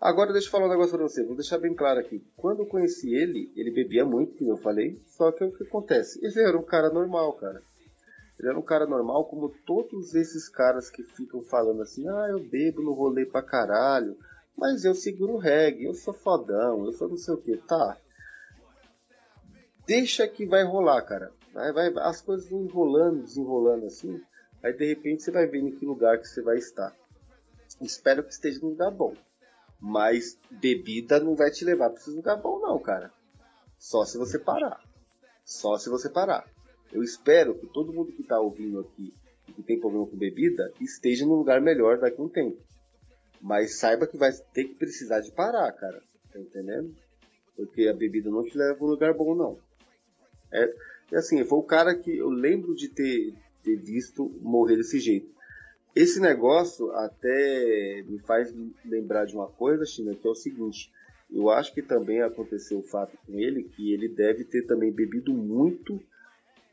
[0.00, 2.22] Agora deixa eu falar um negócio pra você, vou deixar bem claro aqui.
[2.36, 6.18] Quando eu conheci ele, ele bebia muito, como eu falei, só que o que acontece?
[6.22, 7.62] Ele era um cara normal, cara.
[8.38, 12.38] Ele era um cara normal, como todos esses caras que ficam falando assim, ah, eu
[12.38, 14.16] bebo no rolê pra caralho,
[14.56, 17.96] mas eu seguro reggae, eu sou fodão, eu sou não sei o que, tá.
[19.86, 21.32] Deixa que vai rolar, cara.
[21.54, 24.20] Vai, vai, as coisas vão enrolando, desenrolando assim.
[24.62, 26.94] Aí de repente você vai ver em que lugar que você vai estar.
[27.80, 29.14] Espero que esteja num lugar bom.
[29.88, 33.12] Mas bebida não vai te levar para esse lugar bom não, cara.
[33.78, 34.82] Só se você parar.
[35.44, 36.44] Só se você parar.
[36.92, 39.14] Eu espero que todo mundo que está ouvindo aqui
[39.46, 42.60] e que tem problema com bebida esteja num lugar melhor daqui a um tempo.
[43.40, 46.02] Mas saiba que vai ter que precisar de parar, cara.
[46.32, 46.92] Tá entendendo?
[47.54, 49.56] Porque a bebida não te leva para um lugar bom, não.
[50.52, 50.74] É,
[51.14, 55.32] assim, foi o cara que eu lembro de ter, ter visto morrer desse jeito.
[55.96, 58.54] Esse negócio até me faz
[58.84, 60.92] lembrar de uma coisa, China, que é o seguinte.
[61.30, 65.32] Eu acho que também aconteceu o fato com ele que ele deve ter também bebido
[65.32, 65.98] muito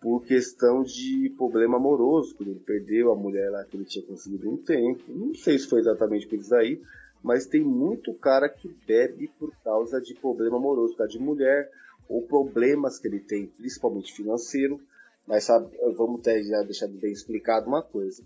[0.01, 4.49] por questão de problema amoroso, quando ele perdeu a mulher lá que ele tinha conseguido
[4.51, 5.01] um tempo.
[5.07, 6.81] Não sei se foi exatamente por isso aí,
[7.23, 11.71] mas tem muito cara que bebe por causa de problema amoroso, por causa de mulher,
[12.09, 14.81] ou problemas que ele tem, principalmente financeiro.
[15.25, 18.21] Mas sabe, vamos ter já deixar bem explicado uma coisa.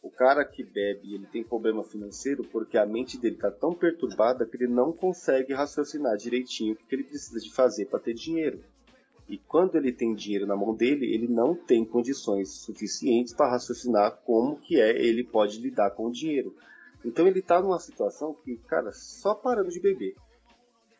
[0.00, 4.46] O cara que bebe, ele tem problema financeiro porque a mente dele está tão perturbada
[4.46, 8.62] que ele não consegue raciocinar direitinho o que ele precisa de fazer para ter dinheiro.
[9.28, 14.22] E quando ele tem dinheiro na mão dele, ele não tem condições suficientes para raciocinar
[14.24, 16.54] como que é ele pode lidar com o dinheiro.
[17.04, 20.14] Então ele está numa situação que, cara, só parando de beber.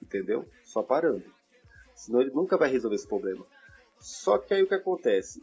[0.02, 0.44] Entendeu?
[0.62, 1.24] Só parando.
[1.94, 3.46] Senão ele nunca vai resolver esse problema.
[3.98, 5.42] Só que aí o que acontece?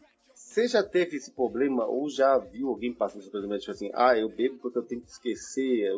[0.56, 4.18] Você já teve esse problema ou já viu alguém passando esse problema, tipo assim, ah,
[4.18, 5.92] eu bebo porque eu tenho que esquecer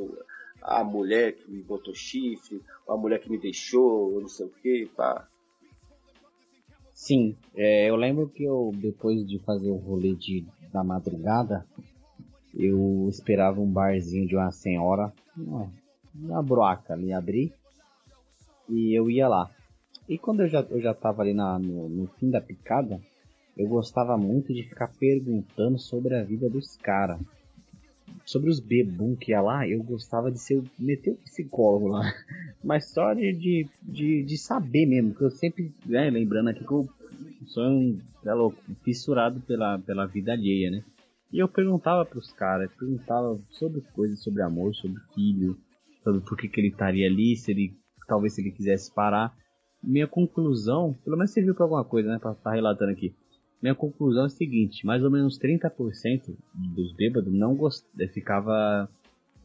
[0.63, 2.59] a mulher que me botou chifre,
[2.89, 5.27] a mulher que me deixou, eu não sei o que, pá.
[6.91, 10.43] Sim, é, eu lembro que eu, depois de fazer o rolê de,
[10.73, 11.63] da madrugada,
[12.55, 15.71] eu esperava um barzinho de uma senhora, uma,
[16.15, 17.53] uma broaca ali abrir,
[18.67, 19.51] e eu ia lá.
[20.09, 22.99] E quando eu já, eu já tava ali na, no, no fim da picada,
[23.57, 27.19] eu gostava muito de ficar perguntando sobre a vida dos caras.
[28.25, 32.01] Sobre os bebum que ia lá, eu gostava de ser meter o psicólogo lá.
[32.63, 36.71] Mas só de, de, de, de, saber mesmo, que eu sempre, né, lembrando aqui que
[36.71, 36.87] eu
[37.47, 40.83] sou um, é louco, fissurado pela, pela vida alheia, né?
[41.31, 45.57] E eu perguntava pros caras, perguntava sobre coisas, sobre amor, sobre filho,
[46.03, 47.73] sobre por que, que ele estaria ali, se ele,
[48.07, 49.35] talvez se ele quisesse parar.
[49.83, 53.13] Minha conclusão, pelo menos serviu para alguma coisa, né, pra estar tá relatando aqui.
[53.61, 57.85] Minha conclusão é a seguinte, mais ou menos 30% dos bêbados não gost...
[57.99, 58.87] Eh, ficava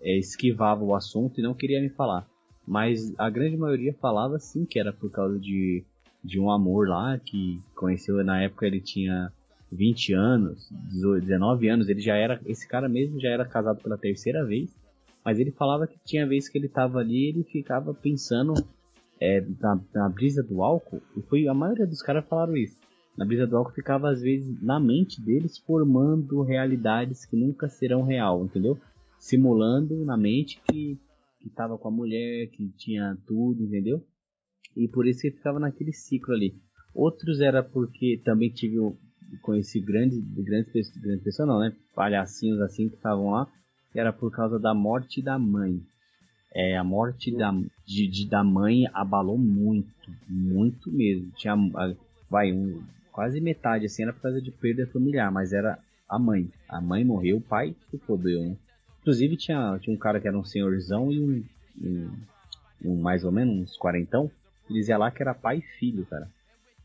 [0.02, 2.26] é, esquivava o assunto e não queria me falar.
[2.66, 5.84] Mas a grande maioria falava sim que era por causa de,
[6.22, 9.32] de um amor lá que conheceu na época ele tinha
[9.70, 13.96] 20 anos, 18, 19 anos, ele já era esse cara mesmo já era casado pela
[13.96, 14.76] terceira vez,
[15.24, 18.52] mas ele falava que tinha vezes que ele tava ali, ele ficava pensando
[19.18, 22.76] é, na, na brisa do álcool, e foi a maioria dos caras falaram isso
[23.16, 28.02] na brisa do álcool ficava às vezes na mente deles formando realidades que nunca serão
[28.02, 28.78] real, entendeu?
[29.18, 30.98] Simulando na mente que
[31.42, 34.00] que tava com a mulher, que tinha tudo, entendeu?
[34.76, 36.54] E por isso que ficava naquele ciclo ali.
[36.94, 38.76] Outros era porque também tive
[39.40, 41.74] conheci grandes grandes grandes pessoas não, né?
[41.94, 43.48] Palhacinhos assim que estavam lá.
[43.94, 45.82] Era por causa da morte da mãe.
[46.54, 47.50] É, a morte da,
[47.84, 49.90] de, de, da mãe abalou muito,
[50.28, 51.30] muito mesmo.
[51.32, 51.54] Tinha,
[52.30, 52.82] vai, um,
[53.12, 55.78] quase metade, assim, era por causa de perda familiar, mas era
[56.08, 56.50] a mãe.
[56.68, 58.56] A mãe morreu, o pai se fodeu, né?
[59.00, 61.44] Inclusive tinha, tinha um cara que era um senhorzão e um,
[61.80, 62.10] um,
[62.84, 64.30] um mais ou menos, uns quarentão,
[64.68, 66.28] dizia lá que era pai e filho, cara.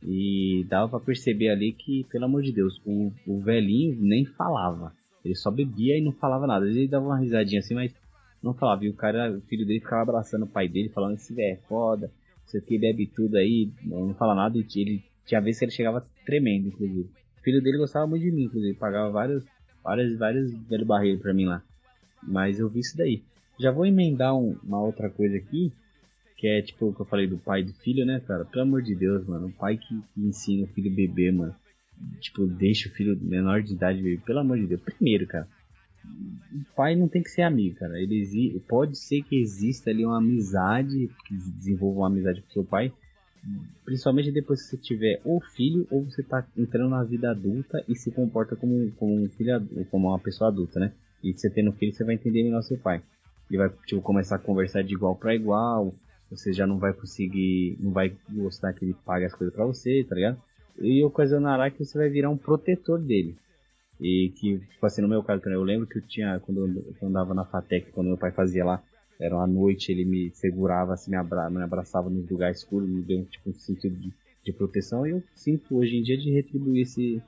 [0.03, 4.93] E dava para perceber ali que, pelo amor de Deus, o, o velhinho nem falava.
[5.23, 6.67] Ele só bebia e não falava nada.
[6.67, 7.93] Ele dava uma risadinha assim, mas
[8.41, 8.85] não falava.
[8.85, 11.67] E o cara, o filho dele ficava abraçando o pai dele, falando: Esse velho é
[11.67, 12.11] foda,
[12.45, 14.57] você que bebe tudo aí, não, fala nada.
[14.57, 17.09] E ele tinha vezes que ele chegava tremendo, inclusive.
[17.39, 18.77] O filho dele gostava muito de mim, inclusive.
[18.77, 19.45] Pagava vários,
[19.81, 21.63] vários, vários velho barreiro pra mim lá.
[22.21, 23.23] Mas eu vi isso daí.
[23.57, 25.71] Já vou emendar um, uma outra coisa aqui.
[26.35, 28.45] Que é tipo o que eu falei do pai e do filho, né, cara?
[28.45, 29.47] Pelo amor de Deus, mano.
[29.47, 31.55] O pai que, que ensina o filho beber, mano.
[32.19, 34.21] Tipo, deixa o filho menor de idade beber.
[34.21, 34.81] Pelo amor de Deus.
[34.81, 35.47] Primeiro, cara.
[36.53, 37.99] O pai não tem que ser amigo, cara.
[37.99, 42.93] Ele pode ser que exista ali uma amizade, que desenvolva uma amizade com seu pai,
[43.85, 47.95] principalmente depois que você tiver ou filho ou você tá entrando na vida adulta e
[47.95, 50.91] se comporta como, como um filho como uma pessoa adulta, né?
[51.23, 53.01] E você tendo filho, você vai entender melhor seu pai.
[53.49, 55.93] Ele vai tipo, começar a conversar de igual para igual,
[56.29, 60.05] você já não vai conseguir, não vai gostar que ele pague as coisas para você,
[60.07, 60.41] tá ligado?
[60.79, 63.35] E ocasionará que você vai virar um protetor dele.
[63.99, 67.33] E que, tipo assim, no meu caso eu lembro que eu tinha, quando eu andava
[67.33, 68.83] na FATEC, quando meu pai fazia lá,
[69.19, 73.01] era uma noite, ele me segurava, assim, me, abra me abraçava nos lugares escuros, me
[73.01, 74.13] deu tipo, um sentido de,
[74.43, 75.05] de proteção.
[75.07, 77.21] E eu sinto hoje em dia de retribuir esse,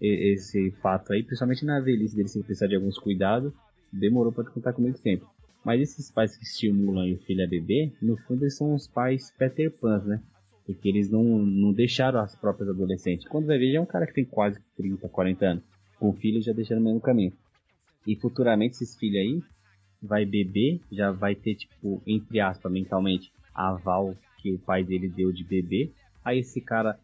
[0.00, 3.52] esse fato aí, principalmente na velhice dele, se precisar de alguns cuidados,
[3.92, 5.26] demorou para contar comigo sempre.
[5.64, 9.32] Mas esses pais que estimulam o filho a beber, no fundo eles são os pais
[9.38, 10.22] Peter Pan, né?
[10.64, 13.28] Porque eles não, não deixaram as próprias adolescentes.
[13.28, 15.64] Quando vai ver, já é um cara que tem quase 30, 40 anos.
[15.98, 17.32] Com o filho já deixando no mesmo caminho.
[18.06, 19.42] E futuramente esses filhos aí
[20.02, 25.08] vai beber, já vai ter, tipo, entre aspas, mentalmente, a aval que o pai dele
[25.08, 25.92] deu de beber.
[26.24, 26.98] Aí esse cara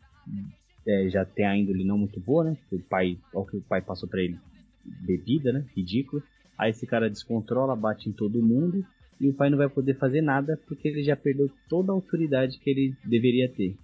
[0.87, 2.57] é, já tem a índole não muito boa, né?
[2.73, 4.39] O pai, olha o que o pai passou para ele,
[4.85, 5.67] bebida, né?
[5.75, 6.23] Ridículo.
[6.59, 8.85] Aí esse cara descontrola, bate em todo mundo
[9.21, 12.59] e o pai não vai poder fazer nada porque ele já perdeu toda a autoridade
[12.59, 13.77] que ele deveria ter.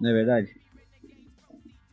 [0.00, 0.50] Não é verdade?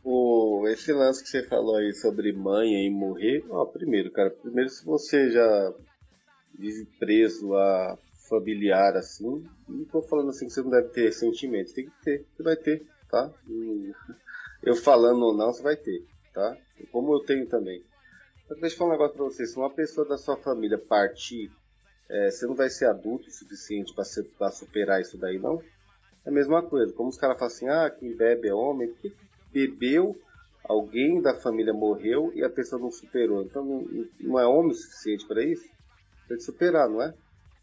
[0.02, 4.68] O, esse lance que você falou aí sobre mãe e morrer, ó, primeiro, cara, primeiro
[4.68, 5.74] se você já
[6.58, 7.98] vive preso a
[8.28, 9.44] familiar assim.
[9.68, 12.56] Não tô falando assim que você não deve ter sentimentos, tem que ter, você vai
[12.56, 13.32] ter, tá?
[14.62, 16.56] Eu falando ou não, você vai ter, tá?
[16.90, 17.82] Como eu tenho também.
[18.60, 21.50] Deixa eu falar um negócio pra você, se uma pessoa da sua família partir,
[22.08, 25.62] é, você não vai ser adulto o suficiente para superar isso daí, não?
[26.24, 29.12] É a mesma coisa, como os caras falam assim, ah, quem bebe é homem, porque
[29.52, 30.16] bebeu,
[30.64, 33.42] alguém da família morreu e a pessoa não superou.
[33.42, 35.68] Então não, não é homem o suficiente para isso?
[36.28, 37.14] Tem que superar, não é?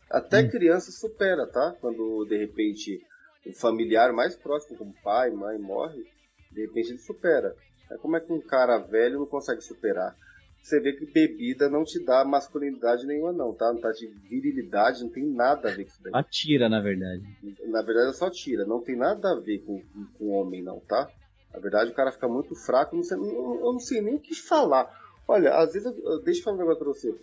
[0.09, 0.49] Até hum.
[0.49, 1.75] criança supera, tá?
[1.79, 3.01] Quando de repente
[3.45, 6.03] o familiar mais próximo, como pai, mãe, morre,
[6.51, 7.55] de repente ele supera.
[7.91, 10.15] É como é que um cara velho não consegue superar?
[10.61, 13.73] Você vê que bebida não te dá masculinidade nenhuma, não, tá?
[13.73, 16.11] Não tá de virilidade, não tem nada a ver com isso daí.
[16.11, 17.23] Só tira, na verdade.
[17.67, 19.81] Na verdade é só tira, não tem nada a ver com,
[20.17, 21.09] com o homem, não, tá?
[21.51, 24.35] Na verdade o cara fica muito fraco, não sei, eu não sei nem o que
[24.35, 24.87] falar.
[25.27, 27.15] Olha, às vezes, eu, deixa eu falar um negócio pra você.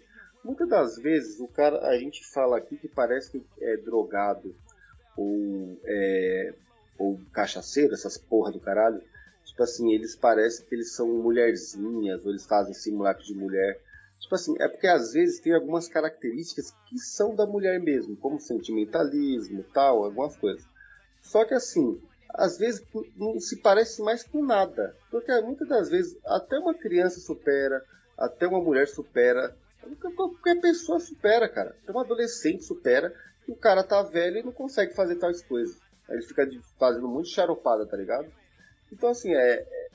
[0.49, 4.57] Muitas das vezes o cara, a gente fala aqui que parece que é drogado
[5.15, 6.55] ou, é,
[6.99, 9.03] ou cachaceiro, essas porra do caralho.
[9.45, 13.79] Tipo assim, eles parecem que eles são mulherzinhas, ou eles fazem simulacro de mulher.
[14.19, 18.41] Tipo assim, é porque às vezes tem algumas características que são da mulher mesmo, como
[18.41, 20.65] sentimentalismo tal, algumas coisas.
[21.21, 22.01] Só que assim,
[22.31, 22.83] às vezes
[23.15, 24.97] não se parece mais com nada.
[25.11, 27.85] Porque muitas das vezes até uma criança supera,
[28.17, 29.55] até uma mulher supera,
[30.15, 31.77] qualquer pessoa supera, cara.
[31.83, 33.15] Até um adolescente supera,
[33.47, 35.81] e o cara tá velho e não consegue fazer tais coisas.
[36.09, 36.49] Aí ele fica
[36.79, 38.31] fazendo muito charopada, tá ligado?
[38.93, 39.89] Então, assim, é, é,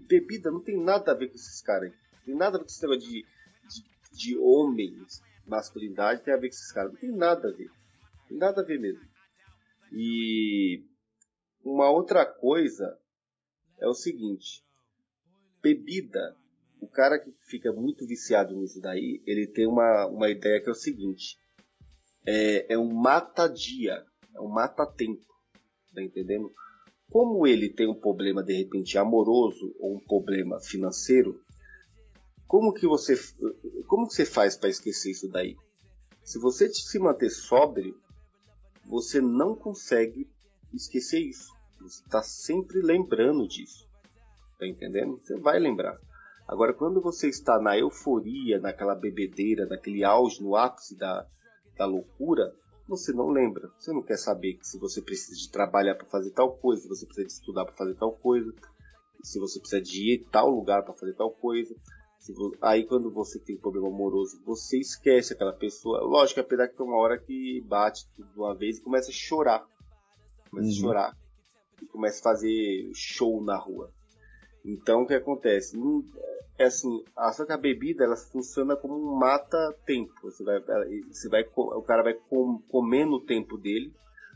[0.00, 1.98] bebida não tem nada a ver com esses caras aí.
[2.24, 3.24] Tem nada a ver com esse negócio de,
[3.68, 6.92] de, de homens, masculinidade, tem a ver com esses caras.
[6.92, 7.70] Não tem nada a ver.
[8.28, 9.02] Tem nada a ver mesmo.
[9.92, 10.84] E
[11.64, 12.98] uma outra coisa
[13.80, 14.64] é o seguinte:
[15.62, 16.36] bebida.
[16.82, 20.72] O cara que fica muito viciado nisso daí, ele tem uma, uma ideia que é
[20.72, 21.38] o seguinte:
[22.26, 24.04] é, é um mata-dia,
[24.34, 25.24] é um mata-tempo.
[25.94, 26.50] Tá entendendo?
[27.08, 31.40] Como ele tem um problema de repente amoroso ou um problema financeiro,
[32.48, 33.14] como que você
[33.86, 35.56] como que você faz para esquecer isso daí?
[36.24, 37.96] Se você se manter sóbrio,
[38.86, 40.28] você não consegue
[40.74, 41.48] esquecer isso.
[41.80, 43.86] Você está sempre lembrando disso.
[44.58, 45.20] Tá entendendo?
[45.22, 45.96] Você vai lembrar.
[46.52, 51.26] Agora, quando você está na euforia, naquela bebedeira, naquele auge, no ápice da,
[51.78, 52.54] da loucura,
[52.86, 53.70] você não lembra.
[53.78, 56.88] Você não quer saber que se você precisa de trabalhar para fazer tal coisa, se
[56.88, 58.52] você precisa de estudar para fazer tal coisa,
[59.22, 61.74] se você precisa de ir tal lugar para fazer tal coisa.
[62.60, 66.02] Aí quando você tem problema amoroso, você esquece aquela pessoa.
[66.02, 69.14] Lógico, apesar que tem uma hora que bate tudo de uma vez e começa a
[69.14, 69.66] chorar.
[70.50, 70.74] Começa uhum.
[70.74, 71.16] a chorar.
[71.80, 73.90] E começa a fazer show na rua.
[74.64, 75.76] Então o que acontece?
[76.58, 80.12] é assim, a, só que a bebida ela funciona como um mata-tempo.
[80.22, 80.60] Você vai,
[81.10, 83.92] você vai, o cara vai com, comendo o tempo dele,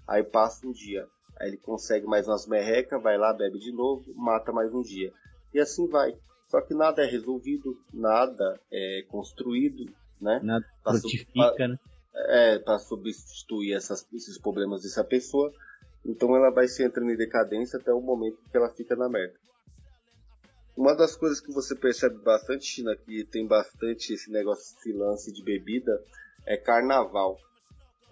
[0.07, 1.07] aí passa um dia.
[1.39, 5.13] Aí ele consegue mais umas merrecas, vai lá, bebe de novo, mata mais um dia.
[5.53, 6.17] E assim vai.
[6.49, 9.85] Só que nada é resolvido, nada é construído,
[10.21, 10.41] né?
[10.43, 11.79] Nada frutifica, né?
[12.15, 15.53] É, para substituir essas, esses problemas dessa pessoa.
[16.05, 19.35] Então ela vai se entrando em decadência até o momento que ela fica na merda.
[20.77, 25.33] Uma das coisas que você percebe bastante, China, que tem bastante esse negócio, esse lance
[25.33, 26.03] de bebida,
[26.45, 27.39] é carnaval.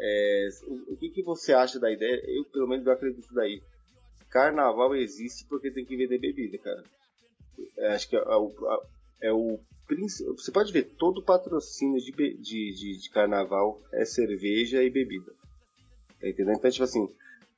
[0.01, 2.23] É, o, o que, que você acha da ideia?
[2.27, 3.63] Eu, pelo menos, eu acredito daí.
[4.31, 6.83] Carnaval existe porque tem que vender bebida, cara.
[7.77, 8.81] É, acho que é, é, o,
[9.21, 9.61] é o
[10.37, 15.31] você pode ver todo patrocínio de, de, de, de, carnaval é cerveja e bebida.
[16.21, 16.57] Tá entendendo?
[16.57, 17.07] Então, tipo assim,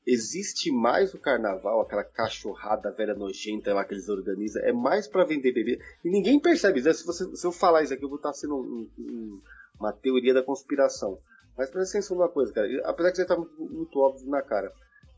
[0.07, 5.25] existe mais o carnaval, aquela cachorrada velha nojenta lá que eles organizam, é mais para
[5.25, 5.83] vender bebida.
[6.05, 6.89] E ninguém percebe isso.
[6.89, 6.95] Né?
[6.95, 9.43] Se, você, se eu falar isso aqui, eu vou estar sendo um, um,
[9.81, 11.19] uma teoria da conspiração.
[11.59, 12.69] Mas presta atenção numa coisa, cara.
[12.85, 14.73] Apesar que você tá muito, muito óbvio na cara.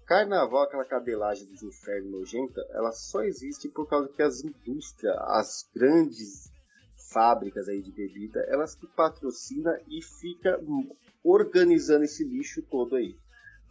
[0.07, 5.69] Carnaval, aquela cadelagem dos infernos nojenta, ela só existe por causa que as indústrias, as
[5.75, 6.51] grandes
[7.13, 10.59] fábricas aí de bebida, elas que patrocinam e fica
[11.23, 13.15] organizando esse lixo todo aí.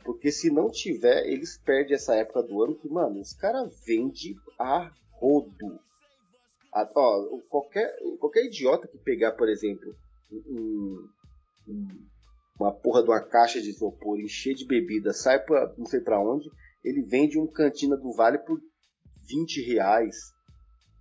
[0.08, 4.38] Porque se não tiver, eles perdem essa época do ano que, mano, os caras vendem
[4.58, 5.82] a rodo.
[6.74, 9.94] A, ó, qualquer, qualquer idiota que pegar, por exemplo,
[10.32, 11.10] um,
[11.68, 11.88] um,
[12.58, 16.22] uma porra de uma caixa de isopor, encher de bebida, sai pra não sei pra
[16.22, 16.50] onde,
[16.86, 18.62] ele vende um cantina do Vale por
[19.28, 20.16] 20 reais.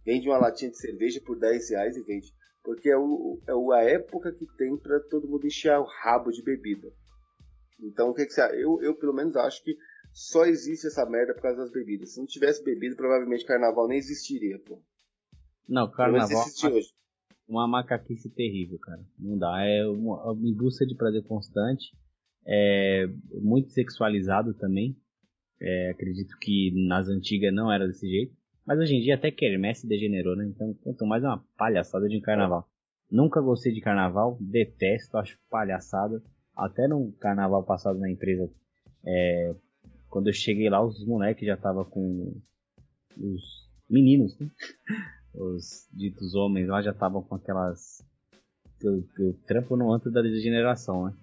[0.05, 2.35] Vende uma latinha de cerveja por 10 reais e vende.
[2.65, 6.43] Porque é, o, é a época que tem para todo mundo encher o rabo de
[6.43, 6.89] bebida.
[7.81, 9.77] Então, o que, que você eu, eu, pelo menos, acho que
[10.12, 12.15] só existe essa merda por causa das bebidas.
[12.15, 14.81] Se não tivesse bebida, provavelmente carnaval nem existiria, pô.
[15.69, 16.44] Não, carnaval.
[16.65, 16.89] É hoje.
[17.47, 19.05] Uma macaquice terrível, cara.
[19.19, 19.62] Não dá.
[19.62, 21.93] É uma, uma busca de prazer constante.
[22.47, 24.97] É muito sexualizado também.
[25.61, 28.35] É, acredito que nas antigas não era desse jeito.
[28.66, 30.47] Mas hoje em dia até quermesse degenerou, né?
[30.47, 32.69] Então, quanto mais uma palhaçada de um carnaval.
[33.11, 36.20] Nunca gostei de carnaval, detesto, acho palhaçada
[36.57, 38.51] até no carnaval passado na empresa,
[39.05, 39.55] é,
[40.09, 42.41] quando eu cheguei lá, os moleques já tava com
[43.16, 43.43] os
[43.89, 44.51] meninos, né?
[45.35, 48.05] os ditos homens lá já estavam com aquelas.
[48.81, 51.15] Eu, eu trampo no antes da degeneração, né?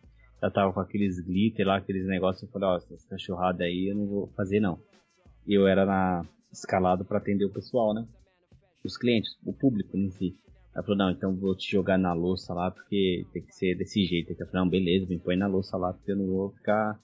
[0.41, 2.43] Já tava com aqueles glitter lá, aqueles negócios.
[2.43, 4.79] Eu falei, ó, essa cachorrada aí eu não vou fazer não.
[5.47, 8.07] E eu era na, escalado para atender o pessoal, né?
[8.83, 10.37] os clientes, o público em si.
[10.73, 14.03] Ela falou, não, então vou te jogar na louça lá, porque tem que ser desse
[14.05, 14.31] jeito.
[14.31, 16.99] Eu falei, não, beleza, me põe na louça lá, porque eu não vou ficar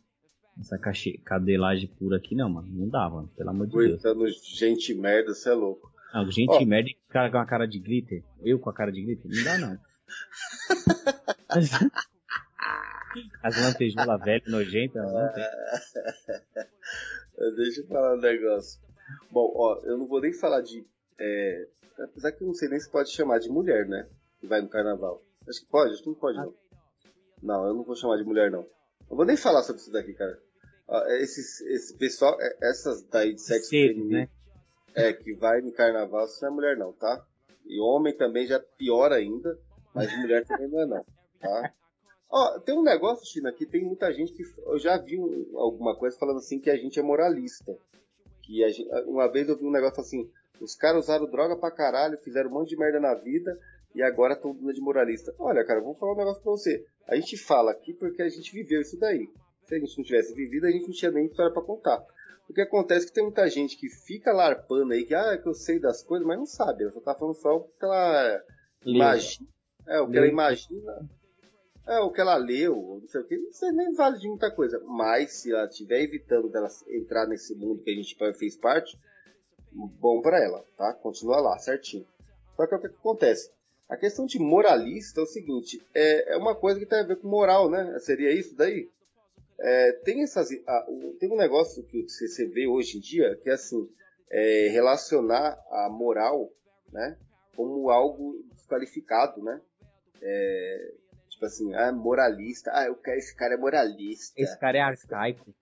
[0.60, 0.78] essa
[1.24, 2.68] cadelagem pura aqui, não, mano.
[2.72, 4.58] Não dá, mano, pelo amor de Coitando Deus.
[4.58, 5.92] gente merda, você é louco.
[6.14, 6.66] Não, gente oh.
[6.66, 8.24] merda e cara com a cara de glitter.
[8.44, 9.32] Eu com a cara de glitter?
[9.32, 9.78] Não dá, não.
[13.42, 15.44] As lantejoulas velhas, nojentas, não tem.
[17.56, 18.80] Deixa eu falar um negócio.
[19.32, 20.86] Bom, ó, eu não vou nem falar de.
[21.20, 21.68] É,
[22.00, 24.08] apesar que eu não sei nem se pode chamar de mulher, né?
[24.40, 25.22] Que vai no carnaval.
[25.48, 26.54] Acho que pode, acho que não pode, não.
[27.42, 28.66] Não, eu não vou chamar de mulher, não.
[29.10, 30.40] Não vou nem falar sobre isso daqui, cara.
[31.20, 34.30] Esse, esse pessoal, é, essas daí de sexo Cedo, feminino, né?
[34.96, 37.24] é, que vai no carnaval, isso não é mulher, não, tá?
[37.66, 39.58] E homem também já é pior ainda,
[39.94, 41.06] mas mulher também não é, não,
[41.40, 41.74] tá?
[42.32, 44.44] Ó, tem um negócio, China, que tem muita gente que.
[44.66, 47.76] Eu já vi um, alguma coisa falando assim que a gente é moralista.
[48.44, 50.30] Que gente, uma vez eu vi um negócio assim:
[50.62, 53.58] os caras usaram droga pra caralho, fizeram um monte de merda na vida
[53.96, 55.34] e agora estão dando de moralista.
[55.38, 56.86] Olha, cara, vou falar um negócio pra você.
[57.08, 59.28] A gente fala aqui porque a gente viveu isso daí.
[59.66, 62.04] Se a gente não tivesse vivido, a gente não tinha nem história pra contar.
[62.50, 65.38] O que acontece é que tem muita gente que fica larpando aí, que, ah, é
[65.38, 66.84] que eu sei das coisas, mas não sabe.
[66.84, 68.44] Ela só tá falando só o que ela
[68.86, 69.48] imagina.
[69.88, 71.10] É, o que ela imagina
[71.90, 74.52] é, o que ela leu, não sei o que, não sei nem vale de muita
[74.52, 74.80] coisa.
[74.86, 78.96] Mas se ela estiver evitando dela entrar nesse mundo que a gente fez parte,
[79.72, 80.94] bom para ela, tá?
[80.94, 82.06] Continua lá, certinho.
[82.56, 83.52] Só que o que acontece?
[83.88, 87.18] A questão de moralista é o seguinte, é, é uma coisa que tem a ver
[87.18, 87.98] com moral, né?
[88.00, 88.90] Seria isso daí?
[89.60, 90.88] É, tem essas, a,
[91.20, 93.90] tem um negócio que você vê hoje em dia que é assim,
[94.30, 96.50] é, relacionar a moral,
[96.92, 97.18] né,
[97.56, 99.60] como algo desqualificado, né?
[100.22, 100.92] É,
[101.40, 102.70] Tipo assim, ah, moralista.
[102.74, 104.34] Ah, eu quero, esse cara é moralista.
[104.36, 105.56] Esse cara é arcaico.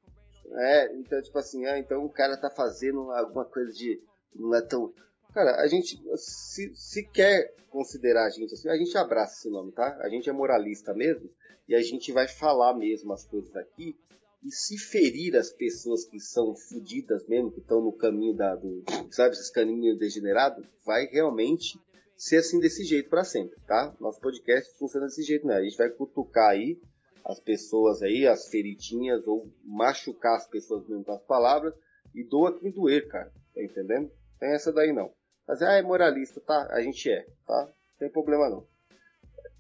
[0.54, 4.02] É, então, tipo assim, ah, então o cara tá fazendo alguma coisa de.
[4.34, 4.94] Não é tão.
[5.34, 9.72] Cara, a gente, se, se quer considerar a gente assim, a gente abraça esse nome,
[9.72, 9.98] tá?
[10.02, 11.30] A gente é moralista mesmo,
[11.68, 13.96] e a gente vai falar mesmo as coisas aqui,
[14.44, 18.84] e se ferir as pessoas que são fodidas mesmo, que estão no caminho da, do,
[19.12, 21.80] sabe, esses caminhos degenerados, vai realmente
[22.16, 23.96] ser assim desse jeito para sempre, tá?
[24.00, 25.56] Nosso podcast funciona desse jeito, né?
[25.56, 26.80] A gente vai cutucar aí
[27.26, 31.74] as pessoas aí, as feridinhas, ou machucar as pessoas mesmo com as palavras,
[32.14, 33.32] e doa quem doer, cara.
[33.54, 34.12] Tá entendendo?
[34.40, 35.12] Tem essa daí não.
[35.48, 36.68] Mas ah, é moralista, tá?
[36.72, 37.66] A gente é, tá?
[37.66, 38.68] Não tem problema não.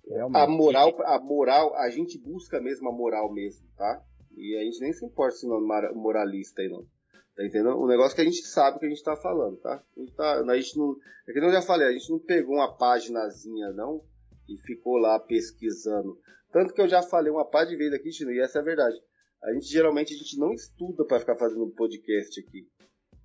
[0.09, 0.37] Realmente.
[0.37, 4.01] A moral, a moral, a gente busca mesmo a moral mesmo, tá?
[4.35, 6.85] E a gente nem se importa se não é moralista aí não.
[7.35, 7.77] Tá entendendo?
[7.77, 9.83] O negócio que a gente sabe que a gente tá falando, tá?
[9.95, 10.95] A gente, tá, a gente não.
[11.27, 14.01] É que eu já falei, a gente não pegou uma paginazinha, não,
[14.49, 16.17] e ficou lá pesquisando.
[16.51, 18.65] Tanto que eu já falei uma pá de vezes aqui, Chino, e essa é a
[18.65, 18.97] verdade.
[19.43, 22.67] A gente geralmente a gente não estuda para ficar fazendo um podcast aqui.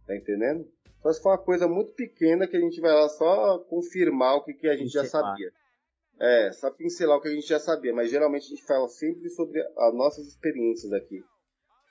[0.06, 0.68] Tá entendendo?
[1.02, 4.44] Só se for uma coisa muito pequena que a gente vai lá só confirmar o
[4.44, 5.52] que, que a gente já sabia.
[6.20, 9.28] É, só pincelar o que a gente já sabia, mas geralmente a gente fala sempre
[9.30, 11.24] sobre as nossas experiências aqui.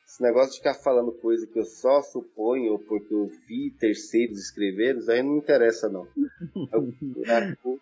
[0.06, 5.02] Esse negócio de ficar falando coisa que eu só suponho porque eu vi terceiros escreverem,
[5.10, 6.04] aí não me interessa não.
[7.64, 7.78] o,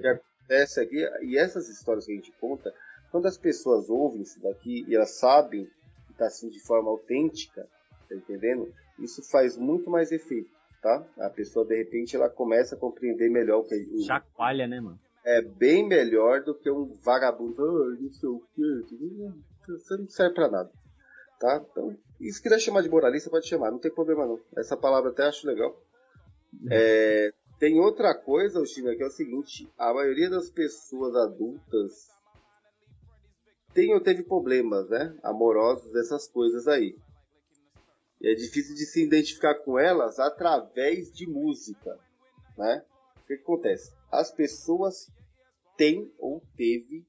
[0.00, 2.72] que acontece aqui, e essas histórias que a gente conta,
[3.10, 5.64] quando as pessoas ouvem isso daqui e elas sabem
[6.06, 7.66] que está assim de forma autêntica,
[8.08, 8.72] tá entendendo?
[8.98, 10.50] Isso faz muito mais efeito,
[10.82, 11.04] tá?
[11.18, 14.98] A pessoa de repente ela começa a compreender melhor o que o, chacoalha, né, mano?
[15.24, 18.84] É bem melhor do que um vagabundo, oh, não sei o que,
[19.66, 20.70] você não serve pra nada
[21.44, 21.62] tá?
[21.70, 24.40] Então, se quiser chamar de moralista, pode chamar, não tem problema não.
[24.56, 25.78] Essa palavra até acho legal.
[26.70, 27.32] É,
[27.64, 32.10] tem outra coisa, China, que é o seguinte: a maioria das pessoas adultas
[33.72, 35.18] tem ou teve problemas, né?
[35.22, 36.94] Amorosos, dessas coisas aí.
[38.20, 41.98] E é difícil de se identificar com elas através de música,
[42.58, 42.84] né?
[43.16, 43.94] O que, que acontece?
[44.12, 45.10] As pessoas
[45.78, 47.02] têm ou teve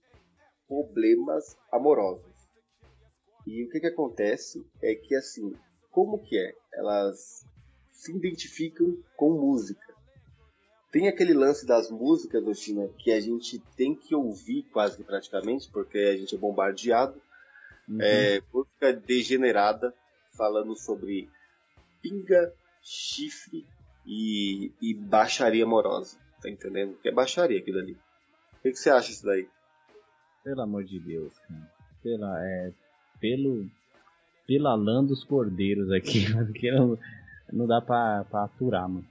[0.69, 2.33] problemas amorosos.
[3.45, 5.51] E o que que acontece é que assim,
[5.91, 6.55] como que é?
[6.75, 7.45] Elas
[7.91, 9.84] se identificam com música.
[10.95, 15.03] Tem aquele lance das músicas do China que a gente tem que ouvir quase que
[15.03, 17.21] praticamente, porque a gente é bombardeado.
[17.85, 18.01] Uhum.
[18.01, 19.93] É, música degenerada,
[20.37, 21.27] falando sobre
[22.01, 23.65] pinga, chifre
[24.07, 26.17] e, e baixaria amorosa.
[26.41, 26.97] Tá entendendo?
[27.01, 27.91] Que é baixaria aquilo ali.
[27.91, 29.49] O que, que você acha disso daí?
[30.45, 31.73] Pelo amor de Deus, cara.
[32.01, 32.71] Pela, é,
[33.19, 33.69] pelo
[34.47, 36.97] pela lã dos cordeiros aqui, porque não,
[37.51, 39.05] não dá pra, pra aturar, mano.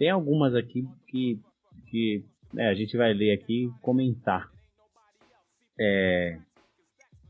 [0.00, 1.38] Tem algumas aqui que,
[1.90, 2.24] que
[2.56, 4.50] é, a gente vai ler aqui e comentar.
[5.78, 6.38] É,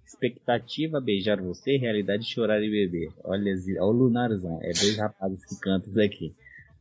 [0.06, 3.12] expectativa beijar você, realidade chorar e beber.
[3.24, 6.32] Olha, olha o lunarzão, é dois rapazes que cantam isso aqui.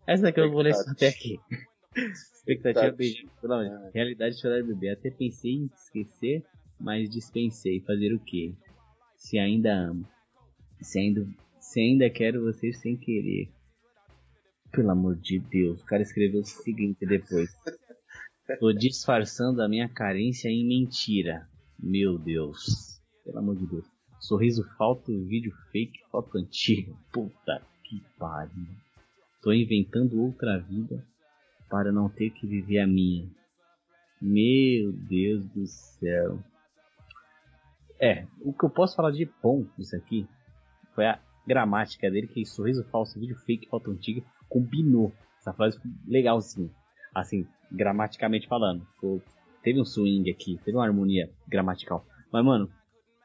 [0.06, 1.40] Essa daqui eu vou ler até aqui.
[1.96, 3.32] Expectativa beijinho.
[3.44, 3.92] É.
[3.92, 4.90] Realidade chorar bebê.
[4.90, 6.46] Até pensei em esquecer,
[6.80, 7.80] mas dispensei.
[7.80, 8.54] Fazer o quê?
[9.18, 10.08] Se ainda amo.
[10.84, 11.26] Se ainda,
[11.60, 13.50] se ainda quero você sem querer.
[14.72, 15.82] Pelo amor de Deus.
[15.82, 17.50] O cara escreveu o seguinte depois.
[18.60, 21.48] Tô disfarçando a minha carência em mentira.
[21.78, 23.00] Meu Deus.
[23.24, 23.86] Pelo amor de Deus.
[24.20, 26.94] Sorriso falto, vídeo fake, foto antiga.
[27.12, 28.68] Puta que pariu.
[29.42, 31.06] Tô inventando outra vida
[31.70, 33.30] para não ter que viver a minha.
[34.22, 36.44] Meu Deus do céu.
[38.00, 40.28] É, o que eu posso falar de bom nisso aqui
[40.94, 45.14] foi a gramática dele, que sorriso falso, vídeo fake, foto antiga, combinou.
[45.40, 46.72] Essa frase ficou legalzinho.
[47.14, 48.86] Assim, gramaticamente falando.
[48.96, 49.22] Ficou,
[49.64, 52.06] teve um swing aqui, teve uma harmonia gramatical.
[52.32, 52.70] Mas, mano,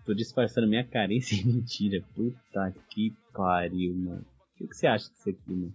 [0.05, 2.03] tô disfarçando minha carência em mentira.
[2.15, 4.25] Puta que pariu, mano.
[4.61, 5.75] O que, você acha disso aqui, mano?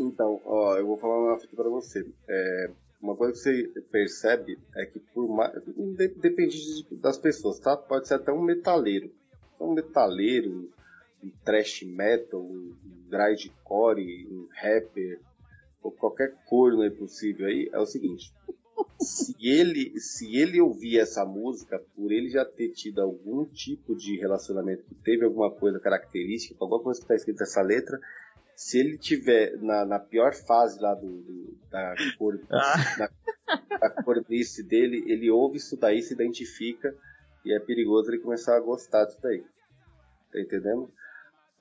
[0.00, 2.06] Então, ó, eu vou falar uma coisa para você.
[2.28, 5.52] É, uma coisa que você percebe é que por mais,
[6.16, 7.76] depende das pessoas, tá?
[7.76, 9.10] Pode ser até um metaleiro.
[9.60, 10.70] Um metaleiro,
[11.22, 12.74] um trash metal, um
[13.08, 15.20] grindcore, um rapper,
[15.82, 18.32] ou qualquer corno é possível aí, é o seguinte.
[19.00, 24.18] se ele, se ele ouvir essa música, por ele já ter tido algum tipo de
[24.18, 28.00] relacionamento que teve alguma coisa característica, alguma coisa que está escrita nessa letra,
[28.54, 32.96] se ele tiver na, na pior fase lá do, do da cor ah.
[32.98, 36.94] da, da cornice dele, ele ouve isso daí, se identifica
[37.44, 39.44] e é perigoso ele começar a gostar disso daí.
[40.32, 40.90] Tá entendendo?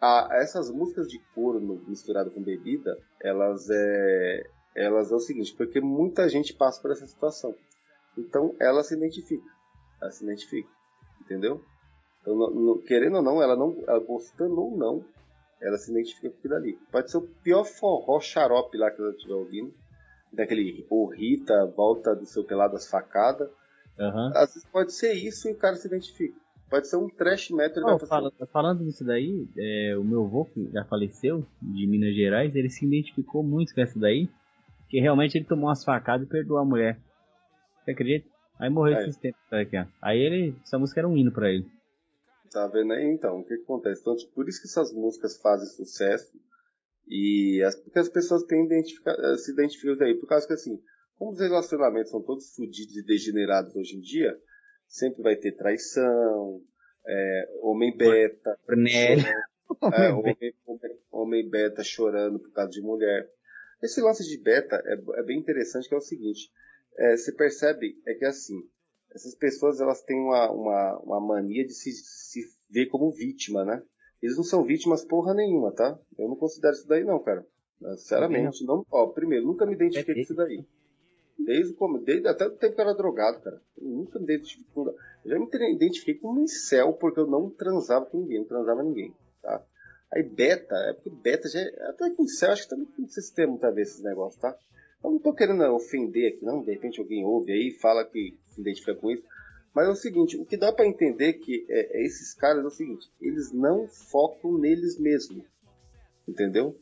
[0.02, 5.80] Ah, essas músicas de corno misturado com bebida, elas é elas é o seguinte, porque
[5.80, 7.56] muita gente passa por essa situação.
[8.18, 9.50] Então ela se identifica.
[10.02, 10.70] Ela se identifica.
[11.22, 11.64] Entendeu?
[12.22, 15.06] Então, no, no, querendo ou não, ela não, ela gostando ou não,
[15.62, 16.80] ela se identifica com aquilo ali.
[16.92, 19.74] Pode ser o pior forró xarope lá que ela estiver ouvindo.
[20.34, 23.50] Daquele, ou Rita, volta do seu pelado das facadas.
[23.98, 24.32] Uhum.
[24.36, 26.38] Às vezes pode ser isso e o cara se identifica.
[26.70, 27.84] Pode ser um trash metal.
[27.96, 32.56] Oh, fala, falando nisso daí, é, o meu avô, que já faleceu, de Minas Gerais,
[32.56, 34.28] ele se identificou muito com essa daí.
[34.90, 37.00] Que realmente ele tomou umas facadas e perdoou a mulher.
[37.84, 38.28] Você acredita?
[38.60, 39.02] Aí morreu é.
[39.02, 39.86] esses tempos aqui, ó.
[40.02, 41.66] Aí ele, essa música era um hino pra ele.
[42.52, 43.06] Tá vendo aí?
[43.06, 44.02] Então, o que, que acontece?
[44.02, 46.32] Então, tipo, por isso que essas músicas fazem sucesso
[47.08, 50.16] e as, porque as pessoas têm identifica, eh, se identificam daí.
[50.16, 50.80] Por causa que, assim,
[51.18, 54.38] como os relacionamentos são todos fodidos e degenerados hoje em dia,
[54.96, 56.62] sempre vai ter traição,
[57.06, 58.58] é, homem beta,
[59.94, 63.30] é, homem, homem, homem, beta chorando por causa de mulher.
[63.84, 66.50] Esse lance de beta é, é bem interessante, que é o seguinte,
[66.98, 68.62] é, você percebe é que assim,
[69.14, 73.84] essas pessoas elas têm uma, uma, uma mania de se, se ver como vítima, né?
[74.22, 76.00] Eles não são vítimas porra nenhuma, tá?
[76.18, 77.46] Eu não considero isso daí não, cara.
[77.98, 78.86] Sinceramente, não.
[78.90, 80.66] Ó, primeiro, nunca me identifiquei com isso daí.
[81.38, 83.62] Desde, como, desde até o tempo que eu era drogado, cara.
[83.78, 84.96] Eu nunca me identifiquei com.
[85.26, 89.14] Já me identifiquei como um incel porque eu não transava com ninguém, não transava ninguém,
[89.42, 89.64] tá?
[90.14, 91.90] Aí beta, é porque beta já é.
[91.90, 94.58] Até que incel, acho que também não sei se tem muita vez esses negócios, tá?
[95.04, 96.64] Eu não tô querendo ofender aqui, não.
[96.64, 99.24] De repente alguém ouve aí fala que se identifica com isso.
[99.76, 102.68] Mas é o seguinte, o que dá para entender que é, é, esses caras é
[102.68, 105.44] o seguinte, eles não focam neles mesmos.
[106.26, 106.80] Entendeu?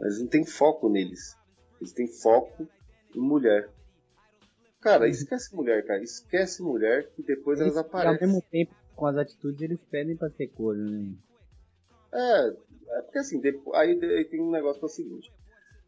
[0.00, 1.36] Eles não têm foco neles.
[1.80, 2.66] Eles têm foco
[3.14, 3.70] em mulher.
[4.82, 6.02] Cara, esquece mulher, cara.
[6.02, 8.14] Esquece mulher que depois eles, elas aparecem.
[8.14, 11.14] Ao mesmo tempo, com as atitudes, eles pedem pra ser corno, né?
[12.12, 12.48] É,
[12.98, 15.32] é porque assim, depois, aí, aí, tem um negócio que é o seguinte.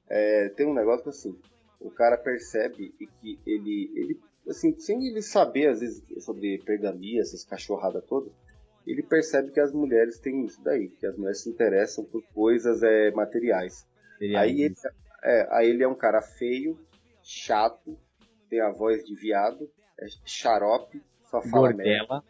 [0.09, 1.37] É, tem um negócio que assim,
[1.81, 7.21] o cara percebe e que ele, ele assim, sem ele saber às vezes sobre pergamia,
[7.21, 8.33] essas cachorradas todas,
[8.87, 12.83] ele percebe que as mulheres têm isso daí, que as mulheres se interessam por coisas
[12.83, 13.87] é, materiais.
[14.37, 14.75] Aí ele,
[15.23, 16.79] é, aí ele é um cara feio,
[17.23, 17.99] chato,
[18.55, 19.69] tem a voz de viado,
[19.99, 22.23] é xarope, só fala merda.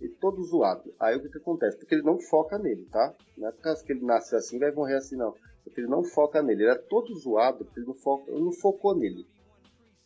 [0.00, 0.92] E todo zoado.
[0.98, 1.76] Aí o que, que acontece?
[1.76, 3.14] Porque ele não foca nele, tá?
[3.36, 5.34] Não é por causa que ele nasceu assim vai morrer assim, não.
[5.62, 6.64] Porque ele não foca nele.
[6.64, 9.24] Ele é todo zoado porque ele não, foca, ele não focou nele.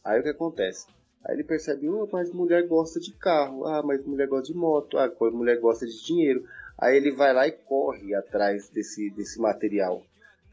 [0.04, 0.86] Aí o que acontece?
[1.24, 4.98] Aí ele percebe, oh, mas mulher gosta de carro, ah, mas mulher gosta de moto,
[4.98, 6.44] ah, mulher gosta de dinheiro.
[6.76, 10.02] Aí ele vai lá e corre atrás desse, desse material,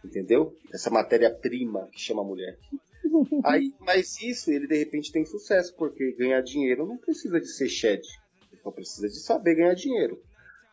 [0.03, 0.55] entendeu?
[0.71, 2.57] Essa matéria-prima que chama mulher.
[3.43, 7.67] Aí, mas isso ele de repente tem sucesso, porque ganhar dinheiro não precisa de ser
[7.67, 8.01] shed,
[8.51, 10.21] ele só precisa de saber ganhar dinheiro.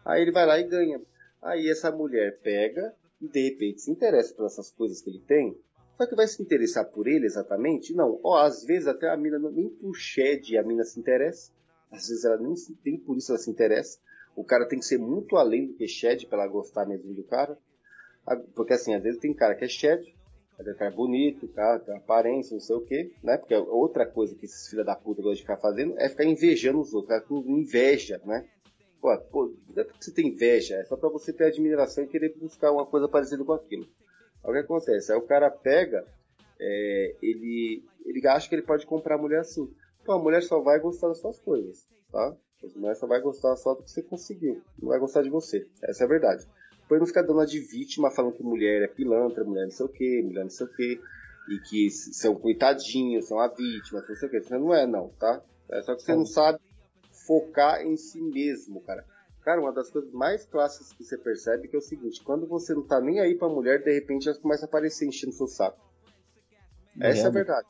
[0.05, 1.01] Aí ele vai lá e ganha.
[1.43, 5.57] Aí essa mulher pega, e de repente se interessa por essas coisas que ele tem,
[5.97, 7.95] só que vai se interessar por ele exatamente?
[7.95, 8.21] Não.
[8.23, 11.51] Ó, às vezes até a mina nem por shed a mina se interessa.
[11.91, 12.55] Às vezes ela nem
[12.85, 13.99] tem por isso ela se interessa.
[14.35, 17.25] O cara tem que ser muito além do que shed para ela gostar mesmo do
[17.25, 17.59] cara.
[18.55, 20.15] Porque assim, às vezes tem cara que é shed,
[20.59, 21.79] Ele ficar bonito, tá?
[21.79, 23.37] Tem aparência, não sei o quê, né?
[23.37, 26.81] Porque outra coisa que esses filha da puta gostam de ficar fazendo é ficar invejando
[26.81, 28.49] os outros, com inveja, né?
[29.01, 32.09] Pô, pô, não é porque você tem inveja, é só pra você ter admiração e
[32.09, 33.87] querer buscar uma coisa parecida com aquilo.
[34.43, 35.13] Aí o que acontece?
[35.13, 36.07] Aí o cara pega,
[36.59, 39.71] é, ele, ele acha que ele pode comprar a mulher assim.
[40.05, 42.35] Pô, a mulher só vai gostar das suas coisas, tá?
[42.65, 45.67] A mulher só vai gostar só do que você conseguiu, não vai gostar de você.
[45.83, 46.47] Essa é a verdade.
[46.87, 49.87] Depois não ficar dando a de vítima falando que mulher é pilantra, mulher não sei
[49.87, 51.01] o que, mulher não sei o que,
[51.49, 54.41] e que são coitadinhos, são a vítima, não sei o que.
[54.41, 55.43] Você não é, não, tá?
[55.69, 56.61] É só que você não sabe
[57.27, 59.05] focar em si mesmo, cara.
[59.43, 62.73] Cara, uma das coisas mais clássicas que você percebe que é o seguinte: quando você
[62.73, 65.85] não tá nem aí pra mulher, de repente ela começa a aparecer enchendo seu saco.
[67.01, 67.69] Essa é a verdade.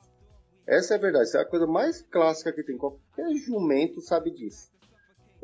[0.66, 1.24] Essa é a verdade.
[1.24, 2.76] Essa é a coisa mais clássica que tem.
[2.76, 4.75] Qualquer jumento sabe disso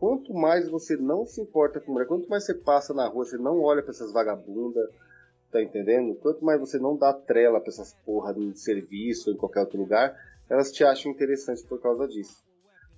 [0.02, 3.38] quanto mais você não se importa com mulher, quanto mais você passa na rua, você
[3.38, 4.90] não olha para essas vagabundas,
[5.48, 6.16] tá entendendo?
[6.16, 9.78] Quanto mais você não dá trela para essas porra de serviço ou em qualquer outro
[9.78, 10.12] lugar,
[10.50, 12.44] elas te acham interessante por causa disso.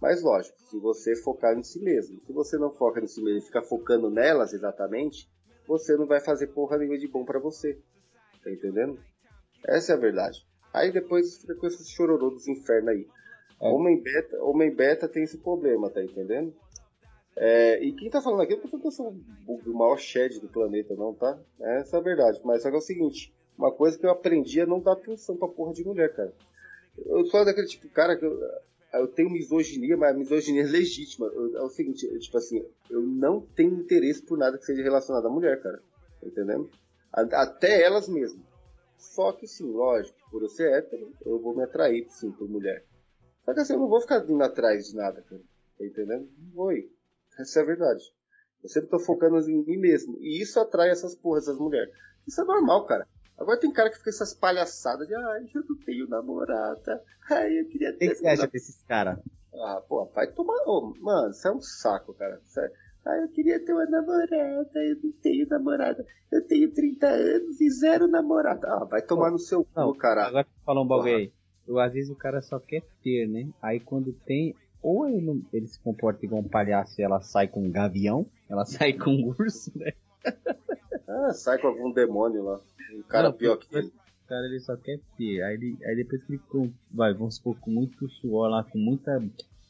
[0.00, 3.40] Mas lógico, se você focar em si mesmo, se você não foca em si mesmo
[3.40, 5.30] e ficar focando nelas exatamente,
[5.68, 7.78] você não vai fazer porra nenhuma de bom para você.
[8.42, 8.98] Tá entendendo?
[9.66, 10.42] Essa é a verdade.
[10.72, 13.06] Aí depois fica com chororô dos infernos aí.
[13.60, 13.68] É.
[13.68, 16.63] Homem beta, homem beta tem esse problema, tá entendendo?
[17.36, 19.16] É, e quem tá falando aqui, eu tô sou
[19.46, 21.38] o maior shed do planeta, não, tá?
[21.60, 22.40] Essa é a verdade.
[22.44, 25.36] Mas só que é o seguinte: uma coisa que eu aprendi é não dar atenção
[25.36, 26.32] pra porra de mulher, cara.
[27.06, 28.40] Eu sou daquele tipo, cara, que eu,
[28.92, 31.26] eu tenho misoginia, mas a misoginia é legítima.
[31.26, 34.82] Eu, é o seguinte, eu, tipo assim, eu não tenho interesse por nada que seja
[34.82, 35.82] relacionado à mulher, cara.
[36.20, 36.70] Tá entendendo?
[37.12, 38.44] Até elas mesmas.
[38.96, 42.84] Só que sim, lógico, por eu ser hétero, eu vou me atrair, sim, por mulher.
[43.44, 45.42] Só que assim, eu não vou ficar indo atrás de nada, cara.
[45.78, 46.28] Tá entendendo?
[46.38, 46.90] Não vou ir.
[47.38, 48.04] Essa é a verdade.
[48.62, 50.16] Eu sempre tô focando em mim mesmo.
[50.20, 51.92] E isso atrai essas porras, essas mulheres.
[52.26, 53.06] Isso é normal, cara.
[53.36, 57.02] Agora tem cara que fica essas palhaçadas de ai, eu não tenho namorada.
[57.30, 58.06] Ai, eu queria ter.
[58.06, 59.18] O que você acha desses caras?
[59.52, 60.56] Ah, pô, vai tomar.
[60.66, 62.40] Oh, mano, isso é um saco, cara.
[62.56, 62.72] É...
[63.06, 66.06] Ah, eu queria ter uma namorada, eu não tenho namorada.
[66.32, 68.66] Eu tenho 30 anos e zero namorada.
[68.66, 70.26] Ah, vai tomar no seu cu, cara.
[70.26, 71.32] Agora falou um bagulho aí.
[71.66, 73.50] Eu, às vezes o cara só quer ter, né?
[73.60, 74.54] Aí quando tem,
[74.84, 78.26] ou ele, não, ele se comporta igual um palhaço e ela sai com um gavião,
[78.50, 79.92] ela sai com um urso, né?
[81.08, 82.60] ah, sai com algum demônio lá.
[82.92, 83.86] Um cara não, pior que ele.
[83.88, 85.42] O cara ele só quer ter.
[85.42, 89.22] Aí, ele, aí depois que ele vai, vamos supor, com muito suor lá, com muita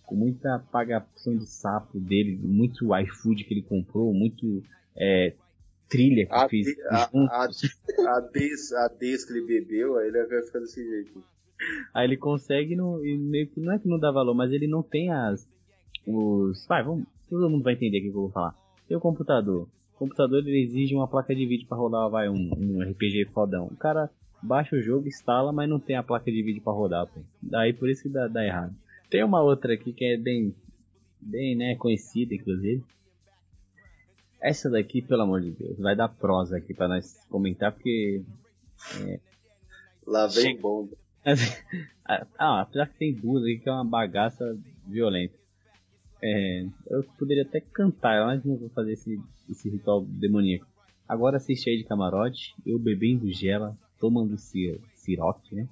[0.05, 4.63] com muita apagação de sapo dele, muito iFood que ele comprou, muito
[4.95, 5.33] é,
[5.89, 6.67] trilha que a fez.
[6.67, 10.85] De, a, a, a, des, a des que ele bebeu, aí ele vai ficar desse
[10.85, 11.25] jeito.
[11.93, 14.67] Aí ele consegue no, e meio que não é que não dá valor, mas ele
[14.67, 15.49] não tem as
[16.07, 18.55] os, vai, vamos, todo mundo vai entender o que eu vou falar.
[18.87, 19.69] Tem o computador.
[19.95, 23.67] O computador ele exige uma placa de vídeo para rodar, vai um, um RPG fodão.
[23.67, 24.11] O cara
[24.43, 27.21] baixa o jogo, instala, mas não tem a placa de vídeo para rodar, pô.
[27.41, 28.75] Daí por isso que dá, dá errado.
[29.09, 30.55] Tem uma outra aqui que é bem
[31.21, 32.83] bem, né, conhecida inclusive.
[34.43, 38.23] Essa daqui, pelo amor de Deus, vai dar prosa aqui para nós comentar porque
[39.01, 39.19] é,
[40.07, 40.95] Lá vem bomba.
[42.39, 44.57] ah, apesar que tem duas aqui que é uma bagaça
[44.87, 45.35] violenta.
[46.23, 50.67] É, eu poderia até cantar, mas não vou fazer esse, esse ritual demoníaco.
[51.07, 55.69] Agora assisti aí de camarote, eu bebendo gela, tomando cir cirote, né?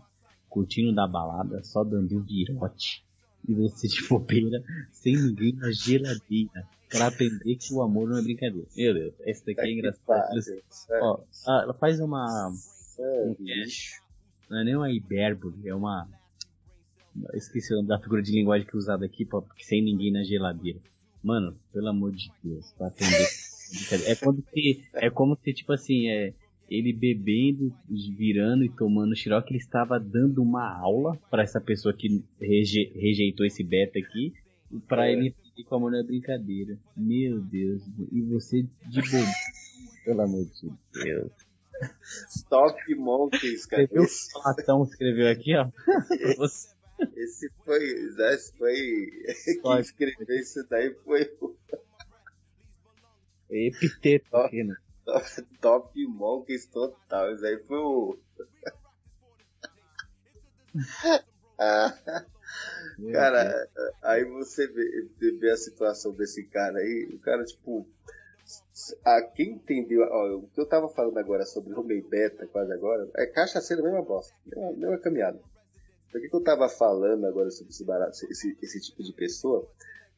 [0.48, 3.02] Curtindo da balada, só dando virote.
[3.48, 6.68] E você de bobeira, sem ninguém na geladeira.
[6.90, 8.68] Pra aprender que o amor não é brincadeira.
[8.76, 10.28] Meu Deus, essa daqui é engraçada.
[11.00, 12.52] Ó, ah, ela faz uma.
[12.98, 14.01] É, um lixo
[14.52, 16.06] não é nem uma hipérbole, é uma.
[17.16, 20.12] Eu esqueci o nome da figura de linguagem que é usada aqui, pra, sem ninguém
[20.12, 20.78] na geladeira.
[21.22, 23.28] Mano, pelo amor de Deus, pra atender.
[24.06, 24.84] é quando que.
[24.94, 26.34] É como se, tipo assim, é.
[26.68, 27.74] Ele bebendo,
[28.16, 33.44] virando e tomando xerox, ele estava dando uma aula para essa pessoa que reje, rejeitou
[33.44, 34.32] esse beta aqui,
[34.88, 35.12] para é.
[35.12, 36.78] ele entender como não é brincadeira.
[36.96, 39.32] Meu Deus, e você de bobo.
[40.04, 40.72] Pelo amor de
[41.04, 41.51] Deus.
[42.28, 43.86] Stop Monkeys, cara.
[43.86, 45.68] Você viu o Platão escreveu aqui, ó?
[47.16, 47.84] Esse foi.
[47.84, 49.10] Esse foi.
[49.62, 51.56] Quem escreveu isso daí foi o.
[53.50, 54.76] Epiteto aqui, né?
[55.04, 55.26] Top,
[55.60, 57.34] top Monkeys total.
[57.34, 58.18] Isso aí foi o.
[63.12, 63.68] cara,
[64.02, 67.86] aí você vê, vê a situação desse cara aí, o cara, tipo,
[69.04, 73.08] a quem entendeu, ó, o que eu tava falando agora sobre Homem Beta, quase agora,
[73.16, 75.40] é cachaceiro mesma bosta, mesma, mesma caminhada.
[76.10, 79.66] Por que, que eu tava falando agora sobre esse, barato, esse, esse tipo de pessoa?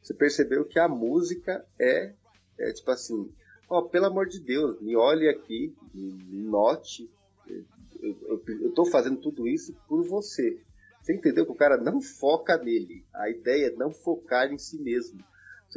[0.03, 2.13] Você percebeu que a música é,
[2.59, 3.33] é tipo assim,
[3.69, 7.09] ó, pelo amor de Deus, me olhe aqui, me note,
[7.47, 10.61] eu, eu, eu tô fazendo tudo isso por você.
[11.01, 13.05] Você entendeu que o cara não foca nele.
[13.15, 15.23] A ideia é não focar em si mesmo.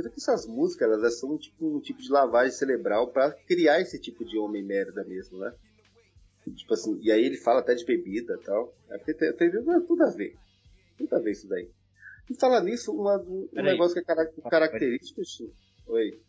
[0.03, 3.99] Vê que essas músicas, elas são tipo, um tipo de lavagem cerebral para criar esse
[3.99, 5.53] tipo de homem merda mesmo, né?
[6.55, 8.73] Tipo assim, e aí ele fala até de bebida e tal.
[8.89, 10.35] É porque tem, tem, tudo a ver.
[10.97, 11.69] Tudo a ver isso daí.
[12.29, 13.71] E falar nisso, uma, um Peraí.
[13.71, 15.21] negócio que é cara, característico,
[15.87, 16.19] Oi.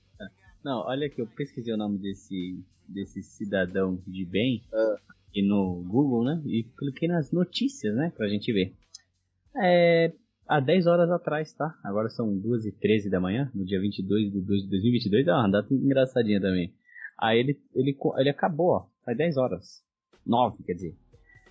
[0.65, 4.97] Não, olha que eu pesquisei o nome desse, desse cidadão de bem ah.
[5.09, 6.43] aqui no Google, né?
[6.47, 8.13] E cliquei nas notícias, né?
[8.17, 8.75] Pra gente ver.
[9.57, 10.13] É,
[10.49, 11.79] há 10 horas atrás, tá?
[11.85, 15.27] Agora são 2 e 13 da manhã, no dia 22 de 2022.
[15.27, 16.73] É uma data engraçadinha também.
[17.21, 18.87] Aí ele, ele, ele acabou, ó.
[19.05, 19.85] Faz 10 horas.
[20.27, 20.97] 9, quer dizer.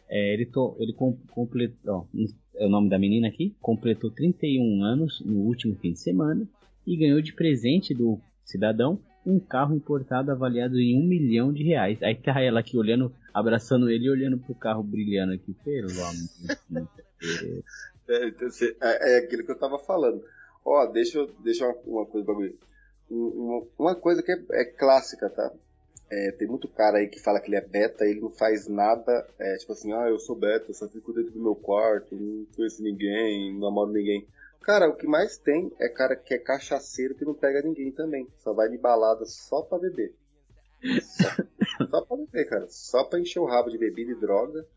[0.09, 2.07] É, ele, to, ele com, completou,
[2.55, 6.47] é o nome da menina aqui, completou 31 anos no último fim de semana
[6.85, 12.01] e ganhou de presente do cidadão um carro importado avaliado em um milhão de reais.
[12.01, 15.53] Aí tá ela aqui olhando, abraçando ele e olhando pro carro brilhando aqui.
[15.65, 16.87] Pelo amor de então,
[18.09, 20.23] é, é, aquilo que eu tava falando.
[20.63, 22.55] Ó, deixa eu deixa uma, uma coisa mim.
[23.09, 25.51] Uma, uma coisa que é, é clássica, tá?
[26.09, 29.27] É, tem muito cara aí que fala que ele é beta, ele não faz nada,
[29.37, 32.81] é, tipo assim, ah, eu sou beta, só fico dentro do meu quarto, não conheço
[32.81, 34.25] ninguém, não namoro ninguém.
[34.67, 38.27] Cara, o que mais tem é cara que é cachaceiro que não pega ninguém também.
[38.37, 40.13] Só vai de balada só pra beber.
[41.01, 42.67] Só, só pra beber, cara.
[42.67, 44.67] Só pra encher o rabo de bebida e droga.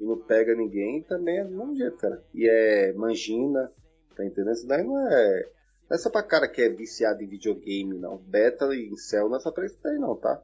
[0.00, 2.24] E não pega ninguém também é do mesmo jeito, cara.
[2.34, 3.70] E é mangina,
[4.16, 4.54] tá entendendo?
[4.54, 5.48] Isso daí não é.
[5.88, 8.16] Não é só pra cara que é viciado em videogame, não.
[8.16, 10.40] Beta e céu não é só pra isso daí, não, tá?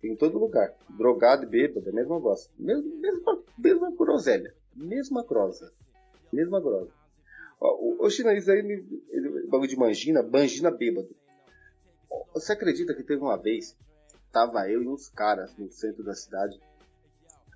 [0.00, 0.72] Tem em todo lugar.
[0.88, 2.50] Drogado e bêbado, é mesmo negócio.
[2.56, 4.54] Mesma, mesma, mesma groselha.
[4.76, 5.72] Mesma grosa.
[6.32, 6.92] Mesma grosa.
[7.60, 11.14] O, o chinês aí, ele, ele, bagulho de mangina, mangina bêbado.
[12.32, 13.76] Você acredita que teve uma vez,
[14.32, 16.60] tava eu e uns caras no centro da cidade,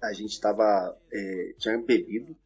[0.03, 2.37] a gente tava, é, tinha bebido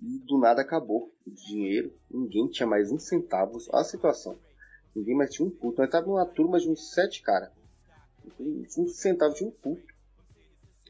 [0.00, 4.38] e do nada acabou o dinheiro, ninguém tinha mais um centavo, olha a situação.
[4.94, 5.80] Ninguém mais tinha um puto.
[5.80, 7.50] Nós tava numa turma de uns sete caras.
[8.38, 9.94] Um centavo de um puto.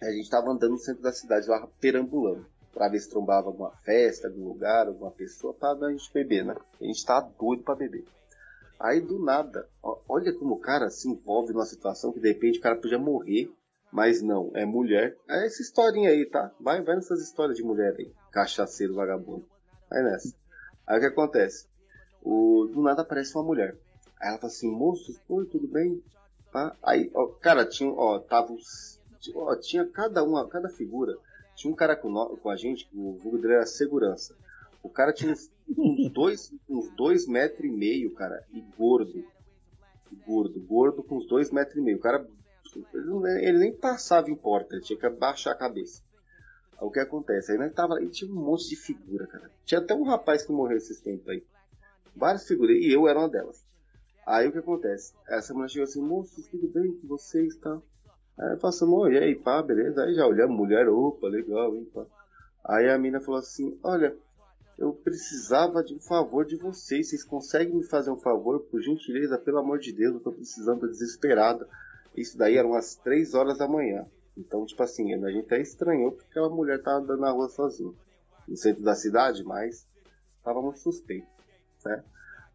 [0.01, 3.71] A gente tava andando no centro da cidade lá, perambulando para ver se trombava alguma
[3.83, 6.57] festa, algum lugar, alguma pessoa, para a gente beber, né?
[6.81, 8.05] A gente tá doido para beber.
[8.79, 9.69] Aí do nada,
[10.09, 13.53] olha como o cara se envolve numa situação que de repente o cara podia morrer,
[13.93, 15.17] mas não, é mulher.
[15.29, 16.51] É essa historinha aí, tá?
[16.61, 19.47] Vai, vai nessas histórias de mulher aí, cachaceiro vagabundo.
[19.89, 20.35] Vai nessa.
[20.87, 21.67] Aí o que acontece?
[22.23, 23.77] O, do nada aparece uma mulher.
[24.21, 26.03] Aí ela fala assim, moço, oi, tudo bem?
[26.53, 26.77] Tá?
[26.83, 28.55] Aí, ó, cara, tinha, ó, tava,
[29.35, 31.17] ó, tinha cada uma, cada figura
[31.61, 34.35] tinha um cara com, com a gente, o vulgo dele era segurança.
[34.83, 39.23] O cara tinha uns, uns, dois, uns dois metros e meio, cara, e gordo.
[40.27, 41.99] Gordo, gordo com uns dois metros e meio.
[41.99, 42.27] O cara,
[42.75, 46.03] ele, ele nem passava em porta, ele tinha que abaixar a cabeça.
[46.81, 47.53] O que acontece?
[47.53, 49.51] Aí tava, aí tinha um monte de figura, cara.
[49.65, 51.45] Tinha até um rapaz que morreu esses tempos aí.
[52.17, 53.65] Várias figuras, e eu era uma delas.
[54.27, 55.13] Aí o que acontece?
[55.29, 57.81] Essa mulher chegou assim, moço, tudo bem com vocês, tá?
[58.39, 60.05] Aí passamos, e aí, pá, beleza.
[60.05, 62.07] Aí já olhamos, mulher, opa, legal, hein, pá.
[62.65, 64.17] Aí a mina falou assim, olha,
[64.79, 67.11] eu precisava de um favor de vocês.
[67.11, 70.81] Vocês conseguem me fazer um favor, por gentileza, pelo amor de Deus, eu tô precisando,
[70.81, 71.69] tô desesperada.
[72.17, 74.07] Isso daí eram umas 3 horas da manhã.
[74.37, 77.95] Então, tipo assim, a gente até estranhou porque aquela mulher tava andando na rua sozinha.
[78.49, 79.87] No centro da cidade, mas
[80.43, 81.29] tava muito suspeito,
[81.85, 82.03] né?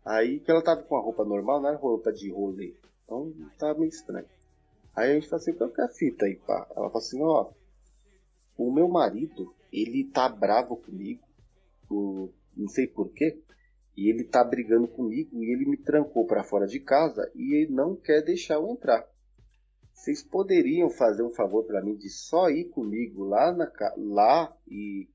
[0.03, 2.75] Aí que ela tava com a roupa normal, não era roupa de rolê.
[3.03, 4.27] Então tava meio estranho.
[4.95, 6.67] Aí a gente fala assim, qual que é a fita aí, pá?
[6.75, 7.51] Ela fala assim, ó,
[8.57, 11.21] o meu marido, ele tá bravo comigo,
[11.87, 13.41] por, não sei porquê,
[13.95, 17.73] e ele tá brigando comigo e ele me trancou para fora de casa e ele
[17.73, 19.05] não quer deixar eu entrar.
[19.95, 25.07] Vocês poderiam fazer um favor para mim de só ir comigo lá na lá e,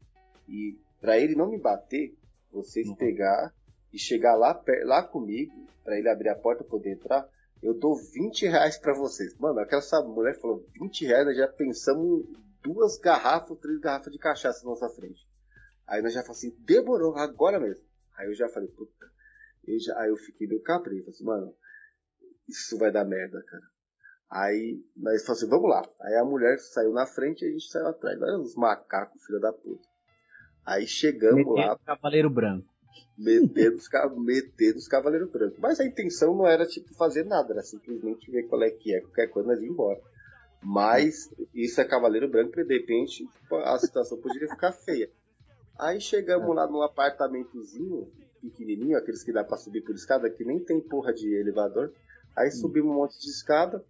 [0.48, 2.16] e para ele não me bater,
[2.50, 2.96] vocês uhum.
[2.96, 3.54] pegar
[3.92, 5.54] e chegar lá lá comigo
[5.84, 7.28] para ele abrir a porta poder entrar
[7.62, 9.36] eu dou 20 reais pra vocês.
[9.36, 12.26] Mano, aquela mulher falou 20 reais, nós já pensamos
[12.62, 15.28] duas garrafas, três garrafas de cachaça na nossa frente.
[15.86, 17.84] Aí nós já falamos assim, demorou, agora mesmo.
[18.16, 19.10] Aí eu já falei, puta.
[19.66, 21.54] Eu já, aí eu fiquei meio capricho, assim, mano,
[22.48, 23.64] isso vai dar merda, cara.
[24.30, 25.82] Aí nós falamos assim, vamos lá.
[26.00, 28.20] Aí a mulher saiu na frente e a gente saiu atrás.
[28.22, 29.88] Olha os macacos, filha da puta.
[30.64, 31.78] Aí chegamos Metendo lá.
[31.84, 32.70] Cavaleiro Branco
[33.20, 35.58] meter dos, meter dos Cavaleiros Brancos.
[35.58, 39.00] Mas a intenção não era tipo fazer nada, era simplesmente ver qual é que é,
[39.00, 40.00] qualquer coisa nós ir embora.
[40.62, 45.10] Mas isso é Cavaleiro Branco e de repente tipo, a situação poderia ficar feia.
[45.78, 50.58] Aí chegamos lá num apartamentozinho pequenininho, aqueles que dá para subir por escada, que nem
[50.58, 51.92] tem porra de elevador.
[52.36, 53.84] Aí subimos um monte de escada.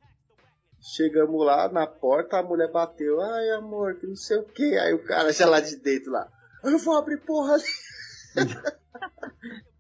[0.81, 3.20] Chegamos lá na porta, a mulher bateu.
[3.20, 4.78] Ai, amor, que não sei o que.
[4.78, 6.27] Aí o cara já lá de dentro lá.
[6.65, 7.57] Eu vou abrir porra
[8.36, 8.40] é.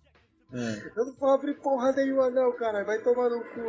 [0.96, 2.84] Eu não vou abrir porra nenhuma, não, cara.
[2.84, 3.60] Vai tomar no cu.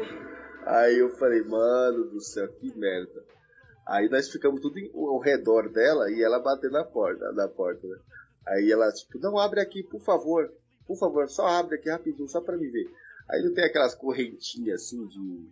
[0.66, 3.24] Aí eu falei, mano do céu, que merda.
[3.88, 7.98] Aí nós ficamos tudo ao redor dela e ela batendo na porta, na porta, né?
[8.48, 10.52] Aí ela, tipo, não abre aqui, por favor.
[10.88, 12.90] Por favor, só abre aqui rapidinho, só pra me ver.
[13.30, 15.50] Aí não tem aquelas correntinhas assim de.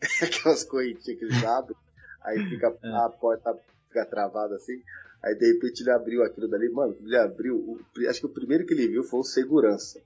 [0.22, 1.76] aquelas correntinhas que eles abrem.
[2.22, 2.88] Aí fica é.
[2.88, 3.58] a porta
[3.88, 4.82] fica travada assim.
[5.22, 6.68] Aí de repente ele abriu aquilo dali.
[6.70, 7.56] Mano, ele abriu.
[7.56, 10.00] O, acho que o primeiro que ele viu foi o segurança.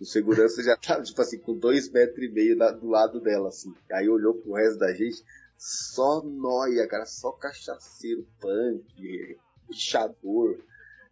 [0.00, 3.72] O segurança já tava, tipo assim, com dois metros e meio do lado dela, assim.
[3.92, 5.24] Aí olhou pro resto da gente,
[5.56, 9.38] só noia, cara, só cachaceiro, punk,
[9.68, 10.58] pichador,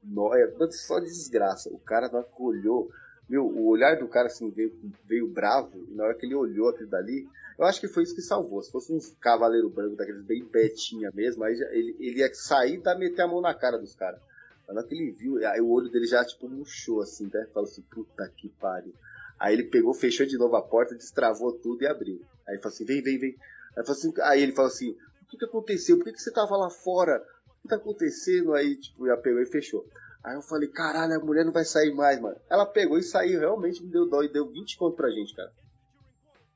[0.02, 1.70] noia, só desgraça.
[1.70, 2.90] O cara não acolheu.
[3.28, 6.68] Meu, o olhar do cara assim veio, veio bravo, e na hora que ele olhou
[6.68, 7.26] aquilo dali,
[7.58, 8.62] eu acho que foi isso que salvou.
[8.62, 12.82] Se fosse um cavaleiro branco daqueles bem betinha mesmo, aí ele, ele ia sair e
[12.82, 14.20] dar meter a mão na cara dos caras.
[14.66, 17.46] Na hora que ele viu, aí o olho dele já, tipo, murchou, assim, né?
[17.52, 18.94] Falou assim, puta que pariu.
[19.38, 22.20] Aí ele pegou, fechou de novo a porta, destravou tudo e abriu.
[22.46, 23.36] Aí falou assim, vem, vem, vem.
[23.76, 25.96] Aí, assim, aí ele falou assim, o que que aconteceu?
[25.96, 27.22] Por que, que você tava lá fora?
[27.58, 28.54] O que tá acontecendo?
[28.54, 29.84] Aí, tipo, já pegou e fechou.
[30.22, 32.36] Aí eu falei, caralho, a mulher não vai sair mais, mano.
[32.48, 35.52] Ela pegou e saiu, realmente me deu dó e deu 20 conto pra gente, cara.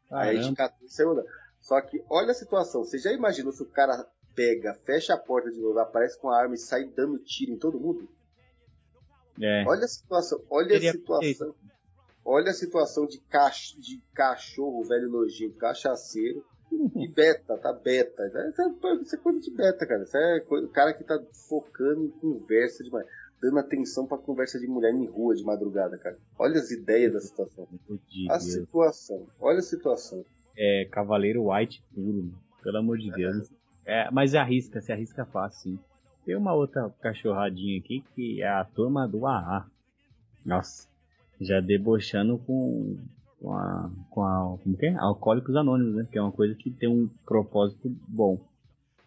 [0.08, 0.30] Caramba.
[0.30, 1.24] Aí a gente catou saiu
[1.60, 5.50] Só que olha a situação, você já imaginou se o cara pega, fecha a porta
[5.50, 8.08] de novo, aparece com a arma e sai dando tiro em todo mundo?
[9.40, 9.64] É.
[9.66, 11.54] Olha a situação, olha Seria a situação.
[12.24, 16.44] Olha a situação de, cach de cachorro velho nojento, cachaceiro
[16.96, 18.22] e beta, tá beta.
[19.00, 20.02] Isso é coisa de beta, cara.
[20.02, 23.06] Isso é o cara que tá focando em conversa demais.
[23.40, 26.16] Dando atenção pra conversa de mulher em rua de madrugada, cara.
[26.38, 27.68] Olha as ideias da situação.
[28.30, 29.26] A situação.
[29.40, 30.24] Olha a situação.
[30.56, 32.32] É, Cavaleiro White puro,
[32.62, 33.50] pelo amor de Deus.
[33.84, 35.78] É, mas arrisca, se arrisca fácil, sim.
[36.24, 39.64] Tem uma outra cachorradinha aqui que é a turma do AA.
[40.44, 40.88] Nossa,
[41.40, 42.96] já debochando com,
[43.40, 43.90] com a.
[44.10, 44.58] com a.
[44.60, 44.94] como que é?
[44.96, 46.08] Alcoólicos Anônimos, né?
[46.10, 48.40] Que é uma coisa que tem um propósito bom.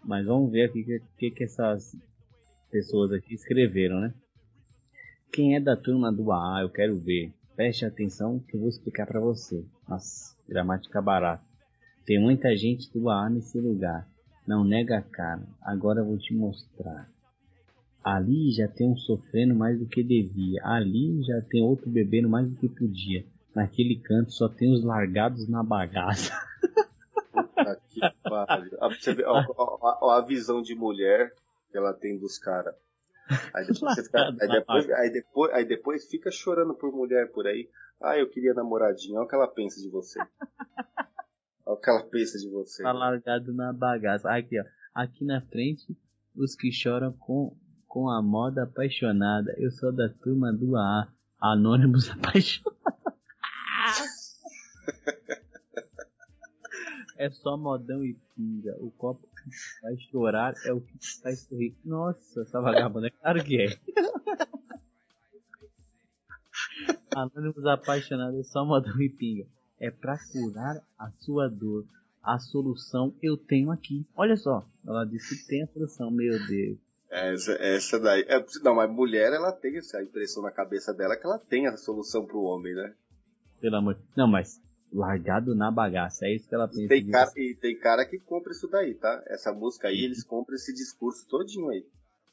[0.01, 1.93] Mas vamos ver aqui o que, que, que essas
[2.69, 4.13] pessoas aqui escreveram, né?
[5.31, 7.31] Quem é da turma do AA, eu quero ver.
[7.55, 9.65] Preste atenção que eu vou explicar para você.
[9.87, 11.43] Nossa, gramática barata.
[12.05, 14.07] Tem muita gente do AA nesse lugar.
[14.47, 17.07] Não nega a cara, agora vou te mostrar.
[18.03, 20.61] Ali já tem um sofrendo mais do que devia.
[20.63, 23.23] Ali já tem outro bebendo mais do que podia.
[23.53, 26.33] Naquele canto só tem os largados na bagaça.
[27.31, 28.77] Puta que pariu.
[29.27, 31.33] Ó, ó, ó, a visão de mulher
[31.69, 32.75] que ela tem dos caras.
[33.53, 37.69] Aí depois, fica, aí, depois, aí, depois, aí depois fica chorando por mulher por aí.
[38.01, 39.17] Ah, eu queria namoradinha.
[39.17, 40.19] Olha o que ela pensa de você.
[41.65, 42.81] Olha o que ela pensa de você.
[42.81, 44.31] Tá largado na bagaça.
[44.31, 44.63] Aqui, ó.
[44.93, 45.97] Aqui na frente,
[46.35, 47.55] os que choram com,
[47.87, 49.53] com a moda apaixonada.
[49.57, 51.11] Eu sou da turma do A.
[51.41, 52.79] Anônimos apaixonados.
[57.17, 58.75] é só modão e pinga.
[58.79, 59.49] O copo que
[59.81, 61.75] vai chorar é o que vai sorrir.
[61.83, 63.67] Nossa, essa vagabunda é claro que é.
[67.15, 68.63] Anônimos apaixonados é só
[68.99, 69.47] e pinga
[69.79, 71.85] é para curar a sua dor.
[72.21, 74.05] A solução eu tenho aqui.
[74.15, 76.77] Olha só, ela disse que tem a solução, meu Deus.
[77.09, 78.23] Essa, essa daí.
[78.27, 81.77] É, não, mas mulher, ela tem essa impressão na cabeça dela que ela tem a
[81.77, 82.93] solução pro homem, né?
[83.59, 83.97] Pelo amor.
[84.15, 84.61] Não, mas
[84.91, 86.83] largado na bagaça, é isso que ela pensa.
[86.83, 89.23] E tem, cara, e tem cara que compra isso daí, tá?
[89.27, 91.85] Essa música aí, eles compram esse discurso todinho aí.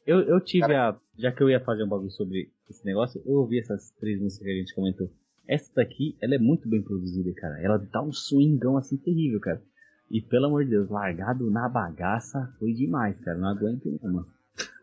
[0.07, 0.91] Eu, eu tive cara...
[0.91, 1.01] a.
[1.19, 4.47] Já que eu ia fazer um bagulho sobre esse negócio, eu ouvi essas três músicas
[4.47, 5.11] que a gente comentou.
[5.49, 7.61] Essa daqui, ela é muito bem produzida, cara.
[7.61, 9.63] Ela dá um swingão assim terrível, cara.
[10.11, 13.39] E pelo amor de Deus, largado na bagaça foi demais, cara.
[13.39, 14.37] Não aguento não, mano.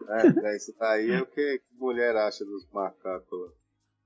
[0.10, 3.52] É, é isso daí é o que mulher acha dos macacos.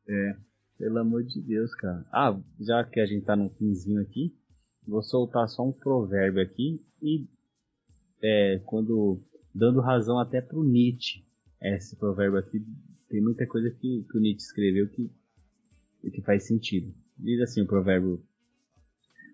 [0.08, 0.36] É,
[0.78, 2.06] pelo amor de Deus, cara.
[2.12, 4.34] Ah, já que a gente tá no finzinho aqui,
[4.88, 7.28] vou soltar só um provérbio aqui e
[8.22, 9.22] é, quando
[9.54, 11.26] dando razão até pro Nietzsche.
[11.62, 12.64] Esse provérbio aqui
[13.10, 15.10] tem muita coisa que, que o Nietzsche escreveu que
[16.12, 16.94] que faz sentido.
[17.18, 18.24] Diz assim o provérbio: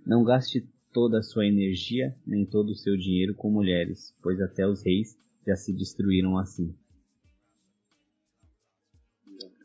[0.06, 4.66] Não gaste toda a sua energia, nem todo o seu dinheiro com mulheres, pois até
[4.66, 6.76] os reis já se destruíram assim.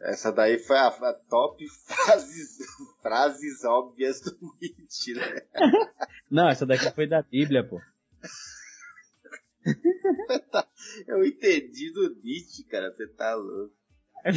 [0.00, 2.58] Essa daí foi a, a top frases,
[3.02, 5.42] frases óbvias do Nietzsche, né?
[6.30, 7.80] Não, essa daqui foi da Bíblia, pô.
[11.06, 13.74] Eu entendi do Nietzsche, cara, você tá louco.
[14.24, 14.32] Ai,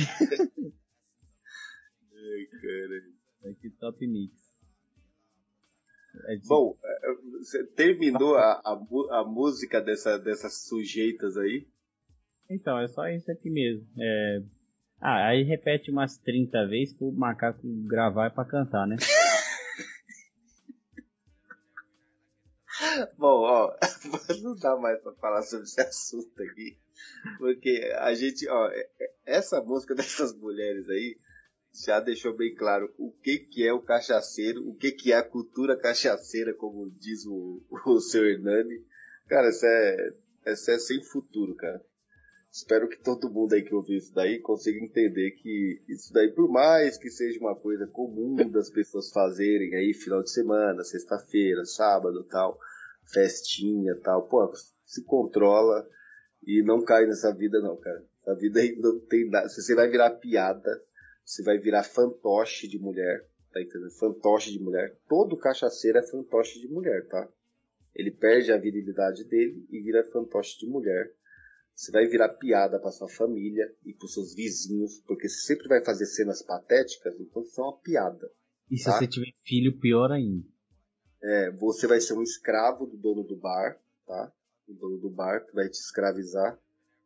[2.62, 3.56] cara.
[3.60, 4.52] Que top mix.
[6.26, 6.48] É de...
[6.48, 6.78] Bom,
[7.40, 8.74] você terminou a, a,
[9.20, 11.68] a, música dessa, dessas sujeitas aí?
[12.50, 13.88] Então, é só isso aqui mesmo.
[13.98, 14.44] É...
[15.02, 18.98] Ah, aí repete umas 30 vezes pro macaco gravar e pra cantar, né?
[23.18, 23.76] Bom, ó,
[24.44, 26.78] não dá mais pra falar sobre esse assunto aqui.
[27.40, 31.18] Porque a gente, ó, é, é, essa música dessas mulheres aí
[31.74, 35.28] já deixou bem claro o que, que é o cachaceiro, o que, que é a
[35.28, 38.86] cultura cachaceira, como diz o, o seu Hernani.
[39.28, 40.14] Cara, isso é,
[40.48, 41.84] isso é sem futuro, cara.
[42.52, 46.50] Espero que todo mundo aí que ouviu isso daí consiga entender que isso daí, por
[46.50, 52.26] mais que seja uma coisa comum das pessoas fazerem aí final de semana, sexta-feira, sábado
[52.26, 52.60] tal,
[53.06, 54.52] festinha tal, pô,
[54.86, 55.88] se controla
[56.46, 58.06] e não cai nessa vida não, cara.
[58.28, 59.48] A vida aí não tem nada.
[59.48, 60.70] Você vai virar piada,
[61.24, 63.98] você vai virar fantoche de mulher, tá entendendo?
[63.98, 64.98] Fantoche de mulher.
[65.08, 67.30] Todo cachaceiro é fantoche de mulher, tá?
[67.96, 71.14] Ele perde a virilidade dele e vira fantoche de mulher
[71.76, 75.84] você vai virar piada para sua família e para seus vizinhos, porque você sempre vai
[75.84, 78.32] fazer cenas patéticas, então você é uma piada.
[78.70, 78.98] E se tá?
[78.98, 80.48] você tiver filho, pior ainda.
[81.24, 84.32] É, você vai ser um escravo do dono do bar, tá?
[84.68, 86.60] O dono do bar que vai te escravizar,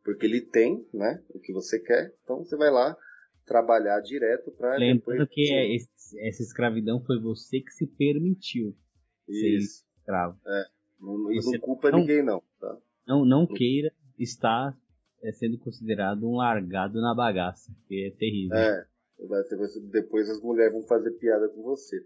[0.04, 2.14] porque ele tem, né, o que você quer.
[2.22, 2.96] Então você vai lá
[3.44, 5.28] trabalhar direto para Lembrando depois...
[5.30, 8.76] que é, esse, essa escravidão foi você que se permitiu
[9.28, 9.40] Isso.
[9.40, 10.38] ser escravo.
[10.46, 10.64] É.
[11.00, 12.78] Não, e não culpa não, ninguém não, tá?
[13.06, 14.76] Não, não queira está
[15.22, 18.56] é, sendo considerado um largado na bagaça, que é terrível.
[18.56, 18.86] É,
[19.90, 21.96] depois as mulheres vão fazer piada com você.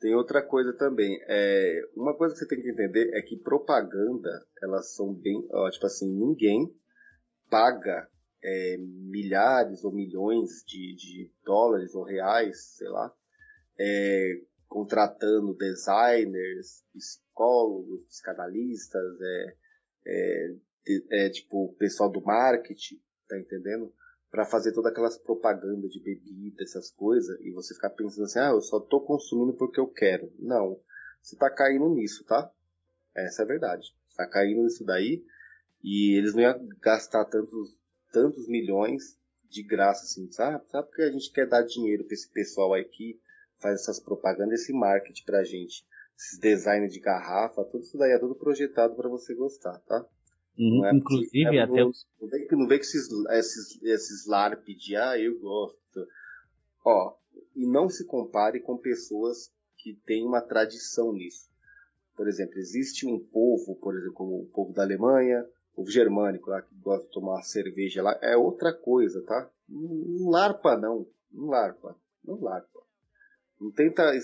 [0.00, 1.18] Tem outra coisa também.
[1.28, 4.30] É, uma coisa que você tem que entender é que propaganda,
[4.62, 5.46] elas são bem.
[5.52, 6.74] Ó, tipo assim, ninguém
[7.50, 8.08] paga
[8.42, 13.12] é, milhares ou milhões de, de, dólares ou reais, sei lá,
[13.78, 19.20] é, contratando designers, psicólogos, psicanalistas,
[20.06, 20.54] é,
[21.10, 23.92] é tipo, o pessoal do marketing, tá entendendo?
[24.30, 28.50] Para fazer todas aquelas propagandas de bebida, essas coisas, e você ficar pensando assim, ah,
[28.50, 30.32] eu só tô consumindo porque eu quero.
[30.38, 30.78] Não.
[31.20, 32.50] Você tá caindo nisso, tá?
[33.14, 33.94] Essa é a verdade.
[34.08, 35.24] Você tá caindo nisso daí,
[35.82, 37.76] e eles não iam gastar tantos,
[38.12, 39.18] tantos milhões
[39.48, 40.64] de graça, assim, sabe?
[40.68, 43.20] Sabe porque a gente quer dar dinheiro para esse pessoal aí que
[43.58, 45.84] faz essas propagandas, esse marketing pra gente.
[46.16, 50.06] Esses design de garrafa, tudo isso daí é tudo projetado para você gostar, tá?
[50.58, 52.06] Uhum, é, inclusive, é, até os.
[52.20, 56.06] Não vem, não vem com esses, esses, esses LARP de, ah, eu gosto.
[56.84, 57.14] Ó,
[57.54, 61.48] e não se compare com pessoas que têm uma tradição nisso.
[62.14, 66.50] Por exemplo, existe um povo, por exemplo, como o povo da Alemanha, o povo germânico
[66.50, 69.50] lá, que gosta de tomar cerveja lá, é outra coisa, tá?
[69.68, 72.80] Não larpa não, não larpa, não larpa.
[73.58, 74.18] Não tenta é,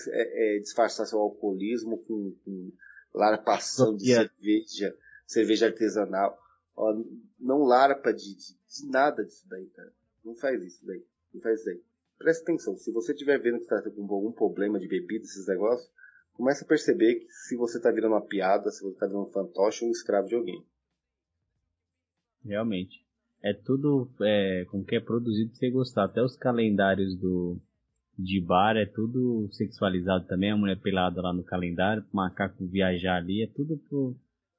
[0.57, 2.71] é, disfarçar seu alcoolismo com, com
[3.13, 4.95] larpação de cerveja
[5.27, 6.35] cerveja artesanal.
[6.75, 7.03] Ó,
[7.39, 9.91] não larpa de, de, de, nada disso daí, cara.
[10.23, 11.03] Não faz isso daí.
[11.33, 11.81] Não faz isso daí.
[12.17, 15.91] Presta atenção, se você estiver vendo que está com algum problema de bebida, esses negócios,
[16.33, 19.31] comece a perceber que se você está virando uma piada, se você está virando um
[19.31, 20.65] fantoche ou um escravo de alguém.
[22.43, 23.05] Realmente.
[23.43, 26.05] É tudo é, como que é produzido pra você gostar.
[26.05, 27.59] Até os calendários do
[28.17, 30.51] de bar é tudo sexualizado também.
[30.51, 34.15] A mulher pelada lá no calendário, o macaco viajar ali, é tudo pro,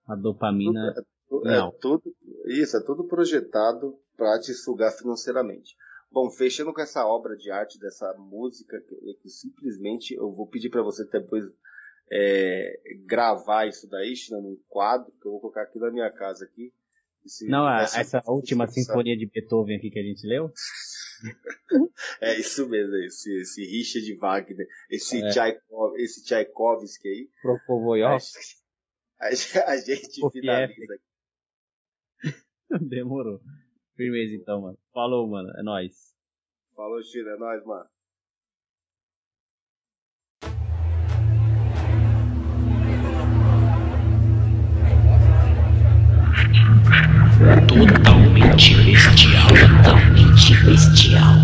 [0.08, 0.94] a dopamina.
[1.28, 2.16] Tudo, é, é, tudo,
[2.46, 5.76] isso, é tudo projetado para te sugar financeiramente.
[6.10, 10.70] Bom, fechando com essa obra de arte, dessa música, que, que simplesmente eu vou pedir
[10.70, 11.44] para você depois
[12.10, 16.46] é, gravar isso daí, China, num quadro, que eu vou colocar aqui na minha casa
[16.46, 16.72] aqui.
[17.24, 20.50] Esse, Não, essa, essa última sinfonia de Beethoven aqui que a gente leu?
[22.22, 25.28] é isso mesmo, esse, esse Richard Wagner, esse, é.
[25.28, 27.30] Tchaikov, esse Tchaikovsky aí.
[27.42, 28.18] Prokofiev.
[29.66, 31.02] A, gente finaliza aqui.
[32.88, 33.40] Demorou.
[33.96, 34.78] Firmeza então, mano.
[34.92, 35.50] Falou, mano.
[35.56, 36.14] É nóis.
[36.76, 37.28] Falou, Chile.
[37.28, 37.88] É nóis, mano.
[47.66, 49.48] Totalmente bestial.
[49.48, 51.34] Totalmente bestial.